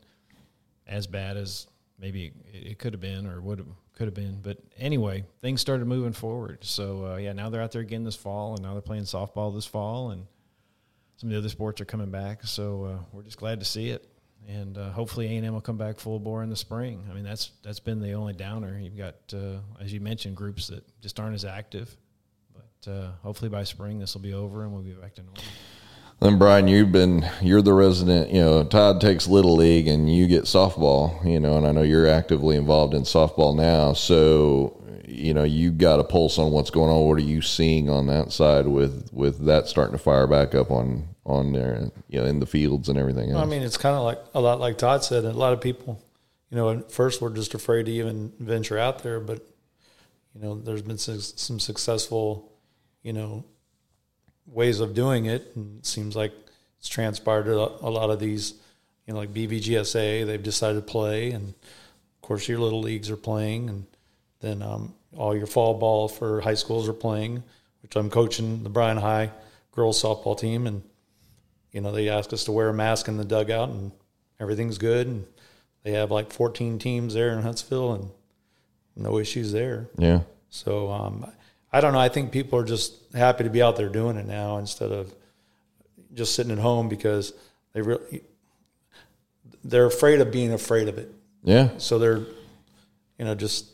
as 0.87 1.07
bad 1.07 1.37
as 1.37 1.67
maybe 1.99 2.33
it, 2.53 2.67
it 2.73 2.79
could 2.79 2.93
have 2.93 3.01
been 3.01 3.27
or 3.27 3.41
would 3.41 3.59
have 3.59 3.69
could 3.95 4.07
have 4.07 4.15
been. 4.15 4.39
But 4.43 4.59
anyway, 4.79 5.25
things 5.41 5.61
started 5.61 5.87
moving 5.87 6.13
forward. 6.13 6.65
So 6.65 7.07
uh, 7.13 7.17
yeah, 7.17 7.33
now 7.33 7.49
they're 7.51 7.61
out 7.63 7.73
there 7.73 7.83
again 7.83 8.05
this 8.05 8.17
fall, 8.17 8.55
and 8.55 8.63
now 8.63 8.73
they're 8.73 8.81
playing 8.83 9.05
softball 9.05 9.55
this 9.55 9.67
fall, 9.67 10.11
and 10.11 10.27
some 11.17 11.29
of 11.29 11.33
the 11.33 11.39
other 11.39 11.49
sports 11.49 11.81
are 11.81 11.85
coming 11.87 12.11
back. 12.11 12.45
So 12.45 12.85
uh, 12.85 12.99
we're 13.13 13.23
just 13.23 13.39
glad 13.39 13.61
to 13.61 13.67
see 13.67 13.91
it, 13.91 14.09
and 14.49 14.77
uh, 14.77 14.91
hopefully 14.91 15.27
A 15.27 15.37
and 15.37 15.47
M 15.47 15.55
will 15.55 15.61
come 15.61 15.77
back 15.79 15.99
full 16.01 16.19
bore 16.19 16.43
in 16.43 16.51
the 16.51 16.57
spring. 16.57 17.05
I 17.11 17.15
mean, 17.15 17.25
that's 17.25 17.53
that's 17.63 17.81
been 17.81 18.01
the 18.01 18.13
only 18.13 18.33
downer. 18.35 18.79
You've 18.79 18.97
got, 18.97 19.15
uh, 19.35 19.59
as 19.81 19.93
you 19.93 20.01
mentioned, 20.01 20.37
groups 20.37 20.67
that 20.69 20.85
just 21.01 21.19
aren't 21.21 21.35
as 21.35 21.45
active. 21.45 21.95
But 22.85 22.91
uh, 22.91 23.11
hopefully 23.23 23.49
by 23.49 23.65
spring 23.65 23.99
this 23.99 24.15
will 24.15 24.23
be 24.23 24.35
over 24.35 24.65
and 24.65 24.73
we'll 24.73 24.83
be 24.83 24.93
back 24.93 25.15
to 25.15 25.23
normal. 25.23 25.43
Then 26.21 26.39
Brian, 26.39 26.69
you've 26.69 26.93
been 26.93 27.29
you're 27.41 27.63
the 27.63 27.73
resident. 27.73 28.31
You 28.31 28.41
know, 28.41 28.65
Todd 28.65 29.01
takes 29.01 29.27
little 29.27 29.57
league, 29.57 29.89
and 29.89 30.15
you 30.15 30.29
get 30.29 30.45
softball. 30.45 31.25
You 31.29 31.41
know, 31.41 31.57
and 31.57 31.67
I 31.67 31.73
know 31.73 31.83
you're 31.83 32.07
actively 32.07 32.57
involved 32.57 32.95
in 32.95 33.03
softball 33.03 33.57
now. 33.57 33.93
So, 33.93 34.81
you 35.05 35.35
know, 35.35 35.43
you've 35.43 35.79
got 35.79 35.99
a 35.99 36.05
pulse 36.05 36.39
on 36.39 36.53
what's 36.53 36.71
going 36.71 36.91
on. 36.91 37.09
What 37.09 37.19
are 37.19 37.23
you 37.23 37.43
seeing 37.43 37.91
on 37.91 38.07
that 38.07 38.31
side 38.31 38.69
with 38.69 39.11
with 39.13 39.45
that 39.47 39.67
starting 39.67 39.97
to 39.97 40.03
fire 40.03 40.29
back 40.29 40.55
up 40.55 40.71
on 40.71 41.09
on 41.27 41.53
there? 41.53 41.91
You 42.09 42.21
know, 42.21 42.27
in 42.27 42.39
the 42.39 42.47
fields 42.47 42.89
and 42.89 42.97
everything 42.97 43.33
else. 43.33 43.43
I 43.43 43.47
mean, 43.47 43.63
it's 43.63 43.77
kind 43.77 43.97
of 43.97 44.05
like 44.05 44.21
a 44.33 44.41
lot 44.41 44.61
like 44.61 44.79
Todd 44.79 45.03
said. 45.03 45.25
A 45.25 45.33
lot 45.33 45.53
of 45.53 45.61
people, 45.61 46.01
you 46.51 46.57
know, 46.57 46.71
at 46.71 46.93
first 46.93 47.21
we're 47.21 47.35
just 47.35 47.53
afraid 47.55 47.87
to 47.87 47.93
even 47.93 48.33
venture 48.39 48.79
out 48.79 49.03
there, 49.03 49.19
but 49.19 49.45
you 50.37 50.41
know, 50.41 50.55
there's 50.55 50.83
been 50.83 50.99
some, 50.99 51.21
some 51.21 51.61
successful, 51.61 52.52
you 53.03 53.13
know, 53.13 53.45
ways 54.47 54.81
of 54.81 54.95
doing 54.95 55.27
it, 55.27 55.53
and 55.55 55.79
it 55.79 55.87
seems 55.87 56.17
like 56.17 56.33
it's 56.79 56.89
transpired 56.89 57.45
to 57.45 57.55
a 57.55 57.91
lot 57.91 58.11
of 58.11 58.19
these, 58.19 58.55
you 59.07 59.15
know, 59.15 59.21
like 59.21 59.33
BVGSA. 59.33 60.27
They've 60.27 60.43
decided 60.43 60.87
to 60.87 60.93
play, 60.93 61.31
and 61.31 61.49
of 61.49 62.23
course 62.23 62.49
your 62.49 62.59
little 62.59 62.81
leagues 62.81 63.11
are 63.11 63.17
playing, 63.17 63.69
and 63.69 63.87
then 64.41 64.63
um, 64.63 64.95
all 65.17 65.37
your 65.37 65.47
fall 65.47 65.75
ball 65.75 66.09
for 66.09 66.41
high 66.41 66.55
schools 66.55 66.89
are 66.89 66.95
playing, 66.95 67.43
which 67.83 67.97
I'm 67.97 68.11
coaching 68.11 68.63
the 68.63 68.71
Bryan 68.71 68.97
High 68.97 69.31
girls 69.73 70.03
softball 70.03 70.39
team, 70.39 70.67
and 70.67 70.83
you 71.73 71.81
know, 71.81 71.91
they 71.91 72.09
ask 72.09 72.33
us 72.33 72.45
to 72.45 72.53
wear 72.53 72.69
a 72.69 72.75
mask 72.75 73.09
in 73.09 73.17
the 73.17 73.25
dugout 73.25 73.71
and 73.71 73.93
everything's 74.39 74.79
good. 74.79 75.07
And 75.07 75.27
they 75.83 75.93
have 75.93 76.11
like 76.11 76.31
14 76.31 76.79
teams 76.79 77.15
there 77.15 77.31
in 77.31 77.43
Huntsville 77.43 77.95
and 77.95 78.11
no 78.95 79.19
issues 79.19 79.53
there. 79.53 79.89
yeah, 79.99 80.21
So, 80.51 80.91
um, 80.91 81.31
I 81.73 81.81
don't 81.81 81.93
know. 81.93 81.99
I 81.99 82.09
think 82.09 82.33
people 82.33 82.59
are 82.59 82.65
just 82.65 82.95
happy 83.15 83.45
to 83.45 83.51
be 83.51 83.63
out 83.63 83.77
there 83.77 83.89
doing 83.89 84.17
it 84.17 84.27
now 84.27 84.59
instead 84.59 84.93
of 84.93 85.15
just 86.15 86.35
sitting 86.35 86.53
at 86.53 86.59
home 86.59 86.89
because 86.89 87.33
they 87.73 87.81
really, 87.81 88.23
they're 89.65 89.87
afraid 89.87 90.21
of 90.21 90.31
being 90.31 90.53
afraid 90.53 90.89
of 90.89 90.99
it. 90.99 91.11
yeah, 91.43 91.71
So 91.79 91.99
they're, 91.99 92.19
you 93.19 93.25
know, 93.25 93.35
just 93.35 93.67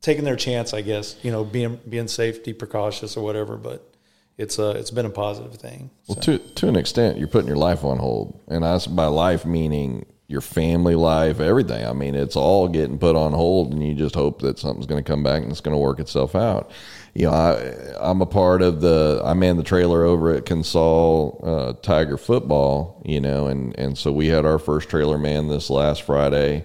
taking 0.00 0.24
their 0.24 0.36
chance, 0.36 0.74
I 0.74 0.80
guess, 0.82 1.16
you 1.22 1.30
know, 1.30 1.44
being, 1.44 1.78
being 1.88 2.08
safety 2.08 2.52
precautious 2.52 3.16
or 3.16 3.24
whatever, 3.24 3.56
but 3.56 3.94
it's 4.36 4.58
a, 4.58 4.70
it's 4.70 4.90
been 4.90 5.06
a 5.06 5.10
positive 5.10 5.54
thing. 5.54 5.90
Well, 6.08 6.16
to 6.22 6.38
to 6.38 6.68
an 6.68 6.74
extent, 6.76 7.18
you're 7.18 7.28
putting 7.28 7.46
your 7.46 7.56
life 7.56 7.84
on 7.84 7.98
hold, 7.98 8.40
and 8.48 8.64
I 8.64 8.78
by 8.88 9.06
life 9.06 9.46
meaning 9.46 10.06
your 10.26 10.40
family 10.40 10.94
life, 10.94 11.38
everything. 11.38 11.86
I 11.86 11.92
mean, 11.92 12.14
it's 12.14 12.36
all 12.36 12.66
getting 12.68 12.98
put 12.98 13.14
on 13.14 13.32
hold, 13.32 13.72
and 13.72 13.86
you 13.86 13.94
just 13.94 14.14
hope 14.14 14.40
that 14.40 14.58
something's 14.58 14.86
going 14.86 15.02
to 15.02 15.08
come 15.08 15.22
back 15.22 15.42
and 15.42 15.50
it's 15.50 15.60
going 15.60 15.74
to 15.74 15.78
work 15.78 16.00
itself 16.00 16.34
out. 16.34 16.70
You 17.14 17.26
know, 17.26 17.32
I 17.32 18.10
I'm 18.10 18.22
a 18.22 18.26
part 18.26 18.62
of 18.62 18.80
the 18.80 19.20
I 19.24 19.34
man 19.34 19.56
the 19.56 19.62
trailer 19.62 20.04
over 20.04 20.32
at 20.32 20.44
Consol 20.44 21.46
uh, 21.46 21.72
Tiger 21.82 22.16
Football. 22.16 23.02
You 23.04 23.20
know, 23.20 23.46
and 23.46 23.78
and 23.78 23.98
so 23.98 24.12
we 24.12 24.28
had 24.28 24.46
our 24.46 24.58
first 24.58 24.88
trailer 24.88 25.18
man 25.18 25.48
this 25.48 25.68
last 25.68 26.02
Friday, 26.02 26.64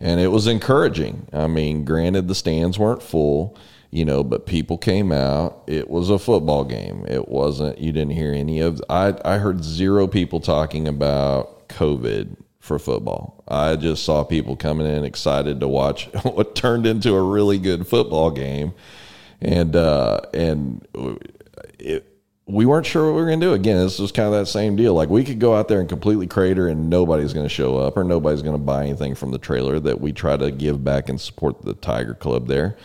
and 0.00 0.20
it 0.20 0.28
was 0.28 0.46
encouraging. 0.46 1.28
I 1.32 1.46
mean, 1.46 1.84
granted 1.84 2.28
the 2.28 2.34
stands 2.34 2.78
weren't 2.78 3.02
full 3.02 3.56
you 3.90 4.04
know 4.04 4.22
but 4.22 4.44
people 4.44 4.76
came 4.76 5.10
out 5.10 5.62
it 5.66 5.88
was 5.88 6.10
a 6.10 6.18
football 6.18 6.62
game 6.62 7.06
it 7.08 7.26
wasn't 7.28 7.78
you 7.78 7.90
didn't 7.90 8.12
hear 8.12 8.34
any 8.34 8.60
of 8.60 8.82
i 8.90 9.14
i 9.24 9.38
heard 9.38 9.64
zero 9.64 10.06
people 10.06 10.40
talking 10.40 10.86
about 10.86 11.66
covid 11.70 12.36
for 12.68 12.78
football 12.78 13.42
i 13.48 13.74
just 13.74 14.04
saw 14.04 14.22
people 14.22 14.54
coming 14.54 14.86
in 14.86 15.04
excited 15.04 15.58
to 15.58 15.66
watch 15.66 16.04
what 16.22 16.54
turned 16.54 16.86
into 16.86 17.14
a 17.14 17.22
really 17.22 17.58
good 17.58 17.86
football 17.86 18.30
game 18.30 18.72
and 19.40 19.74
uh 19.74 20.20
and 20.32 20.86
it 21.78 22.04
we 22.46 22.64
weren't 22.64 22.86
sure 22.86 23.04
what 23.04 23.14
we 23.14 23.20
were 23.20 23.26
going 23.26 23.40
to 23.40 23.46
do. 23.46 23.52
Again, 23.52 23.76
this 23.76 23.98
was 23.98 24.10
kind 24.10 24.26
of 24.26 24.32
that 24.32 24.46
same 24.46 24.74
deal. 24.74 24.94
Like 24.94 25.10
we 25.10 25.22
could 25.22 25.38
go 25.38 25.54
out 25.54 25.68
there 25.68 25.80
and 25.80 25.88
completely 25.88 26.26
crater, 26.26 26.66
and 26.66 26.88
nobody's 26.88 27.34
going 27.34 27.44
to 27.44 27.50
show 27.50 27.76
up, 27.76 27.94
or 27.94 28.04
nobody's 28.04 28.40
going 28.40 28.54
to 28.54 28.58
buy 28.58 28.84
anything 28.84 29.14
from 29.14 29.32
the 29.32 29.38
trailer 29.38 29.78
that 29.80 30.00
we 30.00 30.14
try 30.14 30.34
to 30.34 30.50
give 30.50 30.82
back 30.82 31.10
and 31.10 31.20
support 31.20 31.60
the 31.60 31.74
Tiger 31.74 32.14
Club 32.14 32.46
there 32.46 32.78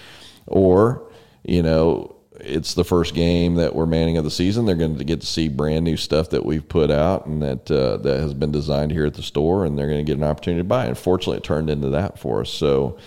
or 0.48 1.10
you 1.44 1.62
know 1.62 2.16
it's 2.46 2.74
the 2.74 2.84
first 2.84 3.14
game 3.14 3.56
that 3.56 3.76
we're 3.76 3.86
manning 3.86 4.18
of 4.18 4.24
the 4.24 4.32
season 4.32 4.66
they're 4.66 4.76
going 4.76 4.98
to 4.98 5.04
get 5.04 5.22
to 5.22 5.28
see 5.28 5.48
brand 5.48 5.84
new 5.86 5.98
stuff 5.98 6.30
that 6.30 6.46
we've 6.46 6.68
put 6.68 6.92
out 6.92 7.26
and 7.26 7.42
that 7.42 7.70
uh, 7.72 7.98
that 7.98 8.20
has 8.20 8.34
been 8.34 8.52
designed 8.52 8.92
here 8.92 9.06
at 9.06 9.14
the 9.14 9.24
store 9.24 9.66
and 9.66 9.78
they're 9.78 9.88
going 9.88 10.04
to 10.04 10.10
get 10.10 10.18
an 10.18 10.24
opportunity 10.24 10.62
to 10.62 10.68
buy 10.68 10.86
it. 10.86 10.98
fortunately, 10.98 11.38
it 11.38 11.44
turned 11.44 11.70
into 11.70 11.90
that 11.90 12.20
for 12.20 12.42
us 12.42 12.50
so 12.50 12.98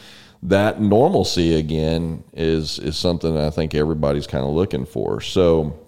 that 0.42 0.80
normalcy 0.80 1.54
again 1.54 2.22
is 2.34 2.78
is 2.78 2.96
something 2.96 3.38
i 3.38 3.50
think 3.50 3.74
everybody's 3.74 4.26
kind 4.26 4.44
of 4.44 4.50
looking 4.50 4.84
for 4.84 5.20
so 5.20 5.78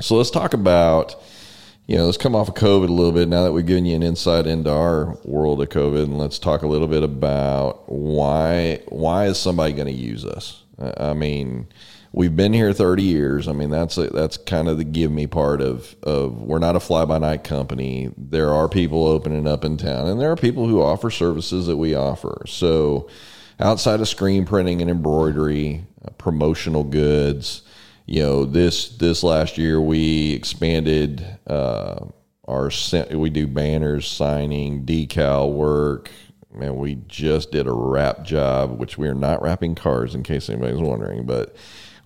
so 0.00 0.16
let's 0.16 0.30
talk 0.30 0.54
about 0.54 1.16
you 1.86 1.98
know, 1.98 2.06
let's 2.06 2.16
come 2.16 2.34
off 2.34 2.48
of 2.48 2.54
COVID 2.54 2.88
a 2.88 2.92
little 2.92 3.12
bit 3.12 3.28
now 3.28 3.44
that 3.44 3.52
we've 3.52 3.66
given 3.66 3.84
you 3.84 3.94
an 3.94 4.02
insight 4.02 4.46
into 4.46 4.70
our 4.70 5.18
world 5.24 5.60
of 5.60 5.68
COVID, 5.68 6.04
and 6.04 6.18
let's 6.18 6.38
talk 6.38 6.62
a 6.62 6.66
little 6.66 6.88
bit 6.88 7.02
about 7.02 7.90
why 7.90 8.80
why 8.88 9.26
is 9.26 9.38
somebody 9.38 9.74
going 9.74 9.88
to 9.88 9.92
use 9.92 10.24
us? 10.24 10.62
I 10.96 11.12
mean, 11.12 11.66
we've 12.14 12.36
been 12.36 12.52
here 12.52 12.72
30 12.72 13.02
years. 13.02 13.48
I 13.48 13.52
mean, 13.52 13.70
that's 13.70 13.98
a, 13.98 14.08
that's 14.08 14.36
kind 14.36 14.68
of 14.68 14.78
the 14.78 14.84
give 14.84 15.10
me 15.10 15.26
part 15.26 15.60
of 15.60 15.94
of 16.02 16.40
we're 16.40 16.58
not 16.58 16.76
a 16.76 16.80
fly 16.80 17.04
by 17.04 17.18
night 17.18 17.44
company. 17.44 18.10
There 18.16 18.52
are 18.54 18.68
people 18.68 19.06
opening 19.06 19.46
up 19.46 19.64
in 19.64 19.76
town, 19.76 20.06
and 20.06 20.20
there 20.20 20.30
are 20.30 20.36
people 20.36 20.68
who 20.68 20.80
offer 20.80 21.10
services 21.10 21.66
that 21.66 21.76
we 21.76 21.94
offer. 21.94 22.44
So, 22.46 23.08
outside 23.58 24.00
of 24.00 24.08
screen 24.08 24.46
printing 24.46 24.80
and 24.80 24.90
embroidery, 24.90 25.84
uh, 26.04 26.10
promotional 26.10 26.84
goods 26.84 27.62
you 28.06 28.22
know 28.22 28.44
this 28.44 28.88
this 28.90 29.22
last 29.22 29.56
year 29.56 29.80
we 29.80 30.32
expanded 30.32 31.24
uh, 31.46 32.04
our 32.46 32.70
we 33.12 33.30
do 33.30 33.46
banners 33.46 34.06
signing 34.06 34.84
decal 34.84 35.52
work 35.52 36.10
man 36.52 36.76
we 36.76 36.96
just 37.08 37.50
did 37.50 37.66
a 37.66 37.72
wrap 37.72 38.22
job 38.22 38.78
which 38.78 38.98
we 38.98 39.08
are 39.08 39.14
not 39.14 39.42
wrapping 39.42 39.74
cars 39.74 40.14
in 40.14 40.22
case 40.22 40.50
anybody's 40.50 40.78
wondering 40.78 41.24
but 41.24 41.56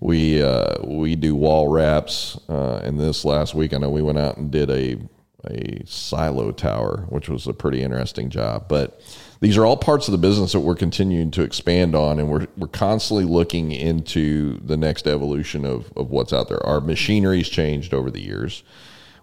We 0.00 0.42
uh, 0.42 0.76
we 0.84 1.16
do 1.16 1.34
wall 1.34 1.68
wraps, 1.68 2.38
uh, 2.48 2.80
and 2.84 3.00
this 3.00 3.24
last 3.24 3.54
week 3.54 3.74
I 3.74 3.78
know 3.78 3.90
we 3.90 4.02
went 4.02 4.18
out 4.18 4.36
and 4.36 4.50
did 4.50 4.70
a 4.70 4.98
a 5.46 5.82
silo 5.86 6.50
tower, 6.52 7.06
which 7.08 7.28
was 7.28 7.46
a 7.46 7.52
pretty 7.52 7.82
interesting 7.82 8.28
job. 8.28 8.66
But 8.68 9.00
these 9.40 9.56
are 9.56 9.64
all 9.64 9.76
parts 9.76 10.08
of 10.08 10.12
the 10.12 10.18
business 10.18 10.52
that 10.52 10.60
we're 10.60 10.74
continuing 10.74 11.30
to 11.32 11.42
expand 11.42 11.94
on, 11.94 12.18
and 12.18 12.30
we're 12.30 12.46
we're 12.56 12.68
constantly 12.68 13.24
looking 13.24 13.72
into 13.72 14.58
the 14.60 14.76
next 14.76 15.06
evolution 15.06 15.64
of 15.64 15.92
of 15.96 16.10
what's 16.10 16.32
out 16.32 16.48
there. 16.48 16.64
Our 16.64 16.80
machinery's 16.80 17.48
changed 17.48 17.92
over 17.92 18.10
the 18.10 18.22
years. 18.22 18.62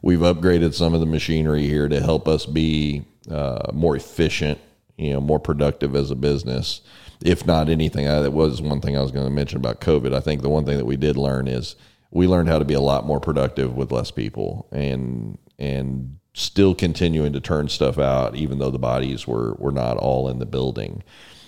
We've 0.01 0.19
upgraded 0.19 0.73
some 0.73 0.93
of 0.93 0.99
the 0.99 1.05
machinery 1.05 1.67
here 1.67 1.88
to 1.88 1.99
help 1.99 2.28
us 2.28 2.45
be 2.45 3.05
uh, 3.32 3.71
more 3.73 3.95
efficient, 3.95 4.59
you 4.97 5.13
know, 5.13 5.21
more 5.21 5.39
productive 5.39 5.95
as 5.95 6.11
a 6.11 6.15
business. 6.15 6.82
If 7.22 7.45
not 7.45 7.70
anything, 7.70 8.07
I, 8.07 8.22
that 8.22 8.32
was 8.32 8.61
one 8.61 8.82
thing 8.82 8.97
I 8.97 9.01
was 9.01 9.11
going 9.11 9.26
to 9.26 9.32
mention 9.32 9.57
about 9.57 9.82
COVID. 9.82 10.13
I 10.13 10.20
think 10.20 10.41
the 10.41 10.49
one 10.49 10.66
thing 10.66 10.78
that 10.78 10.86
we 10.86 10.97
did 10.97 11.18
learn 11.18 11.47
is 11.47 11.76
we 12.11 12.28
learned 12.28 12.49
how 12.49 12.59
to 12.59 12.66
be 12.66 12.74
a 12.74 12.82
lot 12.82 13.05
more 13.05 13.20
productive 13.20 13.76
with 13.76 13.91
less 13.91 14.11
people, 14.11 14.68
and 14.72 15.38
and 15.57 16.18
still 16.34 16.76
continuing 16.76 17.34
to 17.34 17.39
turn 17.39 17.70
stuff 17.70 17.97
out, 17.97 18.36
even 18.36 18.59
though 18.59 18.72
the 18.72 18.80
bodies 18.80 19.26
were 19.28 19.53
were 19.55 19.72
not 19.72 19.97
all 19.97 20.30
in 20.30 20.39
the 20.39 20.45
building. 20.45 21.03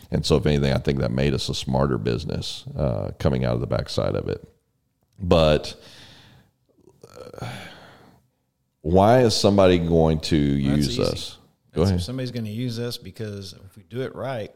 And 0.09 0.25
so, 0.25 0.37
if 0.37 0.45
anything, 0.45 0.71
I 0.71 0.77
think 0.77 0.99
that 0.99 1.11
made 1.11 1.33
us 1.33 1.49
a 1.49 1.53
smarter 1.53 1.97
business 1.97 2.63
uh, 2.77 3.11
coming 3.19 3.43
out 3.43 3.55
of 3.55 3.61
the 3.61 3.67
backside 3.67 4.15
of 4.15 4.29
it. 4.29 4.47
But 5.19 5.75
uh, 7.41 7.47
why 8.81 9.21
is 9.21 9.35
somebody 9.35 9.79
going 9.79 10.21
to 10.21 10.37
use 10.37 10.89
easy. 10.89 11.03
us? 11.03 11.37
Go 11.73 11.83
ahead. 11.83 12.01
Somebody's 12.01 12.31
going 12.31 12.45
to 12.45 12.51
use 12.51 12.79
us 12.79 12.97
because 12.97 13.53
if 13.65 13.75
we 13.75 13.83
do 13.83 14.01
it 14.01 14.15
right, 14.15 14.51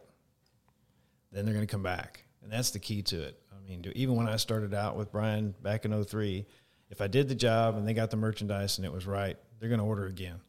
then 1.32 1.46
they're 1.46 1.54
going 1.54 1.66
to 1.66 1.72
come 1.72 1.84
back, 1.84 2.24
and 2.44 2.52
that's 2.52 2.72
the 2.72 2.80
key 2.80 3.02
to 3.04 3.22
it. 3.22 3.40
I 3.52 3.70
mean, 3.70 3.84
even 3.96 4.16
when 4.16 4.28
I 4.28 4.36
started 4.36 4.74
out 4.74 4.98
with 4.98 5.12
Brian 5.12 5.54
back 5.62 5.86
in 5.86 6.04
03, 6.04 6.46
if 6.90 7.00
I 7.00 7.08
did 7.08 7.30
the 7.30 7.36
job 7.36 7.78
and 7.78 7.88
they 7.88 7.94
got 7.94 8.12
the 8.12 8.18
merchandise 8.18 8.78
and 8.78 8.86
it 8.86 8.92
was 8.92 9.06
right, 9.06 9.38
they're 9.60 9.70
going 9.70 9.80
to 9.80 9.86
order 9.86 10.08
again. 10.08 10.40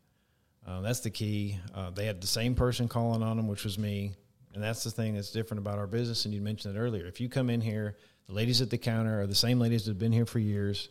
Uh, 0.66 0.80
that's 0.80 1.01
the 1.01 1.11
key. 1.11 1.59
Uh, 1.74 1.91
they 1.91 2.07
had 2.07 2.20
the 2.20 2.26
same 2.26 2.55
person 2.55 2.89
calling 2.89 3.22
on 3.22 3.37
them, 3.37 3.49
which 3.49 3.64
was 3.64 3.78
me, 3.78 4.14
and 4.55 4.62
that's 4.62 4.85
the 4.85 4.91
thing 4.91 5.14
that's 5.14 5.30
different 5.30 5.59
about 5.59 5.78
our 5.78 5.87
business. 5.87 6.24
And 6.24 6.35
you 6.35 6.41
mentioned 6.41 6.76
it 6.76 6.78
earlier. 6.78 7.07
If 7.07 7.20
you 7.20 7.28
come 7.28 7.51
in 7.51 7.61
here, 7.61 7.97
the 8.26 8.33
ladies 8.33 8.61
at 8.61 8.70
the 8.70 8.78
counter 8.78 9.20
are 9.20 9.26
the 9.26 9.35
same 9.35 9.59
ladies 9.59 9.85
that 9.85 9.93
have 9.93 9.99
been 9.99 10.12
here 10.12 10.26
for 10.26 10.39
years. 10.39 10.89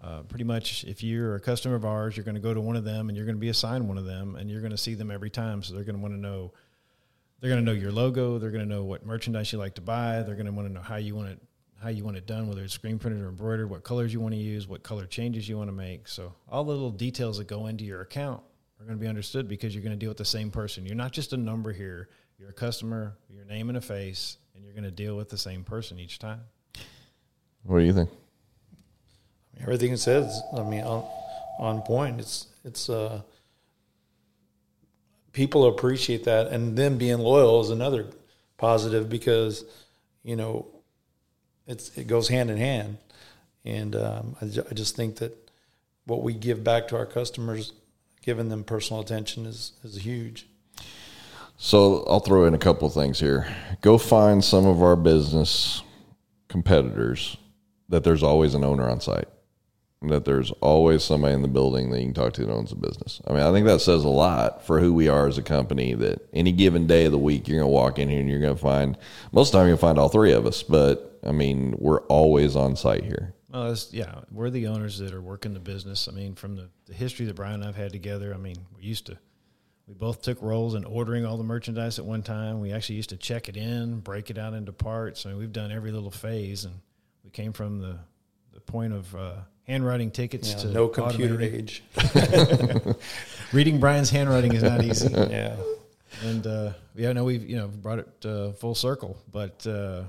Uh, 0.00 0.22
pretty 0.22 0.44
much, 0.44 0.84
if 0.84 1.02
you're 1.02 1.34
a 1.34 1.40
customer 1.40 1.74
of 1.74 1.84
ours, 1.84 2.16
you're 2.16 2.24
going 2.24 2.36
to 2.36 2.40
go 2.40 2.54
to 2.54 2.60
one 2.60 2.76
of 2.76 2.84
them 2.84 3.08
and 3.08 3.16
you're 3.16 3.26
going 3.26 3.36
to 3.36 3.40
be 3.40 3.48
assigned 3.48 3.88
one 3.88 3.98
of 3.98 4.04
them, 4.04 4.36
and 4.36 4.48
you're 4.48 4.60
going 4.60 4.70
to 4.70 4.78
see 4.78 4.94
them 4.94 5.10
every 5.10 5.30
time. 5.30 5.62
So 5.62 5.74
they're 5.74 5.84
going 5.84 5.96
to 5.96 6.02
want 6.02 6.14
to 6.14 6.20
know. 6.20 6.52
They're 7.40 7.50
going 7.50 7.64
to 7.64 7.72
know 7.72 7.78
your 7.78 7.92
logo. 7.92 8.38
They're 8.38 8.50
going 8.50 8.68
to 8.68 8.74
know 8.74 8.84
what 8.84 9.06
merchandise 9.06 9.52
you 9.52 9.58
like 9.58 9.74
to 9.74 9.80
buy. 9.80 10.22
They're 10.22 10.34
going 10.34 10.46
to 10.46 10.52
want 10.52 10.68
to 10.68 10.74
know 10.74 10.80
how 10.80 10.96
you 10.96 11.14
want 11.14 11.28
it, 11.28 11.40
how 11.80 11.88
you 11.88 12.04
want 12.04 12.16
it 12.16 12.26
done, 12.26 12.48
whether 12.48 12.62
it's 12.62 12.74
screen 12.74 12.98
printed 12.98 13.22
or 13.22 13.28
embroidered, 13.28 13.70
what 13.70 13.84
colors 13.84 14.12
you 14.12 14.20
want 14.20 14.34
to 14.34 14.40
use, 14.40 14.66
what 14.66 14.82
color 14.82 15.06
changes 15.06 15.48
you 15.48 15.56
want 15.56 15.68
to 15.68 15.72
make. 15.76 16.08
So 16.08 16.34
all 16.48 16.64
the 16.64 16.72
little 16.72 16.90
details 16.90 17.38
that 17.38 17.46
go 17.46 17.66
into 17.66 17.84
your 17.84 18.00
account 18.00 18.42
are 18.80 18.84
going 18.84 18.98
to 18.98 19.00
be 19.00 19.08
understood 19.08 19.48
because 19.48 19.74
you're 19.74 19.84
going 19.84 19.92
to 19.92 19.98
deal 19.98 20.10
with 20.10 20.18
the 20.18 20.24
same 20.24 20.50
person. 20.50 20.84
You're 20.84 20.96
not 20.96 21.12
just 21.12 21.32
a 21.32 21.36
number 21.36 21.72
here. 21.72 22.08
You're 22.38 22.50
a 22.50 22.54
customer, 22.54 23.16
your 23.28 23.44
name 23.44 23.68
and 23.68 23.78
a 23.78 23.80
face, 23.80 24.38
and 24.54 24.64
you're 24.64 24.74
going 24.74 24.84
to 24.84 24.90
deal 24.90 25.16
with 25.16 25.28
the 25.28 25.38
same 25.38 25.64
person 25.64 25.98
each 25.98 26.18
time. 26.18 26.40
What 27.64 27.80
do 27.80 27.84
you 27.84 27.92
think? 27.92 28.10
Everything 29.60 29.92
it 29.92 29.98
says, 29.98 30.40
I 30.56 30.62
mean, 30.62 30.82
on, 30.82 31.04
on 31.58 31.82
point. 31.82 32.20
It's 32.20 32.46
it's 32.64 32.88
uh, 32.88 33.22
people 35.38 35.66
appreciate 35.66 36.24
that, 36.24 36.48
and 36.48 36.76
them 36.76 36.98
being 36.98 37.18
loyal 37.18 37.60
is 37.60 37.70
another 37.70 38.06
positive 38.56 39.08
because 39.08 39.64
you 40.24 40.34
know 40.34 40.66
it's 41.68 41.96
it 41.96 42.08
goes 42.08 42.26
hand 42.26 42.50
in 42.50 42.56
hand, 42.56 42.98
and 43.64 43.94
um, 43.94 44.34
I, 44.42 44.46
I 44.46 44.74
just 44.74 44.96
think 44.96 45.18
that 45.18 45.52
what 46.06 46.24
we 46.24 46.34
give 46.34 46.64
back 46.64 46.88
to 46.88 46.96
our 46.96 47.06
customers, 47.06 47.72
giving 48.20 48.48
them 48.48 48.64
personal 48.64 49.00
attention, 49.00 49.46
is 49.46 49.74
is 49.84 50.04
huge. 50.04 50.48
So 51.56 52.04
I'll 52.08 52.18
throw 52.18 52.44
in 52.44 52.54
a 52.54 52.58
couple 52.58 52.90
things 52.90 53.20
here. 53.20 53.46
Go 53.80 53.96
find 53.96 54.44
some 54.44 54.66
of 54.66 54.82
our 54.82 54.96
business 54.96 55.82
competitors 56.48 57.36
that 57.88 58.02
there's 58.02 58.24
always 58.24 58.54
an 58.54 58.64
owner 58.64 58.90
on 58.90 59.00
site. 59.00 59.28
That 60.00 60.24
there's 60.24 60.52
always 60.60 61.02
somebody 61.02 61.34
in 61.34 61.42
the 61.42 61.48
building 61.48 61.90
that 61.90 61.98
you 61.98 62.06
can 62.06 62.14
talk 62.14 62.32
to 62.34 62.46
that 62.46 62.52
owns 62.52 62.70
a 62.70 62.76
business. 62.76 63.20
I 63.26 63.32
mean, 63.32 63.42
I 63.42 63.50
think 63.50 63.66
that 63.66 63.80
says 63.80 64.04
a 64.04 64.08
lot 64.08 64.64
for 64.64 64.78
who 64.78 64.94
we 64.94 65.08
are 65.08 65.26
as 65.26 65.38
a 65.38 65.42
company. 65.42 65.94
That 65.94 66.28
any 66.32 66.52
given 66.52 66.86
day 66.86 67.06
of 67.06 67.12
the 67.12 67.18
week, 67.18 67.48
you're 67.48 67.58
going 67.58 67.68
to 67.68 67.74
walk 67.74 67.98
in 67.98 68.08
here 68.08 68.20
and 68.20 68.30
you're 68.30 68.40
going 68.40 68.54
to 68.54 68.60
find 68.60 68.96
most 69.32 69.48
of 69.48 69.52
the 69.52 69.58
time 69.58 69.68
you'll 69.68 69.76
find 69.76 69.98
all 69.98 70.08
three 70.08 70.32
of 70.32 70.46
us. 70.46 70.62
But 70.62 71.18
I 71.24 71.32
mean, 71.32 71.74
we're 71.78 72.02
always 72.02 72.54
on 72.54 72.76
site 72.76 73.02
here. 73.02 73.34
Well, 73.50 73.72
it's, 73.72 73.92
yeah, 73.92 74.20
we're 74.30 74.50
the 74.50 74.68
owners 74.68 74.98
that 74.98 75.14
are 75.14 75.20
working 75.20 75.54
the 75.54 75.60
business. 75.60 76.06
I 76.06 76.12
mean, 76.12 76.34
from 76.34 76.54
the, 76.54 76.68
the 76.86 76.94
history 76.94 77.26
that 77.26 77.34
Brian 77.34 77.54
and 77.54 77.64
I've 77.64 77.76
had 77.76 77.92
together, 77.92 78.32
I 78.34 78.36
mean, 78.36 78.56
we 78.76 78.82
used 78.82 79.06
to, 79.06 79.18
we 79.86 79.94
both 79.94 80.20
took 80.22 80.42
roles 80.42 80.74
in 80.74 80.84
ordering 80.84 81.24
all 81.24 81.38
the 81.38 81.44
merchandise 81.44 81.98
at 81.98 82.04
one 82.04 82.22
time. 82.22 82.60
We 82.60 82.72
actually 82.72 82.96
used 82.96 83.08
to 83.08 83.16
check 83.16 83.48
it 83.48 83.56
in, 83.56 84.00
break 84.00 84.28
it 84.30 84.36
out 84.36 84.52
into 84.52 84.72
parts. 84.72 85.24
I 85.24 85.30
mean, 85.30 85.38
we've 85.38 85.52
done 85.52 85.72
every 85.72 85.92
little 85.92 86.10
phase, 86.10 86.66
and 86.66 86.74
we 87.24 87.30
came 87.30 87.54
from 87.54 87.80
the, 87.80 87.98
the 88.52 88.60
point 88.60 88.92
of 88.92 89.14
uh, 89.16 89.36
handwriting 89.68 90.10
tickets 90.10 90.50
Yeah, 90.50 90.58
to 90.58 90.68
no 90.68 90.88
computer 90.88 91.36
automating. 91.36 91.54
age. 91.54 92.96
Reading 93.52 93.78
Brian's 93.78 94.10
handwriting 94.10 94.54
is 94.54 94.62
not 94.62 94.82
easy. 94.82 95.08
yeah. 95.12 95.56
and 96.24 96.46
uh, 96.46 96.72
yeah, 96.96 97.12
no, 97.12 97.24
we've 97.24 97.48
you 97.48 97.56
know 97.56 97.68
brought 97.68 97.98
it 98.00 98.26
uh, 98.26 98.52
full 98.52 98.74
circle, 98.74 99.16
but 99.30 99.66
uh, 99.66 100.02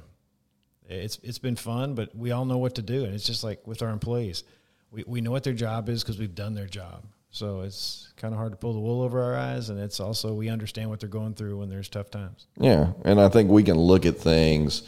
it's 0.87 1.19
it's 1.23 1.39
been 1.39 1.55
fun. 1.55 1.93
But 1.93 2.15
we 2.15 2.31
all 2.31 2.45
know 2.45 2.57
what 2.57 2.75
to 2.75 2.81
do, 2.81 3.05
and 3.05 3.13
it's 3.13 3.25
just 3.25 3.43
like 3.43 3.65
with 3.67 3.81
our 3.81 3.89
employees, 3.89 4.43
we 4.91 5.03
we 5.05 5.21
know 5.21 5.31
what 5.31 5.43
their 5.43 5.53
job 5.53 5.89
is 5.89 6.03
because 6.03 6.17
we've 6.17 6.35
done 6.35 6.53
their 6.55 6.67
job. 6.67 7.03
So 7.31 7.61
it's 7.61 8.11
kind 8.17 8.33
of 8.33 8.39
hard 8.39 8.53
to 8.53 8.57
pull 8.57 8.73
the 8.73 8.79
wool 8.79 9.03
over 9.03 9.21
our 9.21 9.35
eyes, 9.37 9.69
and 9.69 9.79
it's 9.79 9.99
also 9.99 10.33
we 10.33 10.49
understand 10.49 10.89
what 10.89 10.99
they're 10.99 11.07
going 11.09 11.35
through 11.35 11.57
when 11.57 11.69
there's 11.69 11.87
tough 11.87 12.09
times. 12.09 12.47
Yeah, 12.57 12.93
and 13.05 13.21
I 13.21 13.29
think 13.29 13.51
we 13.51 13.61
can 13.63 13.77
look 13.77 14.05
at 14.05 14.17
things. 14.17 14.83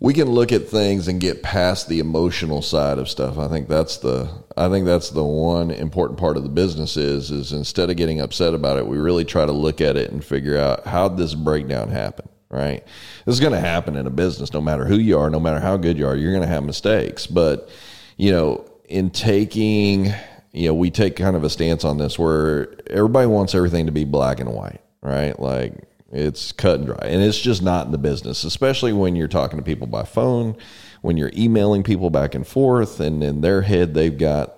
We 0.00 0.14
can 0.14 0.30
look 0.30 0.50
at 0.50 0.66
things 0.66 1.08
and 1.08 1.20
get 1.20 1.42
past 1.42 1.88
the 1.88 1.98
emotional 1.98 2.62
side 2.62 2.96
of 2.96 3.08
stuff. 3.08 3.38
I 3.38 3.48
think 3.48 3.68
that's 3.68 3.98
the 3.98 4.30
I 4.56 4.70
think 4.70 4.86
that's 4.86 5.10
the 5.10 5.24
one 5.24 5.70
important 5.70 6.18
part 6.18 6.38
of 6.38 6.42
the 6.42 6.48
business 6.48 6.96
is 6.96 7.30
is 7.30 7.52
instead 7.52 7.90
of 7.90 7.96
getting 7.96 8.20
upset 8.20 8.54
about 8.54 8.78
it, 8.78 8.86
we 8.86 8.96
really 8.96 9.26
try 9.26 9.44
to 9.44 9.52
look 9.52 9.80
at 9.82 9.96
it 9.96 10.10
and 10.10 10.24
figure 10.24 10.56
out 10.56 10.86
how 10.86 11.08
this 11.08 11.34
breakdown 11.34 11.90
happen, 11.90 12.28
right? 12.48 12.82
This 13.26 13.34
is 13.34 13.40
going 13.40 13.52
to 13.52 13.60
happen 13.60 13.94
in 13.94 14.06
a 14.06 14.10
business 14.10 14.52
no 14.52 14.60
matter 14.60 14.86
who 14.86 14.96
you 14.96 15.18
are, 15.18 15.28
no 15.28 15.40
matter 15.40 15.60
how 15.60 15.76
good 15.76 15.98
you 15.98 16.06
are, 16.06 16.16
you're 16.16 16.32
going 16.32 16.46
to 16.46 16.48
have 16.48 16.64
mistakes. 16.64 17.26
But, 17.26 17.68
you 18.16 18.32
know, 18.32 18.70
in 18.88 19.10
taking, 19.10 20.12
you 20.52 20.68
know, 20.68 20.74
we 20.74 20.90
take 20.90 21.16
kind 21.16 21.36
of 21.36 21.44
a 21.44 21.50
stance 21.50 21.84
on 21.84 21.98
this 21.98 22.18
where 22.18 22.74
everybody 22.88 23.26
wants 23.26 23.54
everything 23.54 23.86
to 23.86 23.92
be 23.92 24.04
black 24.04 24.40
and 24.40 24.52
white, 24.52 24.80
right? 25.02 25.38
Like 25.38 25.74
it's 26.10 26.52
cut 26.52 26.76
and 26.76 26.86
dry. 26.86 26.98
And 27.02 27.22
it's 27.22 27.38
just 27.38 27.62
not 27.62 27.86
in 27.86 27.92
the 27.92 27.98
business, 27.98 28.44
especially 28.44 28.92
when 28.92 29.16
you're 29.16 29.28
talking 29.28 29.58
to 29.58 29.64
people 29.64 29.86
by 29.86 30.04
phone, 30.04 30.56
when 31.02 31.16
you're 31.16 31.32
emailing 31.36 31.82
people 31.82 32.10
back 32.10 32.34
and 32.34 32.46
forth, 32.46 33.00
and 33.00 33.22
in 33.22 33.40
their 33.40 33.62
head, 33.62 33.94
they've 33.94 34.16
got 34.16 34.54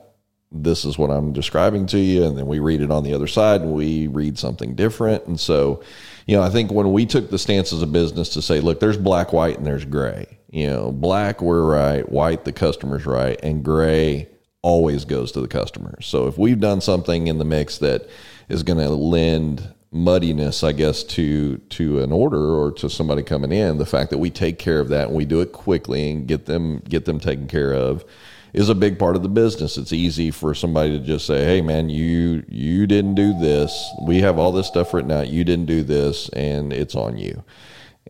this 0.55 0.85
is 0.85 0.99
what 0.99 1.11
I'm 1.11 1.33
describing 1.33 1.87
to 1.87 1.99
you. 1.99 2.25
And 2.25 2.37
then 2.37 2.47
we 2.47 2.59
read 2.59 2.83
it 2.83 2.91
on 2.91 3.05
the 3.05 3.15
other 3.15 3.27
side 3.27 3.63
and 3.63 3.73
we 3.73 4.07
read 4.07 4.39
something 4.39 4.75
different. 4.75 5.27
And 5.27 5.41
so, 5.41 5.83
you 6.27 6.37
know, 6.37 6.43
I 6.43 6.51
think 6.51 6.71
when 6.71 6.93
we 6.93 7.07
took 7.07 7.31
the 7.31 7.39
stance 7.39 7.73
as 7.73 7.83
a 7.83 7.87
business 7.87 8.29
to 8.31 8.43
say, 8.43 8.61
look, 8.61 8.79
there's 8.79 8.99
black, 8.99 9.33
white, 9.33 9.57
and 9.57 9.67
there's 9.67 9.85
gray. 9.85 10.39
You 10.51 10.69
know, 10.69 10.93
black, 10.93 11.41
we're 11.41 11.65
right, 11.65 12.11
white, 12.11 12.45
the 12.45 12.53
customer's 12.53 13.07
right, 13.07 13.41
and 13.43 13.65
gray 13.65 14.29
always 14.61 15.05
goes 15.05 15.33
to 15.33 15.41
the 15.41 15.49
customer. 15.49 15.97
So 16.03 16.27
if 16.27 16.37
we've 16.37 16.61
done 16.61 16.81
something 16.81 17.27
in 17.27 17.39
the 17.39 17.45
mix 17.45 17.79
that 17.79 18.09
is 18.49 18.63
going 18.63 18.79
to 18.79 18.91
lend 18.91 19.67
muddiness, 19.93 20.65
I 20.65 20.73
guess, 20.73 21.05
to 21.05 21.59
to 21.59 22.03
an 22.03 22.11
order 22.13 22.55
or 22.55 22.73
to 22.73 22.89
somebody 22.89 23.23
coming 23.23 23.53
in, 23.53 23.79
the 23.79 23.87
fact 23.87 24.11
that 24.11 24.19
we 24.19 24.31
take 24.31 24.59
care 24.59 24.81
of 24.81 24.89
that 24.89 25.09
and 25.09 25.17
we 25.17 25.25
do 25.25 25.41
it 25.41 25.53
quickly 25.53 26.11
and 26.11 26.27
get 26.27 26.47
them 26.47 26.83
get 26.89 27.05
them 27.05 27.21
taken 27.21 27.47
care 27.47 27.75
of 27.75 28.05
is 28.53 28.69
a 28.69 28.75
big 28.75 28.99
part 28.99 29.17
of 29.17 29.23
the 29.23 29.29
business. 29.29 29.79
It's 29.79 29.93
easy 29.93 30.31
for 30.31 30.55
somebody 30.55 30.99
to 30.99 31.05
just 31.05 31.27
say, 31.27 31.45
"Hey, 31.45 31.61
man, 31.61 31.91
you 31.91 32.43
you 32.49 32.87
didn't 32.87 33.15
do 33.15 33.39
this. 33.39 33.91
We 34.03 34.21
have 34.23 34.39
all 34.39 34.53
this 34.53 34.67
stuff 34.67 34.93
written 34.95 35.13
out. 35.13 35.29
You 35.29 35.45
didn't 35.45 35.67
do 35.67 35.83
this, 35.83 36.29
and 36.31 36.73
it's 36.73 36.95
on 36.95 37.19
you." 37.19 37.45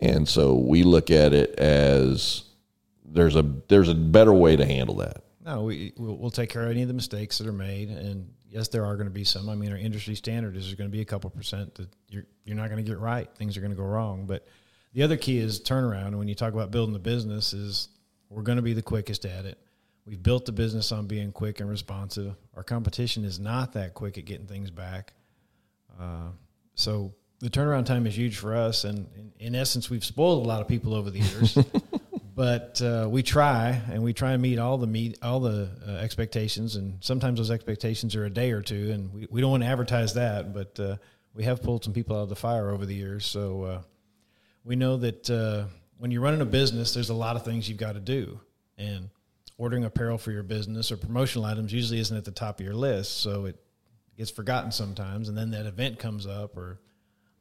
And 0.01 0.27
so 0.27 0.55
we 0.55 0.83
look 0.83 1.11
at 1.11 1.33
it 1.33 1.57
as 1.59 2.43
there's 3.05 3.35
a 3.35 3.45
there's 3.67 3.89
a 3.89 3.95
better 3.95 4.33
way 4.33 4.55
to 4.55 4.65
handle 4.65 4.95
that. 4.95 5.23
No, 5.45 5.63
we 5.63 5.93
we'll, 5.97 6.17
we'll 6.17 6.31
take 6.31 6.49
care 6.49 6.63
of 6.63 6.71
any 6.71 6.81
of 6.81 6.87
the 6.87 6.93
mistakes 6.93 7.37
that 7.37 7.47
are 7.47 7.53
made, 7.53 7.89
and 7.89 8.33
yes, 8.53 8.67
there 8.67 8.85
are 8.85 8.95
going 8.95 9.07
to 9.07 9.13
be 9.13 9.23
some. 9.23 9.49
I 9.49 9.55
mean, 9.55 9.71
our 9.71 9.77
industry 9.77 10.15
standard 10.15 10.55
is 10.55 10.65
there's 10.65 10.75
going 10.75 10.89
to 10.89 10.91
be 10.95 11.01
a 11.01 11.05
couple 11.05 11.29
percent 11.29 11.73
that 11.75 11.89
you're 12.07 12.25
you're 12.45 12.55
not 12.55 12.69
going 12.69 12.83
to 12.83 12.89
get 12.89 12.99
right. 12.99 13.27
Things 13.35 13.57
are 13.57 13.61
going 13.61 13.71
to 13.71 13.77
go 13.77 13.83
wrong. 13.83 14.25
But 14.25 14.47
the 14.93 15.01
other 15.01 15.17
key 15.17 15.39
is 15.39 15.59
turnaround. 15.59 16.07
And 16.07 16.19
when 16.19 16.27
you 16.27 16.35
talk 16.35 16.53
about 16.53 16.69
building 16.69 16.93
the 16.93 16.99
business, 16.99 17.53
is 17.53 17.89
we're 18.29 18.43
going 18.43 18.57
to 18.57 18.61
be 18.61 18.73
the 18.73 18.81
quickest 18.81 19.25
at 19.25 19.45
it. 19.45 19.57
We've 20.05 20.21
built 20.21 20.45
the 20.45 20.51
business 20.51 20.91
on 20.91 21.07
being 21.07 21.31
quick 21.31 21.61
and 21.61 21.69
responsive. 21.69 22.35
Our 22.55 22.63
competition 22.63 23.25
is 23.25 23.39
not 23.39 23.73
that 23.73 23.93
quick 23.93 24.17
at 24.17 24.25
getting 24.25 24.47
things 24.47 24.69
back. 24.69 25.13
Uh, 25.99 26.29
so 26.75 27.13
the 27.39 27.49
turnaround 27.49 27.85
time 27.85 28.05
is 28.05 28.17
huge 28.17 28.37
for 28.37 28.55
us, 28.55 28.83
and 28.83 29.07
in, 29.15 29.33
in 29.39 29.55
essence, 29.55 29.89
we've 29.89 30.03
spoiled 30.03 30.45
a 30.45 30.47
lot 30.47 30.61
of 30.61 30.67
people 30.67 30.93
over 30.93 31.09
the 31.09 31.19
years. 31.19 31.57
but 32.35 32.81
uh, 32.81 33.07
we 33.09 33.21
try 33.21 33.81
and 33.91 34.01
we 34.01 34.13
try 34.13 34.31
and 34.31 34.41
meet 34.41 34.59
all 34.59 34.77
the 34.77 34.87
meet 34.87 35.17
all 35.21 35.39
the 35.39 35.69
uh, 35.87 35.91
expectations 35.91 36.75
and 36.75 37.03
sometimes 37.03 37.37
those 37.37 37.51
expectations 37.51 38.15
are 38.15 38.25
a 38.25 38.29
day 38.29 38.51
or 38.51 38.61
two 38.61 38.91
and 38.91 39.13
we, 39.13 39.27
we 39.29 39.41
don't 39.41 39.51
want 39.51 39.63
to 39.63 39.67
advertise 39.69 40.13
that 40.13 40.53
but 40.53 40.79
uh, 40.79 40.95
we 41.33 41.43
have 41.43 41.61
pulled 41.61 41.83
some 41.83 41.93
people 41.93 42.15
out 42.15 42.23
of 42.23 42.29
the 42.29 42.35
fire 42.35 42.69
over 42.69 42.85
the 42.85 42.95
years 42.95 43.25
so 43.25 43.63
uh, 43.63 43.81
we 44.63 44.75
know 44.75 44.97
that 44.97 45.29
uh, 45.29 45.65
when 45.97 46.11
you're 46.11 46.21
running 46.21 46.41
a 46.41 46.45
business 46.45 46.93
there's 46.93 47.09
a 47.09 47.13
lot 47.13 47.35
of 47.35 47.43
things 47.43 47.69
you've 47.69 47.77
got 47.77 47.93
to 47.93 47.99
do 47.99 48.39
and 48.77 49.09
ordering 49.57 49.83
apparel 49.83 50.17
for 50.17 50.31
your 50.31 50.43
business 50.43 50.91
or 50.91 50.97
promotional 50.97 51.45
items 51.45 51.71
usually 51.71 51.99
isn't 51.99 52.17
at 52.17 52.25
the 52.25 52.31
top 52.31 52.59
of 52.59 52.65
your 52.65 52.75
list 52.75 53.21
so 53.21 53.45
it 53.45 53.57
gets 54.17 54.31
forgotten 54.31 54.71
sometimes 54.71 55.29
and 55.29 55.37
then 55.37 55.51
that 55.51 55.65
event 55.65 55.99
comes 55.99 56.25
up 56.25 56.57
or 56.57 56.79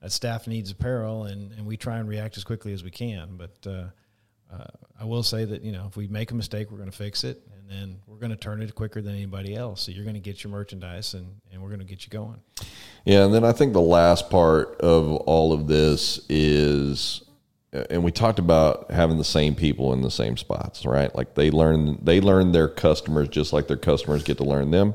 that 0.02 0.12
staff 0.12 0.46
needs 0.46 0.70
apparel 0.70 1.24
and, 1.24 1.52
and 1.52 1.64
we 1.64 1.76
try 1.76 1.98
and 1.98 2.08
react 2.08 2.36
as 2.36 2.44
quickly 2.44 2.72
as 2.74 2.84
we 2.84 2.90
can 2.90 3.36
but 3.36 3.66
uh, 4.52 4.64
I 5.00 5.04
will 5.04 5.22
say 5.22 5.44
that 5.44 5.62
you 5.62 5.72
know 5.72 5.86
if 5.88 5.96
we 5.96 6.06
make 6.08 6.30
a 6.30 6.34
mistake, 6.34 6.70
we're 6.70 6.78
going 6.78 6.90
to 6.90 6.96
fix 6.96 7.24
it, 7.24 7.42
and 7.56 7.68
then 7.68 7.98
we're 8.06 8.18
going 8.18 8.30
to 8.30 8.36
turn 8.36 8.62
it 8.62 8.74
quicker 8.74 9.00
than 9.00 9.14
anybody 9.14 9.54
else. 9.54 9.82
So 9.82 9.92
you're 9.92 10.04
going 10.04 10.14
to 10.14 10.20
get 10.20 10.44
your 10.44 10.50
merchandise, 10.50 11.14
and 11.14 11.40
and 11.52 11.62
we're 11.62 11.68
going 11.68 11.80
to 11.80 11.86
get 11.86 12.04
you 12.04 12.10
going. 12.10 12.40
Yeah, 13.04 13.24
and 13.24 13.34
then 13.34 13.44
I 13.44 13.52
think 13.52 13.72
the 13.72 13.80
last 13.80 14.30
part 14.30 14.80
of 14.80 15.12
all 15.12 15.52
of 15.52 15.66
this 15.66 16.20
is, 16.28 17.22
and 17.72 18.04
we 18.04 18.12
talked 18.12 18.38
about 18.38 18.90
having 18.90 19.18
the 19.18 19.24
same 19.24 19.54
people 19.54 19.92
in 19.92 20.02
the 20.02 20.10
same 20.10 20.36
spots, 20.36 20.84
right? 20.84 21.14
Like 21.14 21.34
they 21.34 21.50
learn 21.50 21.98
they 22.02 22.20
learn 22.20 22.52
their 22.52 22.68
customers 22.68 23.28
just 23.28 23.52
like 23.52 23.66
their 23.66 23.76
customers 23.76 24.22
get 24.22 24.36
to 24.38 24.44
learn 24.44 24.70
them, 24.70 24.94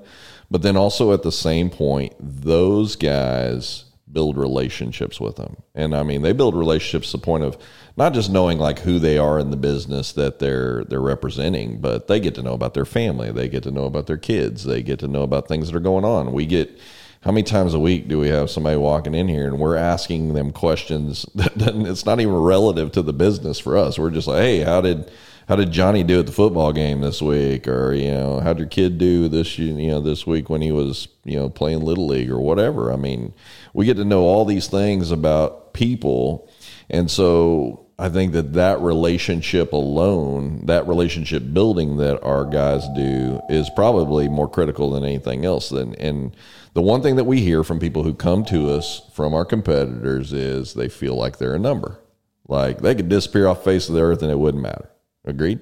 but 0.52 0.62
then 0.62 0.78
also 0.78 1.14
at 1.14 1.24
the 1.24 1.32
same 1.32 1.70
point, 1.70 2.14
those 2.20 2.96
guys 2.96 3.87
build 4.12 4.38
relationships 4.38 5.20
with 5.20 5.36
them. 5.36 5.58
And 5.76 5.96
I 5.96 6.04
mean, 6.04 6.22
they 6.22 6.34
build 6.34 6.56
relationships 6.56 7.12
to 7.12 7.18
the 7.18 7.24
point 7.24 7.44
of 7.44 7.58
not 7.96 8.14
just 8.14 8.32
knowing 8.32 8.58
like 8.58 8.80
who 8.80 9.00
they 9.00 9.18
are 9.18 9.40
in 9.40 9.52
the 9.52 9.58
business 9.58 10.14
that 10.14 10.40
they're 10.40 10.84
they're 10.86 11.02
representing, 11.02 11.80
but 11.80 12.08
they 12.08 12.20
get 12.20 12.36
to 12.36 12.44
know 12.44 12.54
about 12.54 12.74
their 12.74 12.86
family, 12.86 13.32
they 13.32 13.50
get 13.50 13.64
to 13.64 13.72
know 13.72 13.86
about 13.86 14.08
their 14.08 14.18
kids, 14.18 14.64
they 14.64 14.82
get 14.82 15.00
to 15.00 15.08
know 15.08 15.24
about 15.24 15.48
things 15.48 15.68
that 15.68 15.76
are 15.76 15.82
going 15.82 16.06
on. 16.06 16.32
We 16.32 16.46
get 16.46 16.80
how 17.22 17.32
many 17.32 17.44
times 17.44 17.74
a 17.74 17.80
week 17.80 18.08
do 18.08 18.20
we 18.20 18.30
have 18.30 18.50
somebody 18.50 18.78
walking 18.78 19.16
in 19.16 19.28
here 19.28 19.48
and 19.48 19.60
we're 19.60 19.76
asking 19.76 20.34
them 20.34 20.52
questions 20.52 21.26
that 21.36 21.52
it's 21.58 22.06
not 22.06 22.20
even 22.20 22.36
relative 22.36 22.92
to 22.94 23.02
the 23.02 23.14
business 23.14 23.60
for 23.60 23.78
us. 23.78 24.00
We're 24.00 24.12
just 24.12 24.28
like, 24.28 24.42
"Hey, 24.42 24.60
how 24.60 24.82
did 24.82 25.12
how 25.48 25.56
did 25.56 25.72
Johnny 25.72 26.04
do 26.04 26.20
at 26.20 26.26
the 26.26 26.32
football 26.34 26.74
game 26.74 27.00
this 27.00 27.22
week? 27.22 27.68
Or, 27.68 27.94
you 27.94 28.12
know, 28.12 28.42
how'd 28.42 28.60
your 28.60 28.68
kid 28.68 28.98
do 28.98 29.30
this, 29.30 29.58
you 29.58 29.74
know, 29.74 30.02
this 30.02 30.28
week 30.28 30.50
when 30.50 30.62
he 30.62 30.74
was, 30.74 31.08
you 31.24 31.38
know, 31.38 31.50
playing 31.50 31.82
little 31.82 32.06
league 32.06 32.30
or 32.30 32.40
whatever? 32.40 32.92
I 32.92 32.98
mean, 32.98 33.34
we 33.78 33.86
get 33.86 33.98
to 33.98 34.04
know 34.04 34.24
all 34.24 34.44
these 34.44 34.66
things 34.66 35.12
about 35.12 35.72
people. 35.72 36.50
And 36.90 37.12
so 37.12 37.86
I 38.00 38.10
think 38.10 38.34
that 38.34 38.54
that 38.54 38.82
relationship 38.82 39.72
alone, 39.72 40.66
that 40.66 40.88
relationship 40.88 41.54
building 41.54 41.98
that 41.98 42.24
our 42.24 42.44
guys 42.44 42.88
do 42.96 43.40
is 43.50 43.70
probably 43.70 44.30
more 44.30 44.50
critical 44.50 44.90
than 44.90 45.04
anything 45.04 45.46
else. 45.46 45.70
And, 45.70 45.94
and 46.00 46.36
the 46.74 46.82
one 46.82 47.04
thing 47.04 47.18
that 47.18 47.26
we 47.26 47.42
hear 47.42 47.64
from 47.64 47.80
people 47.80 48.02
who 48.02 48.16
come 48.16 48.44
to 48.46 48.72
us 48.72 49.04
from 49.14 49.36
our 49.36 49.46
competitors 49.46 50.34
is 50.34 50.74
they 50.74 50.90
feel 50.90 51.14
like 51.14 51.38
they're 51.38 51.54
a 51.54 51.60
number. 51.60 52.00
Like 52.48 52.80
they 52.80 52.96
could 52.96 53.10
disappear 53.10 53.48
off 53.48 53.64
face 53.64 53.90
of 53.90 53.94
the 53.94 54.02
earth 54.02 54.24
and 54.24 54.32
it 54.32 54.40
wouldn't 54.40 54.64
matter. 54.64 54.90
Agreed? 55.24 55.60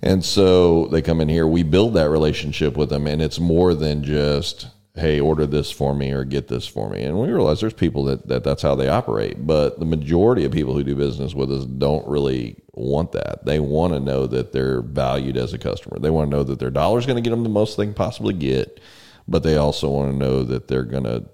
And 0.00 0.24
so 0.24 0.86
they 0.86 1.02
come 1.02 1.20
in 1.20 1.28
here, 1.28 1.44
we 1.44 1.64
build 1.64 1.94
that 1.94 2.08
relationship 2.08 2.76
with 2.76 2.88
them, 2.88 3.08
and 3.08 3.20
it's 3.20 3.40
more 3.40 3.74
than 3.74 4.04
just, 4.04 4.68
hey, 4.98 5.20
order 5.20 5.46
this 5.46 5.70
for 5.70 5.94
me 5.94 6.10
or 6.10 6.24
get 6.24 6.48
this 6.48 6.66
for 6.66 6.90
me. 6.90 7.02
And 7.02 7.18
we 7.18 7.28
realize 7.28 7.60
there's 7.60 7.72
people 7.72 8.04
that, 8.04 8.28
that 8.28 8.44
that's 8.44 8.62
how 8.62 8.74
they 8.74 8.88
operate. 8.88 9.46
But 9.46 9.78
the 9.78 9.84
majority 9.84 10.44
of 10.44 10.52
people 10.52 10.74
who 10.74 10.82
do 10.82 10.94
business 10.94 11.34
with 11.34 11.52
us 11.52 11.64
don't 11.64 12.06
really 12.06 12.56
want 12.74 13.12
that. 13.12 13.44
They 13.44 13.60
want 13.60 13.92
to 13.92 14.00
know 14.00 14.26
that 14.26 14.52
they're 14.52 14.82
valued 14.82 15.36
as 15.36 15.52
a 15.52 15.58
customer. 15.58 15.98
They 15.98 16.10
want 16.10 16.30
to 16.30 16.36
know 16.36 16.44
that 16.44 16.58
their 16.58 16.70
dollar 16.70 16.98
is 16.98 17.06
going 17.06 17.16
to 17.16 17.22
get 17.22 17.30
them 17.30 17.42
the 17.42 17.48
most 17.48 17.76
they 17.76 17.86
can 17.86 17.94
possibly 17.94 18.34
get, 18.34 18.80
but 19.26 19.42
they 19.42 19.56
also 19.56 19.88
want 19.90 20.12
to 20.12 20.16
know 20.16 20.42
that 20.42 20.68
they're 20.68 20.82
going 20.82 21.04
to, 21.04 21.24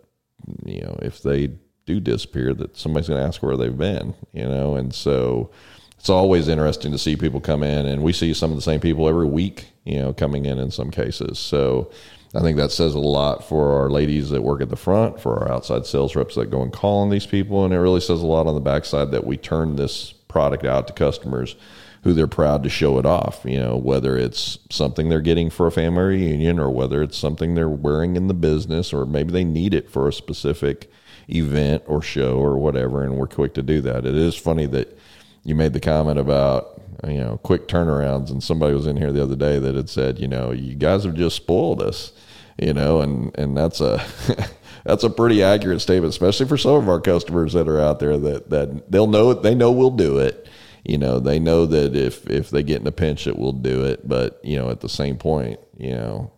you 0.64 0.82
know, 0.82 0.98
if 1.02 1.22
they 1.22 1.50
do 1.86 2.00
disappear, 2.00 2.54
that 2.54 2.76
somebody's 2.76 3.08
going 3.08 3.20
to 3.20 3.26
ask 3.26 3.42
where 3.42 3.56
they've 3.56 3.76
been, 3.76 4.14
you 4.32 4.46
know, 4.46 4.74
and 4.74 4.94
so 4.94 5.50
it's 5.98 6.10
always 6.10 6.48
interesting 6.48 6.92
to 6.92 6.98
see 6.98 7.16
people 7.16 7.40
come 7.40 7.62
in, 7.62 7.86
and 7.86 8.02
we 8.02 8.12
see 8.12 8.34
some 8.34 8.50
of 8.50 8.56
the 8.56 8.62
same 8.62 8.80
people 8.80 9.08
every 9.08 9.26
week, 9.26 9.68
you 9.84 9.98
know, 9.98 10.12
coming 10.12 10.44
in 10.44 10.58
in 10.58 10.70
some 10.70 10.90
cases. 10.90 11.38
So 11.38 11.90
I 12.34 12.40
think 12.40 12.56
that 12.56 12.72
says 12.72 12.94
a 12.94 12.98
lot 12.98 13.44
for 13.44 13.80
our 13.80 13.90
ladies 13.90 14.30
that 14.30 14.42
work 14.42 14.60
at 14.60 14.68
the 14.68 14.76
front, 14.76 15.20
for 15.20 15.38
our 15.38 15.52
outside 15.52 15.86
sales 15.86 16.16
reps 16.16 16.34
that 16.34 16.50
go 16.50 16.62
and 16.62 16.72
call 16.72 17.02
on 17.02 17.10
these 17.10 17.26
people, 17.26 17.64
and 17.64 17.72
it 17.72 17.78
really 17.78 18.00
says 18.00 18.20
a 18.20 18.26
lot 18.26 18.46
on 18.46 18.54
the 18.54 18.60
backside 18.60 19.12
that 19.12 19.24
we 19.24 19.36
turn 19.36 19.76
this 19.76 20.12
product 20.12 20.64
out 20.64 20.88
to 20.88 20.92
customers 20.92 21.54
who 22.02 22.12
they're 22.12 22.26
proud 22.26 22.62
to 22.62 22.68
show 22.68 22.98
it 22.98 23.06
off. 23.06 23.42
You 23.44 23.60
know, 23.60 23.76
whether 23.76 24.16
it's 24.16 24.58
something 24.70 25.08
they're 25.08 25.20
getting 25.20 25.48
for 25.48 25.66
a 25.66 25.72
family 25.72 26.02
reunion 26.02 26.58
or 26.58 26.70
whether 26.70 27.02
it's 27.02 27.16
something 27.16 27.54
they're 27.54 27.68
wearing 27.68 28.16
in 28.16 28.26
the 28.26 28.34
business 28.34 28.92
or 28.92 29.06
maybe 29.06 29.32
they 29.32 29.44
need 29.44 29.72
it 29.72 29.90
for 29.90 30.08
a 30.08 30.12
specific 30.12 30.90
event 31.28 31.82
or 31.86 32.02
show 32.02 32.36
or 32.38 32.58
whatever, 32.58 33.02
and 33.02 33.16
we're 33.16 33.26
quick 33.26 33.54
to 33.54 33.62
do 33.62 33.80
that. 33.82 34.04
It 34.04 34.14
is 34.14 34.34
funny 34.34 34.66
that 34.66 34.98
you 35.44 35.54
made 35.54 35.72
the 35.72 35.80
comment 35.80 36.18
about 36.18 36.80
you 37.06 37.18
know 37.18 37.38
quick 37.42 37.68
turnarounds, 37.68 38.30
and 38.30 38.42
somebody 38.42 38.74
was 38.74 38.86
in 38.86 38.96
here 38.96 39.12
the 39.12 39.22
other 39.22 39.36
day 39.36 39.58
that 39.58 39.74
had 39.74 39.88
said, 39.88 40.18
you 40.18 40.28
know, 40.28 40.50
you 40.50 40.74
guys 40.74 41.04
have 41.04 41.14
just 41.14 41.36
spoiled 41.36 41.80
us, 41.82 42.12
you 42.58 42.72
know, 42.72 43.00
and 43.00 43.36
and 43.36 43.56
that's 43.56 43.80
a 43.80 44.04
that's 44.84 45.04
a 45.04 45.10
pretty 45.10 45.42
accurate 45.42 45.80
statement, 45.80 46.10
especially 46.10 46.46
for 46.46 46.56
some 46.56 46.74
of 46.74 46.88
our 46.88 47.00
customers 47.00 47.52
that 47.54 47.68
are 47.68 47.80
out 47.80 47.98
there 47.98 48.16
that 48.16 48.50
that 48.50 48.90
they'll 48.90 49.06
know 49.06 49.34
they 49.34 49.54
know 49.54 49.72
we'll 49.72 49.90
do 49.90 50.18
it. 50.18 50.48
You 50.84 50.98
know, 50.98 51.18
they 51.18 51.38
know 51.38 51.66
that 51.66 51.96
if 51.96 52.28
if 52.28 52.50
they 52.50 52.62
get 52.62 52.80
in 52.80 52.86
a 52.86 52.92
pinch, 52.92 53.26
it 53.26 53.38
will 53.38 53.52
do 53.52 53.84
it. 53.84 54.06
But 54.06 54.40
you 54.44 54.56
know, 54.56 54.70
at 54.70 54.80
the 54.80 54.88
same 54.88 55.16
point, 55.16 55.58
you 55.76 55.92
know, 55.92 56.32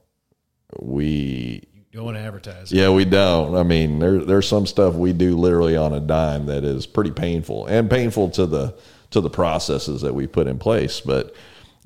we 0.81 1.65
don't 1.97 2.05
want 2.05 2.17
to 2.19 2.23
advertise. 2.23 2.71
Yeah, 2.71 2.91
we 2.91 3.05
don't. 3.05 3.57
I 3.57 3.63
mean, 3.63 3.99
there, 3.99 4.19
there's 4.19 4.47
some 4.47 4.67
stuff 4.67 4.95
we 4.95 5.13
do 5.15 5.37
literally 5.37 5.77
on 5.77 5.95
a 5.95 6.01
dime 6.01 6.47
that 6.47 6.63
is 6.63 6.87
pretty 6.87 7.11
painful 7.11 7.67
and 7.67 7.91
painful 7.91 8.31
to 8.31 8.47
the 8.47 8.79
to 9.11 9.21
the 9.21 9.31
processes 9.31 10.03
that 10.03 10.15
we 10.15 10.27
put 10.27 10.47
in 10.47 10.59
place. 10.59 11.01
But 11.01 11.35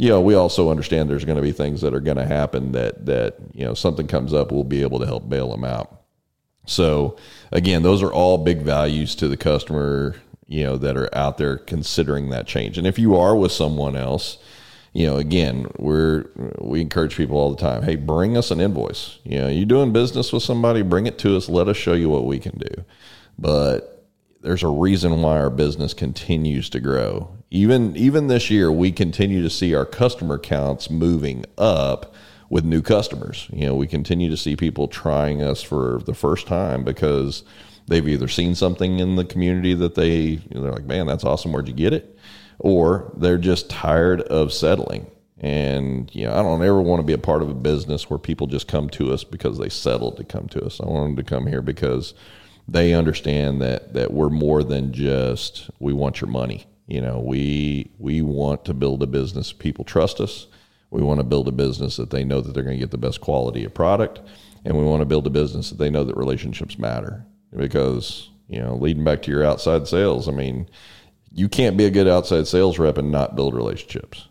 you 0.01 0.09
know, 0.09 0.22
we 0.22 0.34
also 0.34 0.70
understand 0.70 1.11
there's 1.11 1.26
going 1.26 1.36
to 1.36 1.42
be 1.42 1.53
things 1.53 1.82
that 1.82 1.92
are 1.92 2.01
going 2.01 2.16
to 2.16 2.24
happen 2.24 2.72
that 2.72 3.05
that 3.05 3.36
you 3.53 3.66
know 3.66 3.74
something 3.74 4.07
comes 4.07 4.32
up, 4.32 4.51
we'll 4.51 4.64
be 4.64 4.80
able 4.80 4.98
to 4.98 5.05
help 5.05 5.28
bail 5.28 5.51
them 5.51 5.62
out. 5.62 6.01
So 6.66 7.18
again, 7.53 7.82
those 7.82 8.03
are 8.03 8.11
all 8.11 8.38
big 8.38 8.62
values 8.62 9.14
to 9.16 9.28
the 9.28 9.36
customer. 9.36 10.16
You 10.46 10.64
know 10.64 10.78
that 10.78 10.96
are 10.96 11.14
out 11.14 11.36
there 11.36 11.59
considering 11.59 12.30
that 12.30 12.46
change. 12.46 12.78
And 12.78 12.86
if 12.86 12.98
you 12.98 13.14
are 13.14 13.36
with 13.36 13.53
someone 13.53 13.94
else, 13.94 14.38
you 14.94 15.07
know, 15.07 15.18
again, 15.18 15.70
we're 15.76 16.30
we 16.59 16.80
encourage 16.80 17.14
people 17.14 17.36
all 17.36 17.51
the 17.51 17.61
time. 17.61 17.82
Hey, 17.82 17.96
bring 17.96 18.38
us 18.38 18.51
an 18.51 18.59
invoice. 18.59 19.18
You 19.24 19.42
know, 19.42 19.48
you're 19.48 19.66
doing 19.66 19.92
business 19.92 20.32
with 20.32 20.42
somebody, 20.42 20.80
bring 20.80 21.07
it 21.07 21.18
to 21.18 21.36
us. 21.36 21.46
Let 21.46 21.68
us 21.68 21.76
show 21.76 21.92
you 21.92 22.09
what 22.09 22.24
we 22.24 22.38
can 22.38 22.57
do. 22.57 22.84
But 23.38 23.99
there's 24.41 24.62
a 24.62 24.68
reason 24.68 25.22
why 25.22 25.38
our 25.38 25.51
business 25.51 25.95
continues 25.95 26.70
to 26.70 26.80
grow. 26.80 27.36
Even 27.51 27.97
even 27.97 28.28
this 28.28 28.51
year, 28.51 28.70
we 28.70 28.93
continue 28.93 29.43
to 29.43 29.51
see 29.51 29.74
our 29.74 29.84
customer 29.84 30.38
counts 30.38 30.88
moving 30.88 31.45
up 31.59 32.14
with 32.49 32.64
new 32.64 32.82
customers. 32.82 33.49
You 33.53 33.66
know, 33.66 33.74
we 33.74 33.86
continue 33.86 34.30
to 34.30 34.36
see 34.36 34.57
people 34.57 34.88
trying 34.88 35.43
us 35.43 35.62
for 35.62 36.01
the 36.07 36.14
first 36.14 36.47
time 36.47 36.84
because 36.84 37.45
they've 37.88 38.07
either 38.07 38.28
seen 38.28 38.55
something 38.55 38.99
in 38.99 39.16
the 39.16 39.24
community 39.24 39.74
that 39.74 39.95
they 39.95 40.18
you 40.18 40.43
know, 40.53 40.62
they're 40.62 40.72
like, 40.72 40.84
man, 40.84 41.07
that's 41.07 41.24
awesome. 41.24 41.53
Where'd 41.53 41.68
you 41.68 41.74
get 41.74 41.93
it? 41.93 42.16
Or 42.59 43.12
they're 43.16 43.38
just 43.38 43.70
tired 43.70 44.22
of 44.22 44.53
settling. 44.53 45.11
And 45.38 46.14
you 46.14 46.26
know, 46.26 46.34
I 46.34 46.43
don't 46.43 46.62
ever 46.62 46.80
want 46.80 47.01
to 47.01 47.07
be 47.07 47.14
a 47.14 47.18
part 47.18 47.43
of 47.43 47.49
a 47.49 47.55
business 47.55 48.09
where 48.09 48.18
people 48.18 48.47
just 48.47 48.68
come 48.68 48.91
to 48.91 49.12
us 49.12 49.24
because 49.24 49.59
they 49.59 49.70
settled 49.70 50.18
to 50.18 50.24
come 50.24 50.49
to 50.49 50.64
us. 50.64 50.80
I 50.80 50.86
want 50.86 51.16
them 51.16 51.24
to 51.24 51.28
come 51.28 51.47
here 51.47 51.62
because 51.62 52.14
they 52.69 52.93
understand 52.93 53.61
that 53.63 53.95
that 53.95 54.13
we're 54.13 54.31
more 54.31 54.63
than 54.63 54.93
just 54.93 55.71
we 55.79 55.93
want 55.93 56.21
your 56.21 56.31
money. 56.31 56.67
You 56.87 57.01
know, 57.01 57.21
we 57.21 57.91
we 57.99 58.23
want 58.23 58.65
to 58.67 58.75
build 58.75 59.03
a 59.03 59.07
business 59.07 59.53
people 59.53 59.85
trust 59.85 60.21
us. 60.21 60.47
We 60.91 61.03
want 61.03 61.21
to 61.21 61.25
build 61.25 61.47
a 61.47 61.53
business 61.53 61.97
that 61.97 62.11
they 62.11 62.25
know 62.25 62.41
that 62.41 62.53
they're 62.53 62.65
going 62.65 62.77
to 62.77 62.81
get 62.81 62.91
the 62.91 62.99
best 62.99 63.21
quality 63.21 63.65
of 63.65 63.75
product, 63.75 64.21
and 64.65 64.77
we 64.77 64.85
want 64.85 65.01
to 65.01 65.07
build 65.07 65.27
a 65.27 65.31
business 65.31 65.71
that 65.71 65.79
they 65.79 65.91
know 65.91 66.05
that 66.05 66.17
relationships 66.17 66.79
matter. 66.79 67.25
Because 67.57 68.31
you 68.49 68.61
know, 68.61 68.75
leading 68.75 69.05
back 69.05 69.23
to 69.23 69.31
your 69.31 69.45
outside 69.45 69.87
sales, 69.87 70.29
I 70.29 70.33
mean, 70.33 70.69
you 71.33 71.49
can't 71.49 71.77
be 71.77 71.85
a 71.85 71.91
good 71.91 72.09
outside 72.09 72.49
sales 72.49 72.79
rep 72.79 72.99
and 72.99 73.13
not 73.13 73.37
build 73.37 73.55
relationships. 73.55 74.27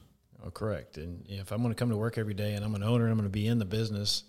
Oh, 0.45 0.51
correct. 0.51 0.97
And 0.97 1.23
if 1.27 1.51
I'm 1.51 1.61
going 1.61 1.73
to 1.73 1.79
come 1.79 1.89
to 1.89 1.97
work 1.97 2.17
every 2.17 2.33
day 2.33 2.55
and 2.55 2.65
I'm 2.65 2.75
an 2.75 2.83
owner, 2.83 3.05
and 3.05 3.11
I'm 3.11 3.17
going 3.17 3.29
to 3.29 3.31
be 3.31 3.47
in 3.47 3.59
the 3.59 3.65
business. 3.65 4.23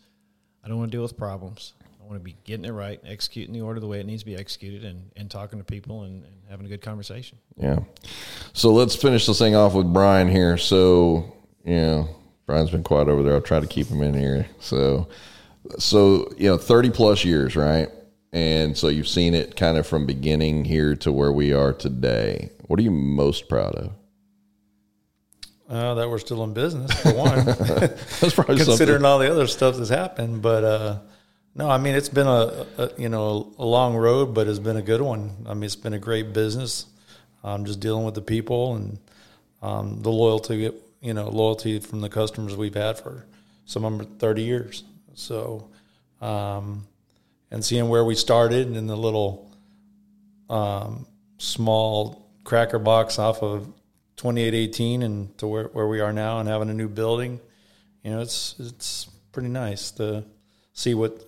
I 0.63 0.69
don't 0.69 0.79
want 0.79 0.93
to 0.93 0.97
deal 0.97 1.03
with 1.03 1.17
problems 1.17 1.73
want 2.11 2.21
to 2.21 2.25
be 2.25 2.37
getting 2.43 2.65
it 2.65 2.73
right, 2.73 3.01
executing 3.07 3.55
the 3.55 3.61
order 3.61 3.79
the 3.79 3.87
way 3.87 4.01
it 4.01 4.07
needs 4.07 4.23
to 4.23 4.27
be 4.27 4.35
executed, 4.35 4.85
and, 4.85 5.11
and 5.15 5.31
talking 5.31 5.61
to 5.61 5.65
people 5.65 6.03
and, 6.03 6.25
and 6.25 6.35
having 6.51 6.67
a 6.67 6.69
good 6.69 6.83
conversation. 6.83 7.39
Yeah. 7.57 7.79
So 8.53 8.73
let's 8.73 8.97
finish 8.97 9.27
this 9.27 9.39
thing 9.39 9.55
off 9.55 9.75
with 9.75 9.93
Brian 9.93 10.29
here. 10.29 10.59
So, 10.59 11.33
you 11.65 11.77
know, 11.77 12.09
Brian's 12.47 12.71
been 12.71 12.83
quiet 12.83 13.09
over 13.09 13.23
there. 13.23 13.35
I'll 13.35 13.41
try 13.41 13.61
to 13.61 13.67
keep 13.67 13.87
him 13.87 14.03
in 14.03 14.15
here. 14.15 14.49
So, 14.59 15.09
so 15.79 16.29
you 16.37 16.49
know, 16.49 16.59
thirty 16.59 16.91
plus 16.91 17.25
years, 17.25 17.55
right? 17.55 17.89
And 18.33 18.77
so 18.77 18.89
you've 18.89 19.09
seen 19.09 19.35
it 19.35 19.57
kind 19.57 19.79
of 19.79 19.87
from 19.87 20.05
beginning 20.05 20.65
here 20.65 20.97
to 20.97 21.13
where 21.13 21.33
we 21.33 21.53
are 21.53 21.73
today. 21.73 22.51
What 22.67 22.81
are 22.81 22.83
you 22.83 22.91
most 22.91 23.49
proud 23.49 23.75
of? 23.77 23.93
Uh, 25.69 25.95
that 25.95 26.11
we're 26.11 26.19
still 26.19 26.43
in 26.43 26.53
business 26.53 26.93
for 27.01 27.13
one, 27.15 27.45
That's 27.45 28.35
probably 28.35 28.57
considering 28.57 28.77
something. 28.77 29.05
all 29.05 29.21
the 29.21 29.31
other 29.31 29.47
stuff 29.47 29.77
that's 29.77 29.89
happened. 29.91 30.43
But 30.43 30.65
uh, 30.65 30.99
no, 31.55 31.69
I 31.69 31.79
mean 31.79 31.95
it's 31.95 32.09
been 32.09 32.27
a, 32.27 32.67
a 32.79 32.91
you 32.97 33.09
know 33.09 33.53
a 33.59 33.65
long 33.65 33.97
road, 33.97 34.35
but 34.35 34.47
it's 34.49 34.59
been 34.59 34.77
a 34.77 34.83
good 34.83 35.01
one. 35.01 35.47
I 35.47 35.55
mean 35.55 35.65
it's 35.65 35.77
been 35.77 35.95
a 35.95 35.99
great 35.99 36.33
business. 36.33 36.87
I'm 37.43 37.65
just 37.65 37.81
dealing 37.81 38.05
with 38.05 38.15
the 38.15 38.23
people 38.23 38.75
and 38.75 38.99
um, 39.63 40.03
the 40.03 40.11
loyalty, 40.11 40.71
you 41.01 41.15
know, 41.15 41.29
loyalty 41.29 41.81
from 41.81 42.01
the 42.01 42.09
customers 42.09 42.57
we've 42.57 42.75
had 42.75 42.99
for 42.99 43.27
some 43.65 43.85
of 43.85 43.99
them 43.99 44.07
30 44.19 44.43
years. 44.43 44.85
So, 45.15 45.69
um, 46.21 46.87
and 47.51 47.65
seeing 47.65 47.89
where 47.89 48.05
we 48.05 48.15
started 48.15 48.77
in 48.77 48.87
the 48.87 48.97
little 48.97 49.51
um, 50.49 51.07
small 51.39 52.31
cracker 52.45 52.79
box 52.79 53.19
off 53.19 53.43
of 53.43 53.67
2818 54.17 55.03
and 55.03 55.39
to 55.39 55.47
where, 55.47 55.65
where 55.69 55.87
we 55.87 56.01
are 56.01 56.13
now 56.13 56.41
and 56.41 56.49
having 56.49 56.71
a 56.71 56.75
new 56.75 56.89
building, 56.89 57.41
you 58.03 58.11
know, 58.11 58.21
it's 58.21 58.55
it's 58.59 59.09
pretty 59.33 59.49
nice 59.49 59.91
to 59.93 60.25
see 60.81 60.95
what 60.95 61.23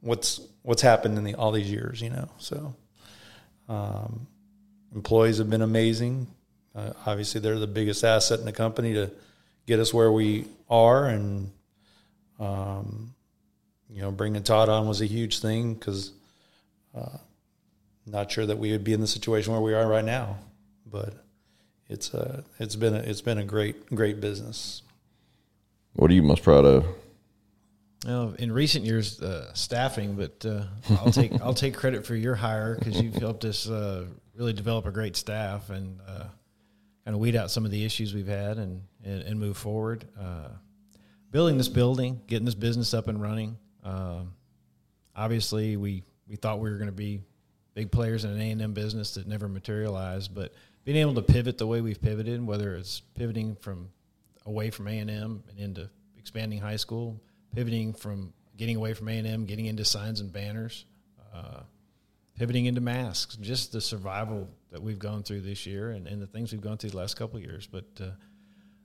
what's 0.00 0.40
what's 0.62 0.80
happened 0.80 1.18
in 1.18 1.24
the, 1.24 1.34
all 1.34 1.52
these 1.52 1.70
years, 1.70 2.00
you 2.00 2.08
know. 2.08 2.28
So, 2.38 2.74
um, 3.68 4.26
employees 4.94 5.38
have 5.38 5.50
been 5.50 5.62
amazing. 5.62 6.26
Uh, 6.74 6.92
obviously, 7.04 7.40
they're 7.40 7.58
the 7.58 7.66
biggest 7.66 8.02
asset 8.02 8.38
in 8.40 8.46
the 8.46 8.52
company 8.52 8.94
to 8.94 9.10
get 9.66 9.78
us 9.78 9.92
where 9.92 10.10
we 10.10 10.46
are, 10.70 11.06
and 11.06 11.50
um, 12.40 13.14
you 13.90 14.00
know, 14.00 14.10
bringing 14.10 14.42
Todd 14.42 14.68
on 14.70 14.88
was 14.88 15.02
a 15.02 15.06
huge 15.06 15.40
thing 15.40 15.74
because 15.74 16.12
uh, 16.94 17.18
not 18.06 18.32
sure 18.32 18.46
that 18.46 18.58
we 18.58 18.72
would 18.72 18.84
be 18.84 18.94
in 18.94 19.00
the 19.00 19.06
situation 19.06 19.52
where 19.52 19.62
we 19.62 19.74
are 19.74 19.86
right 19.86 20.04
now, 20.04 20.38
but 20.90 21.12
it's 21.88 22.14
uh, 22.14 22.42
it's 22.58 22.74
been 22.74 22.94
a, 22.94 23.00
it's 23.00 23.20
been 23.20 23.38
a 23.38 23.44
great 23.44 23.94
great 23.94 24.20
business. 24.20 24.80
What 25.92 26.10
are 26.10 26.14
you 26.14 26.22
most 26.22 26.42
proud 26.42 26.64
of? 26.64 26.86
Well, 28.04 28.34
in 28.38 28.52
recent 28.52 28.84
years, 28.84 29.20
uh, 29.22 29.52
staffing, 29.54 30.14
but 30.14 30.44
uh, 30.44 30.64
I'll 30.90 31.10
take 31.10 31.32
I'll 31.40 31.54
take 31.54 31.74
credit 31.74 32.06
for 32.06 32.14
your 32.14 32.34
hire 32.34 32.76
because 32.78 33.00
you've 33.00 33.14
helped 33.14 33.44
us 33.44 33.68
uh, 33.68 34.04
really 34.34 34.52
develop 34.52 34.86
a 34.86 34.90
great 34.90 35.16
staff 35.16 35.70
and 35.70 36.00
uh, 36.06 36.24
kind 37.04 37.14
of 37.14 37.18
weed 37.18 37.34
out 37.34 37.50
some 37.50 37.64
of 37.64 37.70
the 37.70 37.84
issues 37.84 38.12
we've 38.12 38.26
had 38.26 38.58
and 38.58 38.82
and, 39.04 39.22
and 39.22 39.40
move 39.40 39.56
forward. 39.56 40.04
Uh, 40.20 40.48
building 41.30 41.56
this 41.56 41.68
building, 41.68 42.20
getting 42.26 42.44
this 42.44 42.54
business 42.54 42.92
up 42.92 43.08
and 43.08 43.22
running. 43.22 43.56
Um, 43.82 44.34
obviously, 45.16 45.76
we 45.78 46.02
we 46.28 46.36
thought 46.36 46.60
we 46.60 46.70
were 46.70 46.76
going 46.76 46.88
to 46.88 46.92
be 46.92 47.22
big 47.74 47.90
players 47.90 48.24
in 48.24 48.30
an 48.30 48.40
A 48.40 48.50
and 48.50 48.60
M 48.60 48.74
business 48.74 49.14
that 49.14 49.26
never 49.26 49.48
materialized, 49.48 50.34
but 50.34 50.52
being 50.84 50.98
able 50.98 51.14
to 51.14 51.22
pivot 51.22 51.56
the 51.56 51.66
way 51.66 51.80
we've 51.80 52.00
pivoted, 52.00 52.46
whether 52.46 52.76
it's 52.76 53.00
pivoting 53.14 53.56
from 53.56 53.88
away 54.44 54.68
from 54.68 54.88
A 54.88 54.98
and 54.98 55.10
M 55.10 55.42
and 55.48 55.58
into 55.58 55.88
expanding 56.18 56.60
high 56.60 56.76
school, 56.76 57.18
pivoting 57.54 57.92
from 57.92 58.32
getting 58.56 58.76
away 58.76 58.94
from 58.94 59.08
A 59.08 59.18
and 59.18 59.26
M, 59.26 59.44
getting 59.46 59.66
into 59.66 59.84
signs 59.84 60.20
and 60.20 60.32
banners, 60.32 60.84
uh, 61.34 61.60
pivoting 62.36 62.66
into 62.66 62.80
masks, 62.80 63.36
just 63.36 63.72
the 63.72 63.80
survival 63.80 64.48
that 64.70 64.82
we've 64.82 64.98
gone 64.98 65.22
through 65.22 65.40
this 65.40 65.66
year 65.66 65.90
and, 65.90 66.06
and 66.06 66.20
the 66.20 66.26
things 66.26 66.52
we've 66.52 66.60
gone 66.60 66.76
through 66.76 66.90
the 66.90 66.96
last 66.96 67.16
couple 67.16 67.36
of 67.36 67.42
years. 67.42 67.66
But 67.66 67.84
uh, 68.00 68.06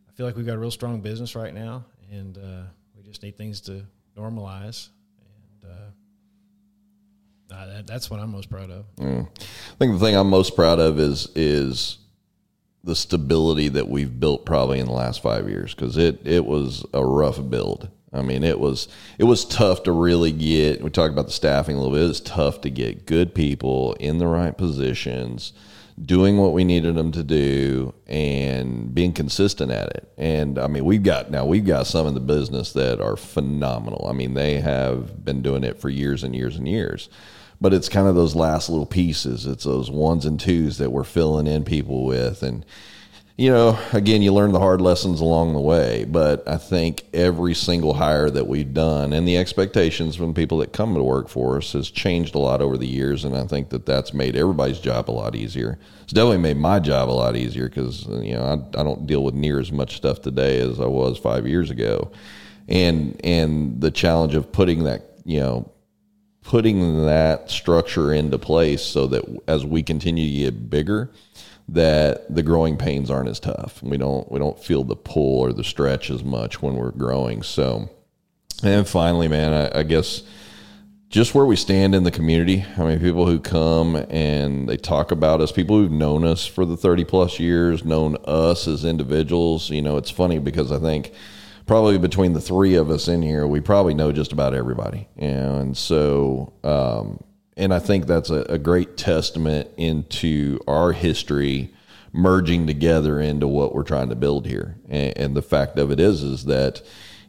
I 0.08 0.12
feel 0.14 0.26
like 0.26 0.36
we've 0.36 0.46
got 0.46 0.56
a 0.56 0.60
real 0.60 0.72
strong 0.72 1.02
business 1.02 1.36
right 1.36 1.54
now, 1.54 1.86
and 2.12 2.38
uh, 2.38 2.64
we 2.96 3.04
just 3.04 3.24
need 3.24 3.38
things 3.38 3.62
to 3.62 3.86
normalize. 4.18 4.90
And 5.62 5.72
uh, 5.72 7.66
that, 7.66 7.88
that's 7.88 8.10
what 8.10 8.20
I'm 8.20 8.32
most 8.32 8.50
proud 8.50 8.70
of. 8.70 8.86
Yeah. 8.98 9.24
I 9.40 9.76
think 9.78 9.94
the 9.94 10.00
thing 10.00 10.16
I'm 10.16 10.30
most 10.30 10.56
proud 10.56 10.80
of 10.80 11.00
is 11.00 11.30
is 11.36 11.98
the 12.84 12.96
stability 12.96 13.68
that 13.70 13.88
we've 13.88 14.20
built 14.20 14.46
probably 14.46 14.80
in 14.80 14.86
the 14.86 14.94
last 14.94 15.22
five 15.22 15.50
years 15.50 15.74
because 15.74 15.98
it 15.98 16.26
it 16.26 16.46
was 16.46 16.86
a 16.94 17.04
rough 17.04 17.50
build. 17.50 17.90
I 18.12 18.22
mean, 18.22 18.44
it 18.44 18.60
was 18.60 18.88
it 19.18 19.26
was 19.26 19.46
tough 19.46 19.84
to 19.84 19.92
really 19.92 20.32
get. 20.32 20.82
We 20.82 20.90
talked 20.90 21.14
about 21.14 21.28
the 21.28 21.32
staffing 21.32 21.76
a 21.76 21.80
little 21.80 21.94
bit. 21.94 22.04
It 22.04 22.08
was 22.08 22.22
tough 22.22 22.62
to 22.62 22.70
get 22.70 23.06
good 23.06 23.36
people 23.36 23.94
in 24.00 24.18
the 24.18 24.28
right 24.28 24.58
positions, 24.58 25.54
doing 26.04 26.38
what 26.38 26.54
we 26.54 26.64
needed 26.64 26.96
them 26.96 27.12
to 27.12 27.24
do, 27.24 27.94
and 28.08 28.94
being 28.94 29.14
consistent 29.14 29.72
at 29.72 29.90
it. 29.90 30.12
And 30.18 30.58
I 30.58 30.68
mean, 30.68 30.86
we've 30.86 31.04
got 31.04 31.30
now 31.30 31.46
we've 31.46 31.66
got 31.66 31.88
some 31.88 32.08
in 32.08 32.16
the 32.16 32.20
business 32.20 32.74
that 32.74 33.00
are 33.00 33.16
phenomenal. 33.16 34.08
I 34.10 34.14
mean, 34.14 34.34
they 34.34 34.60
have 34.60 35.24
been 35.24 35.42
doing 35.42 35.64
it 35.64 35.80
for 35.80 35.90
years 35.90 36.24
and 36.24 36.36
years 36.36 36.56
and 36.56 36.68
years 36.68 37.10
but 37.62 37.74
it's 37.74 37.90
kind 37.90 38.08
of 38.08 38.16
those 38.16 38.36
last 38.36 38.70
little 38.70 38.86
pieces. 38.86 39.46
It's 39.46 39.66
those 39.66 39.92
ones 39.92 40.26
and 40.26 40.40
twos 40.40 40.78
that 40.78 40.94
we're 40.94 41.04
filling 41.04 41.46
in 41.46 41.66
people 41.66 42.06
with. 42.06 42.42
And, 42.42 42.66
you 43.40 43.50
know, 43.50 43.80
again, 43.94 44.22
you 44.22 44.34
learn 44.34 44.52
the 44.52 44.60
hard 44.60 44.82
lessons 44.82 45.22
along 45.22 45.54
the 45.54 45.62
way. 45.62 46.04
But 46.04 46.46
I 46.46 46.58
think 46.58 47.06
every 47.14 47.54
single 47.54 47.94
hire 47.94 48.30
that 48.30 48.48
we've 48.48 48.74
done 48.74 49.14
and 49.14 49.26
the 49.26 49.38
expectations 49.38 50.18
from 50.18 50.34
people 50.34 50.58
that 50.58 50.74
come 50.74 50.94
to 50.94 51.02
work 51.02 51.30
for 51.30 51.56
us 51.56 51.72
has 51.72 51.90
changed 51.90 52.36
a 52.36 52.38
lot 52.38 52.62
over 52.62 52.78
the 52.78 52.86
years. 52.86 53.24
And 53.24 53.38
I 53.38 53.48
think 53.48 53.70
that 53.70 53.86
that's 53.86 54.14
made 54.14 54.36
everybody's 54.36 54.80
job 54.80 55.10
a 55.10 55.14
lot 55.14 55.38
easier. 55.38 55.80
It's 56.04 56.12
definitely 56.12 56.40
made 56.40 56.58
my 56.58 56.80
job 56.80 57.10
a 57.10 57.12
lot 57.12 57.38
easier 57.38 57.70
because, 57.70 58.06
you 58.08 58.34
know, 58.34 58.44
I, 58.44 58.82
I 58.82 58.84
don't 58.84 59.08
deal 59.08 59.24
with 59.24 59.36
near 59.36 59.62
as 59.62 59.72
much 59.72 59.96
stuff 59.96 60.22
today 60.22 60.60
as 60.60 60.82
I 60.82 60.88
was 60.88 61.18
five 61.18 61.48
years 61.48 61.72
ago. 61.72 62.12
And, 62.68 63.22
and 63.24 63.80
the 63.80 63.90
challenge 63.90 64.36
of 64.36 64.52
putting 64.52 64.84
that, 64.84 65.14
you 65.24 65.40
know, 65.40 65.72
putting 66.42 67.06
that 67.06 67.50
structure 67.50 68.12
into 68.12 68.38
place 68.38 68.82
so 68.82 69.08
that 69.08 69.24
as 69.48 69.66
we 69.66 69.82
continue 69.82 70.28
to 70.28 70.52
get 70.52 70.70
bigger 70.70 71.10
that 71.74 72.34
the 72.34 72.44
growing 72.44 72.78
pains 72.78 73.10
aren't 73.10 73.30
as 73.30 73.40
tough 73.40 73.82
we 73.84 73.98
don't 73.98 74.32
we 74.32 74.40
don't 74.40 74.60
feel 74.60 74.84
the 74.84 74.96
pull 74.96 75.40
or 75.40 75.54
the 75.54 75.64
stretch 75.64 76.10
as 76.10 76.24
much 76.24 76.62
when 76.62 76.76
we're 76.76 76.92
growing 76.92 77.42
so 77.44 77.90
and 78.64 78.88
finally 78.88 79.28
man 79.28 79.54
I, 79.54 79.80
I 79.80 79.84
guess 79.84 80.24
just 81.10 81.34
where 81.34 81.46
we 81.46 81.56
stand 81.56 81.96
in 81.96 82.04
the 82.04 82.12
community 82.12 82.66
i 82.78 82.84
mean 82.84 83.00
people 83.00 83.26
who 83.26 83.40
come 83.40 83.96
and 84.10 84.68
they 84.68 84.78
talk 84.78 85.12
about 85.12 85.42
us 85.42 85.52
people 85.52 85.78
who've 85.78 85.92
known 85.92 86.24
us 86.24 86.46
for 86.46 86.66
the 86.66 86.78
30 86.78 87.06
plus 87.06 87.40
years 87.40 87.86
known 87.86 88.18
us 88.26 88.68
as 88.68 88.86
individuals 88.86 89.70
you 89.70 89.82
know 89.82 89.98
it's 89.98 90.12
funny 90.12 90.40
because 90.40 90.72
i 90.72 90.80
think 90.80 91.14
probably 91.70 92.00
between 92.00 92.34
the 92.34 92.42
three 92.42 92.74
of 92.74 92.90
us 92.90 93.08
in 93.08 93.22
here, 93.22 93.46
we 93.46 93.62
probably 93.62 93.94
know 93.94 94.12
just 94.12 94.34
about 94.34 94.56
everybody. 94.56 95.08
You 95.16 95.28
know, 95.28 95.60
and 95.60 95.78
so, 95.78 96.52
um, 96.64 97.24
and 97.60 97.74
I 97.74 97.80
think 97.80 98.08
that's 98.08 98.30
a, 98.30 98.42
a, 98.44 98.58
great 98.58 98.96
testament 98.96 99.70
into 99.76 100.60
our 100.66 100.94
history 100.94 101.74
merging 102.14 102.66
together 102.66 103.20
into 103.20 103.48
what 103.48 103.76
we're 103.76 103.84
trying 103.84 104.10
to 104.10 104.16
build 104.16 104.48
here. 104.48 104.78
And, 104.88 105.18
and 105.18 105.36
the 105.36 105.42
fact 105.42 105.78
of 105.78 105.92
it 105.92 106.00
is, 106.00 106.24
is 106.24 106.46
that, 106.46 106.82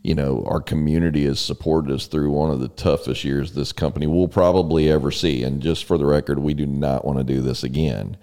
you 0.03 0.15
know, 0.15 0.45
our 0.47 0.61
community 0.61 1.25
has 1.27 1.41
supported 1.41 1.93
us 1.93 2.07
through 2.07 2.31
one 2.31 2.51
of 2.51 2.61
the 2.61 2.69
toughest 2.69 3.25
years 3.25 3.53
this 3.53 3.73
company 3.73 4.07
will 4.07 4.29
probably 4.29 4.89
ever 4.89 5.11
see. 5.11 5.43
And 5.43 5.61
just 5.61 5.85
for 5.85 5.99
the 5.99 6.07
record, 6.07 6.39
we 6.39 6.55
do 6.55 6.65
not 6.65 7.05
want 7.05 7.19
to 7.19 7.25
do 7.25 7.43
this 7.43 7.65
again. 7.65 8.17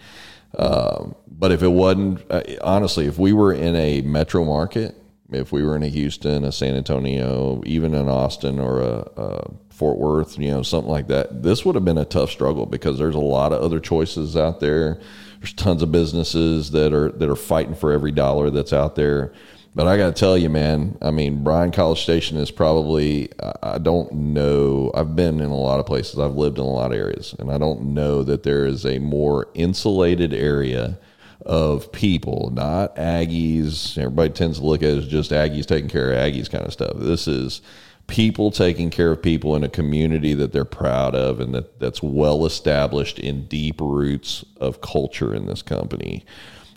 Um, 0.57 1.13
but 1.27 1.51
if 1.51 1.61
it 1.61 1.67
wasn't, 1.67 2.25
uh, 2.31 2.41
honestly, 2.63 3.05
if 3.05 3.19
we 3.19 3.33
were 3.33 3.53
in 3.53 3.75
a 3.75 4.01
metro 4.01 4.45
market, 4.45 4.95
if 5.29 5.51
we 5.51 5.61
were 5.61 5.75
in 5.75 5.83
a 5.83 5.89
Houston, 5.89 6.45
a 6.45 6.53
San 6.53 6.75
Antonio, 6.75 7.61
even 7.65 7.93
an 7.93 8.07
Austin 8.07 8.59
or 8.59 8.79
a, 8.81 9.09
a, 9.17 9.51
Fort 9.77 9.99
Worth, 9.99 10.39
you 10.39 10.49
know, 10.49 10.63
something 10.63 10.89
like 10.89 11.07
that, 11.09 11.43
this 11.43 11.63
would 11.63 11.75
have 11.75 11.85
been 11.85 11.99
a 11.99 12.05
tough 12.05 12.31
struggle 12.31 12.65
because 12.65 12.97
there's 12.97 13.13
a 13.13 13.19
lot 13.19 13.53
of 13.53 13.61
other 13.61 13.79
choices 13.79 14.35
out 14.35 14.59
there. 14.59 14.99
There's 15.39 15.53
tons 15.53 15.83
of 15.83 15.91
businesses 15.91 16.71
that 16.71 16.93
are 16.93 17.11
that 17.11 17.29
are 17.29 17.35
fighting 17.35 17.75
for 17.75 17.91
every 17.91 18.11
dollar 18.11 18.49
that's 18.49 18.73
out 18.73 18.95
there. 18.95 19.33
But 19.75 19.85
I 19.85 19.95
got 19.95 20.15
to 20.15 20.19
tell 20.19 20.35
you, 20.35 20.49
man, 20.49 20.97
I 21.03 21.11
mean, 21.11 21.43
Bryan 21.43 21.69
College 21.71 22.01
Station 22.01 22.37
is 22.37 22.49
probably, 22.49 23.29
I 23.61 23.77
don't 23.77 24.11
know, 24.11 24.89
I've 24.95 25.15
been 25.15 25.39
in 25.39 25.51
a 25.51 25.55
lot 25.55 25.79
of 25.79 25.85
places, 25.85 26.17
I've 26.17 26.33
lived 26.33 26.57
in 26.57 26.63
a 26.63 26.67
lot 26.67 26.91
of 26.91 26.97
areas, 26.97 27.35
and 27.37 27.51
I 27.51 27.59
don't 27.59 27.93
know 27.93 28.23
that 28.23 28.41
there 28.41 28.65
is 28.65 28.83
a 28.83 28.97
more 28.97 29.49
insulated 29.53 30.33
area 30.33 30.97
of 31.45 31.91
people, 31.91 32.49
not 32.51 32.95
Aggies. 32.95 33.95
Everybody 33.99 34.31
tends 34.31 34.57
to 34.57 34.65
look 34.65 34.81
at 34.81 34.89
it 34.89 34.97
as 34.97 35.07
just 35.07 35.29
Aggies 35.29 35.67
taking 35.67 35.89
care 35.89 36.11
of 36.11 36.17
Aggies 36.17 36.49
kind 36.49 36.65
of 36.65 36.73
stuff. 36.73 36.93
This 36.95 37.27
is 37.27 37.61
people 38.07 38.51
taking 38.51 38.89
care 38.89 39.11
of 39.11 39.21
people 39.21 39.55
in 39.55 39.63
a 39.63 39.69
community 39.69 40.33
that 40.33 40.53
they're 40.53 40.65
proud 40.65 41.13
of 41.13 41.39
and 41.39 41.53
that, 41.53 41.79
that's 41.79 42.01
well 42.01 42.45
established 42.45 43.19
in 43.19 43.45
deep 43.47 43.79
roots 43.81 44.45
of 44.57 44.81
culture 44.81 45.33
in 45.33 45.45
this 45.45 45.61
company. 45.61 46.25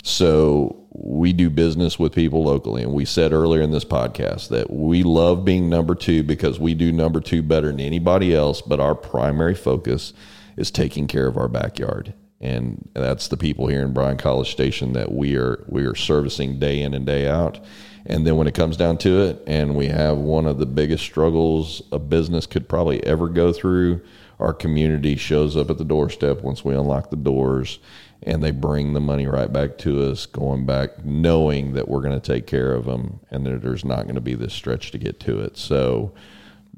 So 0.02 0.86
we 0.92 1.32
do 1.32 1.48
business 1.50 1.98
with 1.98 2.14
people 2.14 2.44
locally. 2.44 2.82
And 2.82 2.92
we 2.92 3.04
said 3.04 3.32
earlier 3.32 3.62
in 3.62 3.70
this 3.70 3.84
podcast 3.84 4.48
that 4.48 4.70
we 4.70 5.02
love 5.02 5.44
being 5.44 5.70
number 5.70 5.94
two 5.94 6.22
because 6.22 6.58
we 6.58 6.74
do 6.74 6.90
number 6.90 7.20
two 7.20 7.42
better 7.42 7.68
than 7.68 7.80
anybody 7.80 8.34
else. 8.34 8.60
But 8.60 8.80
our 8.80 8.94
primary 8.94 9.54
focus 9.54 10.12
is 10.56 10.70
taking 10.70 11.06
care 11.06 11.26
of 11.26 11.36
our 11.36 11.48
backyard 11.48 12.14
and 12.40 12.88
that's 12.94 13.28
the 13.28 13.36
people 13.36 13.66
here 13.66 13.82
in 13.82 13.92
Bryan 13.92 14.16
College 14.16 14.50
Station 14.50 14.94
that 14.94 15.12
we 15.12 15.36
are 15.36 15.62
we 15.68 15.84
are 15.84 15.94
servicing 15.94 16.58
day 16.58 16.80
in 16.80 16.94
and 16.94 17.04
day 17.04 17.28
out. 17.28 17.60
And 18.06 18.26
then 18.26 18.36
when 18.36 18.46
it 18.46 18.54
comes 18.54 18.76
down 18.76 18.98
to 18.98 19.20
it, 19.22 19.42
and 19.46 19.76
we 19.76 19.86
have 19.86 20.18
one 20.18 20.46
of 20.46 20.58
the 20.58 20.66
biggest 20.66 21.04
struggles 21.04 21.82
a 21.92 21.98
business 21.98 22.46
could 22.46 22.68
probably 22.68 23.04
ever 23.04 23.28
go 23.28 23.52
through, 23.52 24.00
our 24.38 24.54
community 24.54 25.16
shows 25.16 25.56
up 25.56 25.70
at 25.70 25.78
the 25.78 25.84
doorstep 25.84 26.40
once 26.40 26.64
we 26.64 26.74
unlock 26.74 27.10
the 27.10 27.16
doors, 27.16 27.78
and 28.22 28.42
they 28.42 28.50
bring 28.50 28.94
the 28.94 29.00
money 29.00 29.26
right 29.26 29.52
back 29.52 29.76
to 29.78 30.02
us, 30.10 30.26
going 30.26 30.64
back 30.64 31.04
knowing 31.04 31.74
that 31.74 31.88
we're 31.88 32.00
going 32.00 32.18
to 32.18 32.32
take 32.32 32.46
care 32.46 32.72
of 32.72 32.86
them 32.86 33.20
and 33.30 33.44
that 33.46 33.62
there's 33.62 33.84
not 33.84 34.04
going 34.04 34.14
to 34.14 34.20
be 34.20 34.34
this 34.34 34.54
stretch 34.54 34.90
to 34.90 34.98
get 34.98 35.20
to 35.20 35.40
it. 35.40 35.56
So 35.56 36.14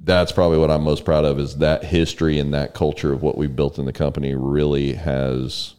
that's 0.05 0.33
probably 0.33 0.59
what 0.59 0.71
I'm 0.71 0.83
most 0.83 1.05
proud 1.05 1.25
of 1.25 1.39
is 1.39 1.59
that 1.59 1.85
history 1.85 2.39
and 2.39 2.53
that 2.55 2.75
culture 2.75 3.13
of 3.13 3.23
what 3.23 3.39
we've 3.39 3.55
built 3.55 3.79
in 3.79 3.85
the 3.85 3.93
company 3.93 4.35
really 4.35 4.95
has 4.95 5.75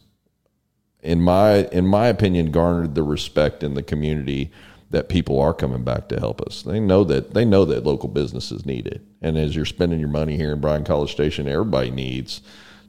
in 1.02 1.20
my 1.20 1.66
in 1.66 1.86
my 1.86 2.06
opinion 2.06 2.50
garnered 2.50 2.94
the 2.94 3.02
respect 3.02 3.62
in 3.62 3.74
the 3.74 3.82
community 3.82 4.50
that 4.94 5.08
people 5.08 5.40
are 5.40 5.52
coming 5.52 5.82
back 5.82 6.08
to 6.08 6.20
help 6.20 6.40
us. 6.40 6.62
They 6.62 6.78
know 6.78 7.04
that 7.04 7.34
they 7.34 7.44
know 7.44 7.64
that 7.64 7.84
local 7.84 8.08
businesses 8.08 8.64
need 8.64 8.86
it. 8.86 9.02
And 9.20 9.36
as 9.36 9.56
you're 9.56 9.64
spending 9.64 9.98
your 9.98 10.08
money 10.08 10.36
here 10.36 10.52
in 10.52 10.60
Bryan 10.60 10.84
College 10.84 11.10
Station, 11.10 11.48
everybody 11.48 11.90
needs 11.90 12.40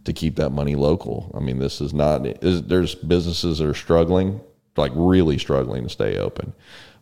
to 0.04 0.14
keep 0.14 0.36
that 0.36 0.52
money 0.52 0.76
local. 0.76 1.32
I 1.36 1.40
mean, 1.40 1.58
this 1.58 1.82
is 1.82 1.94
not 1.94 2.26
there's 2.42 2.94
businesses 2.94 3.58
that 3.58 3.68
are 3.68 3.74
struggling, 3.74 4.40
like 4.78 4.92
really 4.94 5.40
struggling 5.40 5.84
to 5.84 5.90
stay 5.90 6.18
open 6.18 6.54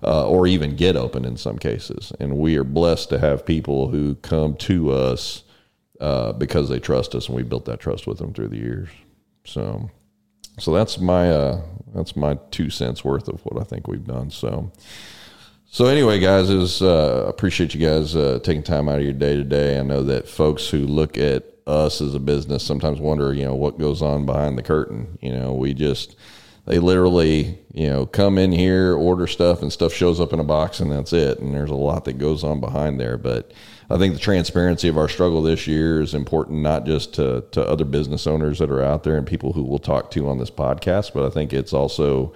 uh, 0.02 0.28
or 0.28 0.48
even 0.48 0.76
get 0.76 0.96
open 0.96 1.26
in 1.26 1.36
some 1.36 1.58
cases. 1.58 2.14
And 2.20 2.38
we 2.38 2.56
are 2.58 2.64
blessed 2.64 3.10
to 3.10 3.20
have 3.20 3.46
people 3.46 3.90
who 3.90 4.16
come 4.16 4.56
to 4.58 4.92
us 4.92 5.44
uh, 6.00 6.34
because 6.34 6.70
they 6.70 6.80
trust 6.80 7.14
us, 7.14 7.28
and 7.28 7.36
we 7.36 7.44
built 7.44 7.66
that 7.66 7.80
trust 7.80 8.08
with 8.08 8.18
them 8.20 8.34
through 8.34 8.50
the 8.50 8.58
years. 8.58 8.90
So, 9.46 9.90
so 10.60 10.74
that's 10.74 11.00
my 11.00 11.30
uh, 11.30 11.62
that's 11.94 12.16
my 12.16 12.38
two 12.52 12.70
cents 12.70 13.04
worth 13.04 13.28
of 13.28 13.42
what 13.42 13.62
I 13.62 13.64
think 13.64 13.88
we've 13.88 14.06
done. 14.06 14.30
So. 14.30 14.72
So 15.66 15.88
anyway, 15.88 16.20
guys, 16.20 16.52
is 16.52 16.84
uh, 16.84 17.26
appreciate 17.28 17.74
you 17.74 17.80
guys 17.84 18.16
uh, 18.16 18.38
taking 18.44 18.62
time 18.62 18.88
out 18.88 19.00
of 19.00 19.04
your 19.04 19.12
day 19.12 19.36
today. 19.36 19.80
I 19.80 19.82
know 19.82 20.04
that 20.04 20.30
folks 20.30 20.70
who 20.70 20.86
look 20.86 21.18
at 21.18 21.46
us 21.66 22.00
as 22.00 22.14
a 22.14 22.20
business 22.20 22.64
sometimes 22.64 23.00
wonder, 23.00 23.34
you 23.34 23.44
know, 23.44 23.56
what 23.56 23.80
goes 23.80 24.04
on 24.04 24.28
behind 24.28 24.56
the 24.56 24.62
curtain. 24.62 25.18
You 25.20 25.32
know, 25.32 25.54
we 25.54 25.74
just 25.74 26.16
they 26.66 26.80
literally, 26.80 27.60
you 27.74 27.90
know, 27.90 28.06
come 28.06 28.38
in 28.38 28.52
here, 28.52 28.94
order 28.94 29.28
stuff, 29.28 29.62
and 29.62 29.72
stuff 29.72 29.94
shows 29.94 30.20
up 30.20 30.32
in 30.32 30.40
a 30.40 30.44
box, 30.44 30.80
and 30.80 30.92
that's 30.92 31.12
it. 31.12 31.40
And 31.40 31.54
there's 31.54 31.72
a 31.72 31.76
lot 31.76 32.06
that 32.06 32.18
goes 32.18 32.44
on 32.44 32.60
behind 32.60 33.00
there. 33.00 33.18
But 33.18 33.52
I 33.90 33.98
think 33.98 34.14
the 34.14 34.20
transparency 34.20 34.88
of 34.88 34.98
our 34.98 35.10
struggle 35.10 35.42
this 35.42 35.68
year 35.68 36.02
is 36.02 36.14
important, 36.14 36.62
not 36.62 36.86
just 36.86 37.14
to 37.16 37.44
to 37.52 37.68
other 37.68 37.86
business 37.86 38.28
owners 38.28 38.60
that 38.60 38.72
are 38.72 38.84
out 38.84 39.04
there 39.04 39.18
and 39.18 39.28
people 39.28 39.54
who 39.54 39.64
we'll 39.64 39.80
talk 39.80 40.12
to 40.12 40.30
on 40.30 40.38
this 40.38 40.52
podcast, 40.52 41.14
but 41.14 41.26
I 41.26 41.30
think 41.30 41.54
it's 41.54 41.74
also, 41.74 42.34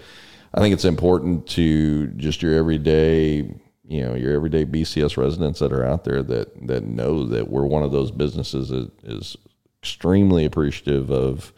I 0.53 0.59
think 0.59 0.73
it's 0.73 0.85
important 0.85 1.47
to 1.49 2.07
just 2.07 2.41
your 2.41 2.53
everyday 2.53 3.55
you 3.87 4.03
know 4.03 4.15
your 4.15 4.33
everyday 4.33 4.65
BCS 4.65 5.15
residents 5.15 5.59
that 5.59 5.71
are 5.71 5.85
out 5.85 6.03
there 6.03 6.21
that 6.23 6.67
that 6.67 6.83
know 6.83 7.23
that 7.25 7.49
we're 7.49 7.65
one 7.65 7.83
of 7.83 7.91
those 7.91 8.11
businesses 8.11 8.69
that 8.69 8.91
is 9.03 9.37
extremely 9.81 10.43
appreciative 10.43 11.09
of 11.09 11.53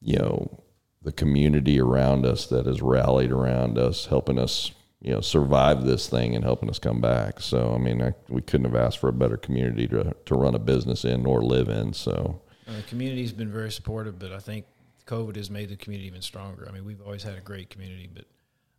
you 0.00 0.18
know 0.18 0.64
the 1.04 1.12
community 1.12 1.80
around 1.80 2.26
us 2.26 2.46
that 2.46 2.66
has 2.66 2.82
rallied 2.82 3.30
around 3.30 3.78
us, 3.78 4.06
helping 4.06 4.38
us, 4.38 4.72
you 5.04 5.12
know, 5.12 5.20
survive 5.20 5.84
this 5.84 6.08
thing 6.08 6.34
and 6.34 6.42
helping 6.42 6.70
us 6.70 6.78
come 6.78 7.00
back. 7.00 7.38
So, 7.38 7.74
I 7.74 7.78
mean, 7.78 8.00
I, 8.00 8.14
we 8.30 8.40
couldn't 8.40 8.64
have 8.64 8.74
asked 8.74 8.98
for 8.98 9.08
a 9.08 9.12
better 9.12 9.36
community 9.36 9.86
to 9.88 10.16
to 10.24 10.34
run 10.34 10.54
a 10.54 10.58
business 10.58 11.04
in 11.04 11.26
or 11.26 11.42
live 11.42 11.68
in. 11.68 11.92
So, 11.92 12.40
uh, 12.66 12.76
the 12.76 12.82
community's 12.82 13.30
been 13.30 13.52
very 13.52 13.70
supportive, 13.70 14.18
but 14.18 14.32
I 14.32 14.38
think 14.38 14.64
COVID 15.06 15.36
has 15.36 15.50
made 15.50 15.68
the 15.68 15.76
community 15.76 16.08
even 16.08 16.22
stronger. 16.22 16.66
I 16.66 16.72
mean, 16.72 16.86
we've 16.86 17.02
always 17.02 17.22
had 17.22 17.36
a 17.36 17.42
great 17.42 17.68
community, 17.68 18.08
but 18.12 18.24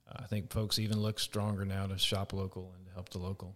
uh, 0.09 0.23
I 0.23 0.25
think 0.25 0.51
folks 0.51 0.79
even 0.79 0.99
look 0.99 1.19
stronger 1.19 1.63
now 1.63 1.85
to 1.85 1.97
shop 1.99 2.33
local 2.33 2.73
and 2.75 2.87
to 2.87 2.93
help 2.93 3.09
the 3.09 3.19
local 3.19 3.55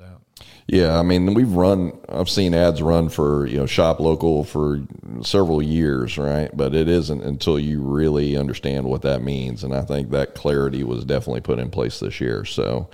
out. 0.00 0.22
Yeah, 0.66 0.98
I 0.98 1.02
mean, 1.02 1.32
we've 1.32 1.52
run. 1.52 1.98
I've 2.10 2.28
seen 2.28 2.52
ads 2.52 2.82
run 2.82 3.08
for 3.08 3.46
you 3.46 3.56
know 3.56 3.66
shop 3.66 4.00
local 4.00 4.44
for 4.44 4.82
several 5.22 5.62
years, 5.62 6.18
right? 6.18 6.54
But 6.54 6.74
it 6.74 6.88
isn't 6.88 7.22
until 7.22 7.58
you 7.58 7.80
really 7.80 8.36
understand 8.36 8.86
what 8.86 9.02
that 9.02 9.22
means, 9.22 9.64
and 9.64 9.74
I 9.74 9.82
think 9.82 10.10
that 10.10 10.34
clarity 10.34 10.84
was 10.84 11.06
definitely 11.06 11.40
put 11.40 11.58
in 11.58 11.70
place 11.70 12.00
this 12.00 12.20
year. 12.20 12.44
So, 12.44 12.90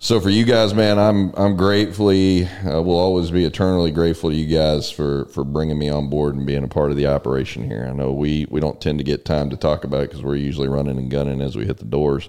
so 0.00 0.18
for 0.18 0.30
you 0.30 0.44
guys, 0.44 0.74
man, 0.74 0.98
I'm 0.98 1.32
I'm 1.36 1.56
gratefully 1.56 2.46
uh, 2.46 2.82
will 2.82 2.98
always 2.98 3.30
be 3.30 3.44
eternally 3.44 3.92
grateful 3.92 4.30
to 4.30 4.36
you 4.36 4.52
guys 4.52 4.90
for 4.90 5.26
for 5.26 5.44
bringing 5.44 5.78
me 5.78 5.88
on 5.88 6.10
board 6.10 6.34
and 6.34 6.44
being 6.44 6.64
a 6.64 6.68
part 6.68 6.90
of 6.90 6.96
the 6.96 7.06
operation 7.06 7.64
here. 7.64 7.86
I 7.88 7.92
know 7.92 8.12
we 8.12 8.46
we 8.50 8.58
don't 8.60 8.80
tend 8.80 8.98
to 8.98 9.04
get 9.04 9.24
time 9.24 9.50
to 9.50 9.56
talk 9.56 9.84
about 9.84 10.02
it 10.02 10.10
because 10.10 10.24
we're 10.24 10.34
usually 10.34 10.68
running 10.68 10.98
and 10.98 11.08
gunning 11.08 11.40
as 11.40 11.54
we 11.54 11.66
hit 11.66 11.78
the 11.78 11.84
doors. 11.84 12.28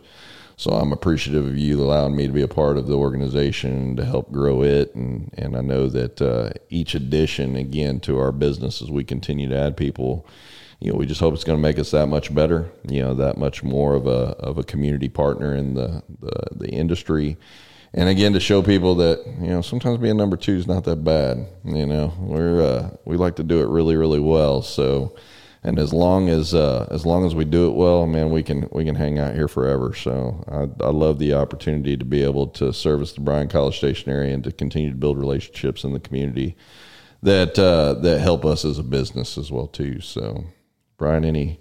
So 0.60 0.72
I'm 0.72 0.92
appreciative 0.92 1.46
of 1.46 1.56
you 1.56 1.80
allowing 1.80 2.16
me 2.16 2.26
to 2.26 2.34
be 2.34 2.42
a 2.42 2.48
part 2.48 2.78
of 2.78 2.88
the 2.88 2.96
organization 2.96 3.96
to 3.96 4.04
help 4.04 4.32
grow 4.32 4.64
it. 4.64 4.94
And, 4.96 5.32
and 5.38 5.56
I 5.56 5.62
know 5.62 5.88
that 5.88 6.20
uh, 6.20 6.50
each 6.70 6.96
addition, 6.96 7.56
again, 7.56 8.00
to 8.02 8.18
our 8.18 8.32
business 8.32 8.82
as 8.82 8.90
we 8.90 9.04
continue 9.04 9.48
to 9.50 9.58
add 9.58 9.78
people, 9.78 10.26
you 10.80 10.92
know, 10.92 10.98
we 10.98 11.06
just 11.06 11.20
hope 11.20 11.36
it's 11.36 11.44
going 11.44 11.60
to 11.60 11.62
make 11.62 11.78
us 11.78 11.92
that 11.92 12.08
much 12.08 12.34
better, 12.34 12.72
you 12.90 13.04
know, 13.04 13.14
that 13.14 13.38
much 13.38 13.64
more 13.64 13.94
of 13.94 14.08
a, 14.08 14.36
of 14.40 14.58
a 14.58 14.64
community 14.64 15.10
partner 15.10 15.54
in 15.54 15.76
the, 15.76 16.02
the, 16.20 16.48
the 16.56 16.70
industry. 16.70 17.38
And 17.94 18.10
again, 18.10 18.34
to 18.34 18.40
show 18.40 18.64
people 18.64 18.96
that, 18.96 19.24
you 19.40 19.50
know, 19.50 19.62
sometimes 19.62 20.00
being 20.00 20.18
number 20.18 20.38
two 20.38 20.56
is 20.56 20.66
not 20.66 20.86
that 20.86 21.04
bad. 21.04 21.48
You 21.66 21.86
know, 21.86 22.14
we're, 22.18 22.62
uh, 22.64 22.90
we 23.06 23.16
like 23.16 23.36
to 23.36 23.44
do 23.44 23.62
it 23.62 23.68
really, 23.68 23.96
really 23.96 24.20
well. 24.20 24.64
So, 24.64 25.16
and 25.68 25.80
as 25.80 25.92
long 25.92 26.30
as 26.30 26.54
uh, 26.54 26.88
as 26.92 27.06
long 27.06 27.26
as 27.26 27.36
we 27.36 27.44
do 27.44 27.68
it 27.68 27.76
well, 27.76 28.08
man, 28.08 28.30
we 28.30 28.42
can 28.42 28.70
we 28.72 28.86
can 28.86 28.96
hang 28.96 29.20
out 29.20 29.36
here 29.36 29.50
forever. 29.50 29.94
So 29.94 30.42
I, 30.48 30.86
I 30.86 30.92
love 30.92 31.20
the 31.20 31.34
opportunity 31.34 31.98
to 31.98 32.06
be 32.06 32.24
able 32.24 32.48
to 32.48 32.72
service 32.72 33.12
the 33.12 33.20
Bryan 33.20 33.50
College 33.50 33.76
Station 33.76 34.10
area 34.10 34.34
and 34.34 34.46
to 34.46 34.54
continue 34.54 34.92
to 34.92 34.96
build 34.96 35.18
relationships 35.18 35.84
in 35.84 35.92
the 35.92 36.00
community 36.00 36.56
that 37.22 37.60
uh, 37.60 37.96
that 37.96 38.22
help 38.22 38.46
us 38.46 38.64
as 38.64 38.80
a 38.80 38.84
business 38.84 39.38
as 39.38 39.52
well 39.52 39.68
too. 39.68 40.00
So, 40.00 40.46
Brian, 40.96 41.26
any 41.26 41.60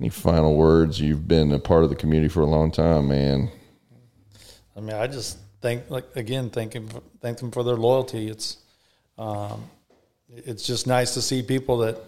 any 0.00 0.08
final 0.08 0.56
words? 0.56 0.98
You've 0.98 1.28
been 1.28 1.52
a 1.52 1.58
part 1.58 1.84
of 1.84 1.90
the 1.90 1.96
community 1.96 2.30
for 2.30 2.40
a 2.40 2.46
long 2.46 2.70
time, 2.70 3.08
man. 3.08 3.50
I 4.74 4.80
mean, 4.80 4.96
I 4.96 5.06
just 5.06 5.36
thank 5.60 5.90
like 5.90 6.06
again 6.16 6.48
thank 6.48 6.78
thank 7.20 7.36
them 7.36 7.50
for 7.50 7.62
their 7.62 7.76
loyalty. 7.76 8.28
It's 8.28 8.56
um, 9.18 9.68
it's 10.34 10.66
just 10.66 10.86
nice 10.86 11.12
to 11.12 11.20
see 11.20 11.42
people 11.42 11.76
that 11.78 11.98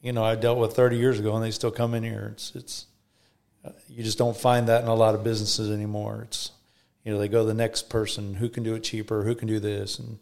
you 0.00 0.12
know 0.12 0.24
I 0.24 0.34
dealt 0.34 0.58
with 0.58 0.74
30 0.74 0.96
years 0.96 1.18
ago, 1.18 1.34
and 1.34 1.44
they 1.44 1.50
still 1.50 1.70
come 1.70 1.94
in 1.94 2.02
here. 2.02 2.30
It's 2.32 2.52
it's 2.54 2.86
uh, 3.64 3.70
you 3.88 4.02
just 4.02 4.18
don't 4.18 4.36
find 4.36 4.68
that 4.68 4.82
in 4.82 4.88
a 4.88 4.94
lot 4.94 5.14
of 5.14 5.22
businesses 5.24 5.70
anymore. 5.70 6.22
It's 6.26 6.52
you 7.04 7.12
know 7.12 7.18
they 7.18 7.28
go 7.28 7.40
to 7.42 7.46
the 7.46 7.54
next 7.54 7.88
person 7.88 8.34
who 8.34 8.48
can 8.48 8.62
do 8.62 8.74
it 8.74 8.82
cheaper, 8.82 9.24
who 9.24 9.34
can 9.34 9.48
do 9.48 9.60
this, 9.60 9.98
and 9.98 10.18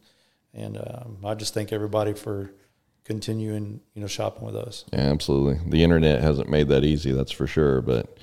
and 0.54 0.78
um, 0.78 1.18
I 1.24 1.34
just 1.34 1.54
thank 1.54 1.72
everybody 1.72 2.12
for 2.12 2.50
continuing 3.04 3.80
you 3.94 4.00
know 4.00 4.08
shopping 4.08 4.44
with 4.44 4.56
us. 4.56 4.84
Yeah, 4.92 5.00
absolutely. 5.00 5.70
The 5.70 5.82
internet 5.82 6.20
hasn't 6.20 6.50
made 6.50 6.68
that 6.68 6.84
easy, 6.84 7.12
that's 7.12 7.32
for 7.32 7.46
sure, 7.46 7.80
but 7.80 8.18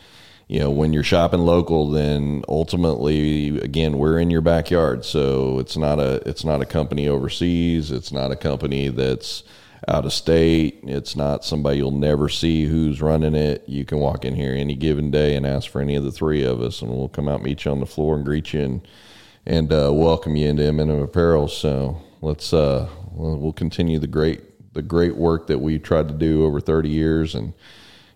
you 0.48 0.60
know 0.60 0.70
when 0.70 0.94
you're 0.94 1.04
shopping 1.04 1.40
local 1.40 1.90
then 1.90 2.44
ultimately 2.48 3.58
again 3.60 3.98
we're 3.98 4.20
in 4.20 4.30
your 4.30 4.42
backyard 4.42 5.04
so 5.04 5.58
it's 5.58 5.76
not 5.76 6.00
a 6.00 6.22
it's 6.28 6.44
not 6.44 6.62
a 6.62 6.66
company 6.66 7.08
overseas 7.08 7.92
it's 7.92 8.12
not 8.12 8.32
a 8.32 8.36
company 8.36 8.90
that's 8.90 9.44
out 9.88 10.06
of 10.06 10.14
state. 10.14 10.80
It's 10.84 11.16
not 11.16 11.46
somebody 11.46 11.78
you'll 11.78 11.92
never 11.92 12.30
see 12.30 12.66
who's 12.66 13.02
running 13.02 13.36
it. 13.36 13.64
You 13.68 13.86
can 13.86 14.00
walk 14.00 14.26
in 14.26 14.36
here 14.36 14.54
any 14.54 14.76
given 14.76 15.12
day 15.12 15.36
and 15.36 15.46
ask 15.46 15.70
for 15.70 15.82
any 15.82 15.96
of 15.96 16.04
the 16.04 16.12
three 16.12 16.44
of 16.44 16.62
us, 16.62 16.82
and 16.82 16.92
we'll 16.92 17.10
come 17.10 17.28
out 17.28 17.44
meet 17.44 17.66
you 17.66 17.72
on 17.72 17.80
the 17.80 17.86
floor 17.86 18.16
and 18.16 18.26
greet 18.26 18.54
you 18.54 18.62
and 18.62 18.88
and 19.48 19.72
uh, 19.72 19.92
welcome 19.94 20.36
you 20.36 20.48
into 20.48 20.64
M&M 20.64 20.90
Apparel. 20.90 21.48
So 21.48 22.02
let's 22.22 22.54
uh, 22.54 22.90
we'll 23.12 23.54
continue 23.54 24.00
the 24.00 24.08
great 24.08 24.74
the 24.74 24.82
great 24.82 25.16
work 25.16 25.48
that 25.48 25.60
we 25.60 25.80
tried 25.80 26.08
to 26.10 26.14
do 26.14 26.46
over 26.46 26.60
30 26.60 26.90
years, 26.90 27.36
and 27.36 27.54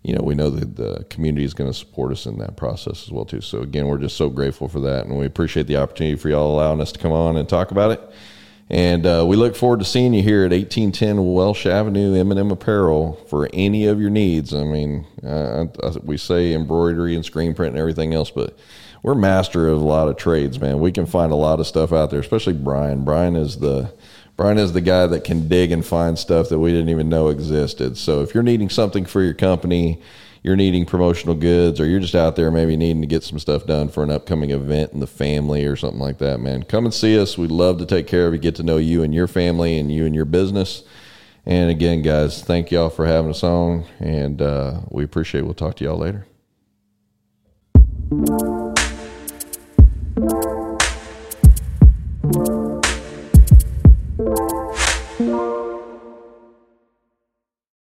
you 0.03 0.15
know 0.15 0.23
we 0.23 0.35
know 0.35 0.49
that 0.49 0.75
the 0.75 1.05
community 1.09 1.45
is 1.45 1.53
going 1.53 1.69
to 1.69 1.77
support 1.77 2.11
us 2.11 2.25
in 2.25 2.37
that 2.39 2.57
process 2.57 3.03
as 3.03 3.11
well 3.11 3.25
too. 3.25 3.41
So 3.41 3.61
again, 3.61 3.87
we're 3.87 3.97
just 3.97 4.17
so 4.17 4.29
grateful 4.29 4.67
for 4.67 4.79
that, 4.81 5.05
and 5.05 5.17
we 5.17 5.25
appreciate 5.25 5.67
the 5.67 5.77
opportunity 5.77 6.17
for 6.17 6.29
y'all 6.29 6.53
allowing 6.53 6.81
us 6.81 6.91
to 6.93 6.99
come 6.99 7.11
on 7.11 7.37
and 7.37 7.47
talk 7.47 7.71
about 7.71 7.91
it. 7.91 8.01
And 8.69 9.05
uh, 9.05 9.25
we 9.27 9.35
look 9.35 9.55
forward 9.55 9.79
to 9.79 9.85
seeing 9.85 10.13
you 10.13 10.21
here 10.21 10.45
at 10.45 10.51
1810 10.51 11.33
Welsh 11.33 11.65
Avenue, 11.65 12.13
M&M 12.13 12.51
Apparel 12.51 13.13
for 13.27 13.49
any 13.51 13.87
of 13.87 13.99
your 13.99 14.11
needs. 14.11 14.53
I 14.53 14.63
mean, 14.63 15.07
uh, 15.25 15.65
we 16.03 16.17
say 16.17 16.53
embroidery 16.53 17.15
and 17.15 17.25
screen 17.25 17.55
print 17.55 17.73
and 17.73 17.79
everything 17.79 18.13
else, 18.13 18.29
but 18.29 18.57
we're 19.01 19.15
master 19.15 19.67
of 19.67 19.81
a 19.81 19.85
lot 19.85 20.07
of 20.07 20.17
trades, 20.17 20.59
man. 20.59 20.79
We 20.79 20.91
can 20.91 21.07
find 21.07 21.31
a 21.31 21.35
lot 21.35 21.59
of 21.59 21.65
stuff 21.65 21.91
out 21.91 22.11
there, 22.11 22.19
especially 22.19 22.53
Brian. 22.53 23.03
Brian 23.03 23.35
is 23.35 23.57
the 23.57 23.91
Brian 24.37 24.57
is 24.57 24.71
the 24.71 24.81
guy 24.81 25.05
that 25.07 25.25
can 25.25 25.49
dig 25.49 25.71
and 25.71 25.85
find 25.85 26.17
stuff 26.17 26.47
that 26.49 26.59
we 26.59 26.71
didn't 26.71 26.89
even 26.89 27.09
know 27.09 27.27
existed. 27.27 27.97
So 27.97 28.21
if 28.21 28.33
you're 28.33 28.43
needing 28.43 28.69
something 28.69 29.03
for 29.03 29.21
your 29.21 29.33
company, 29.33 30.01
you're 30.43 30.55
needing 30.55 30.85
promotional 30.85 31.35
goods 31.35 31.79
or 31.79 31.85
you're 31.85 31.99
just 31.99 32.15
out 32.15 32.35
there 32.35 32.51
maybe 32.51 32.77
needing 32.77 33.01
to 33.01 33.07
get 33.07 33.23
some 33.23 33.39
stuff 33.39 33.65
done 33.65 33.89
for 33.89 34.03
an 34.03 34.09
upcoming 34.09 34.51
event 34.51 34.93
in 34.93 34.99
the 34.99 35.07
family 35.07 35.65
or 35.65 35.75
something 35.75 35.99
like 35.99 36.17
that, 36.19 36.39
man, 36.39 36.63
come 36.63 36.85
and 36.85 36.93
see 36.93 37.19
us. 37.19 37.37
We'd 37.37 37.51
love 37.51 37.77
to 37.79 37.85
take 37.85 38.07
care 38.07 38.27
of 38.27 38.33
you, 38.33 38.39
get 38.39 38.55
to 38.55 38.63
know 38.63 38.77
you 38.77 39.03
and 39.03 39.13
your 39.13 39.27
family 39.27 39.77
and 39.77 39.91
you 39.91 40.05
and 40.05 40.15
your 40.15 40.25
business. 40.25 40.83
And 41.45 41.69
again, 41.71 42.01
guys, 42.01 42.43
thank 42.43 42.69
y'all 42.69 42.89
for 42.89 43.05
having 43.05 43.31
us 43.31 43.43
on, 43.43 43.85
and 43.99 44.41
uh, 44.41 44.81
we 44.89 45.03
appreciate. 45.03 45.41
It. 45.41 45.45
We'll 45.45 45.55
talk 45.55 45.75
to 45.77 45.83
y'all 45.83 45.97
later. 45.97 46.25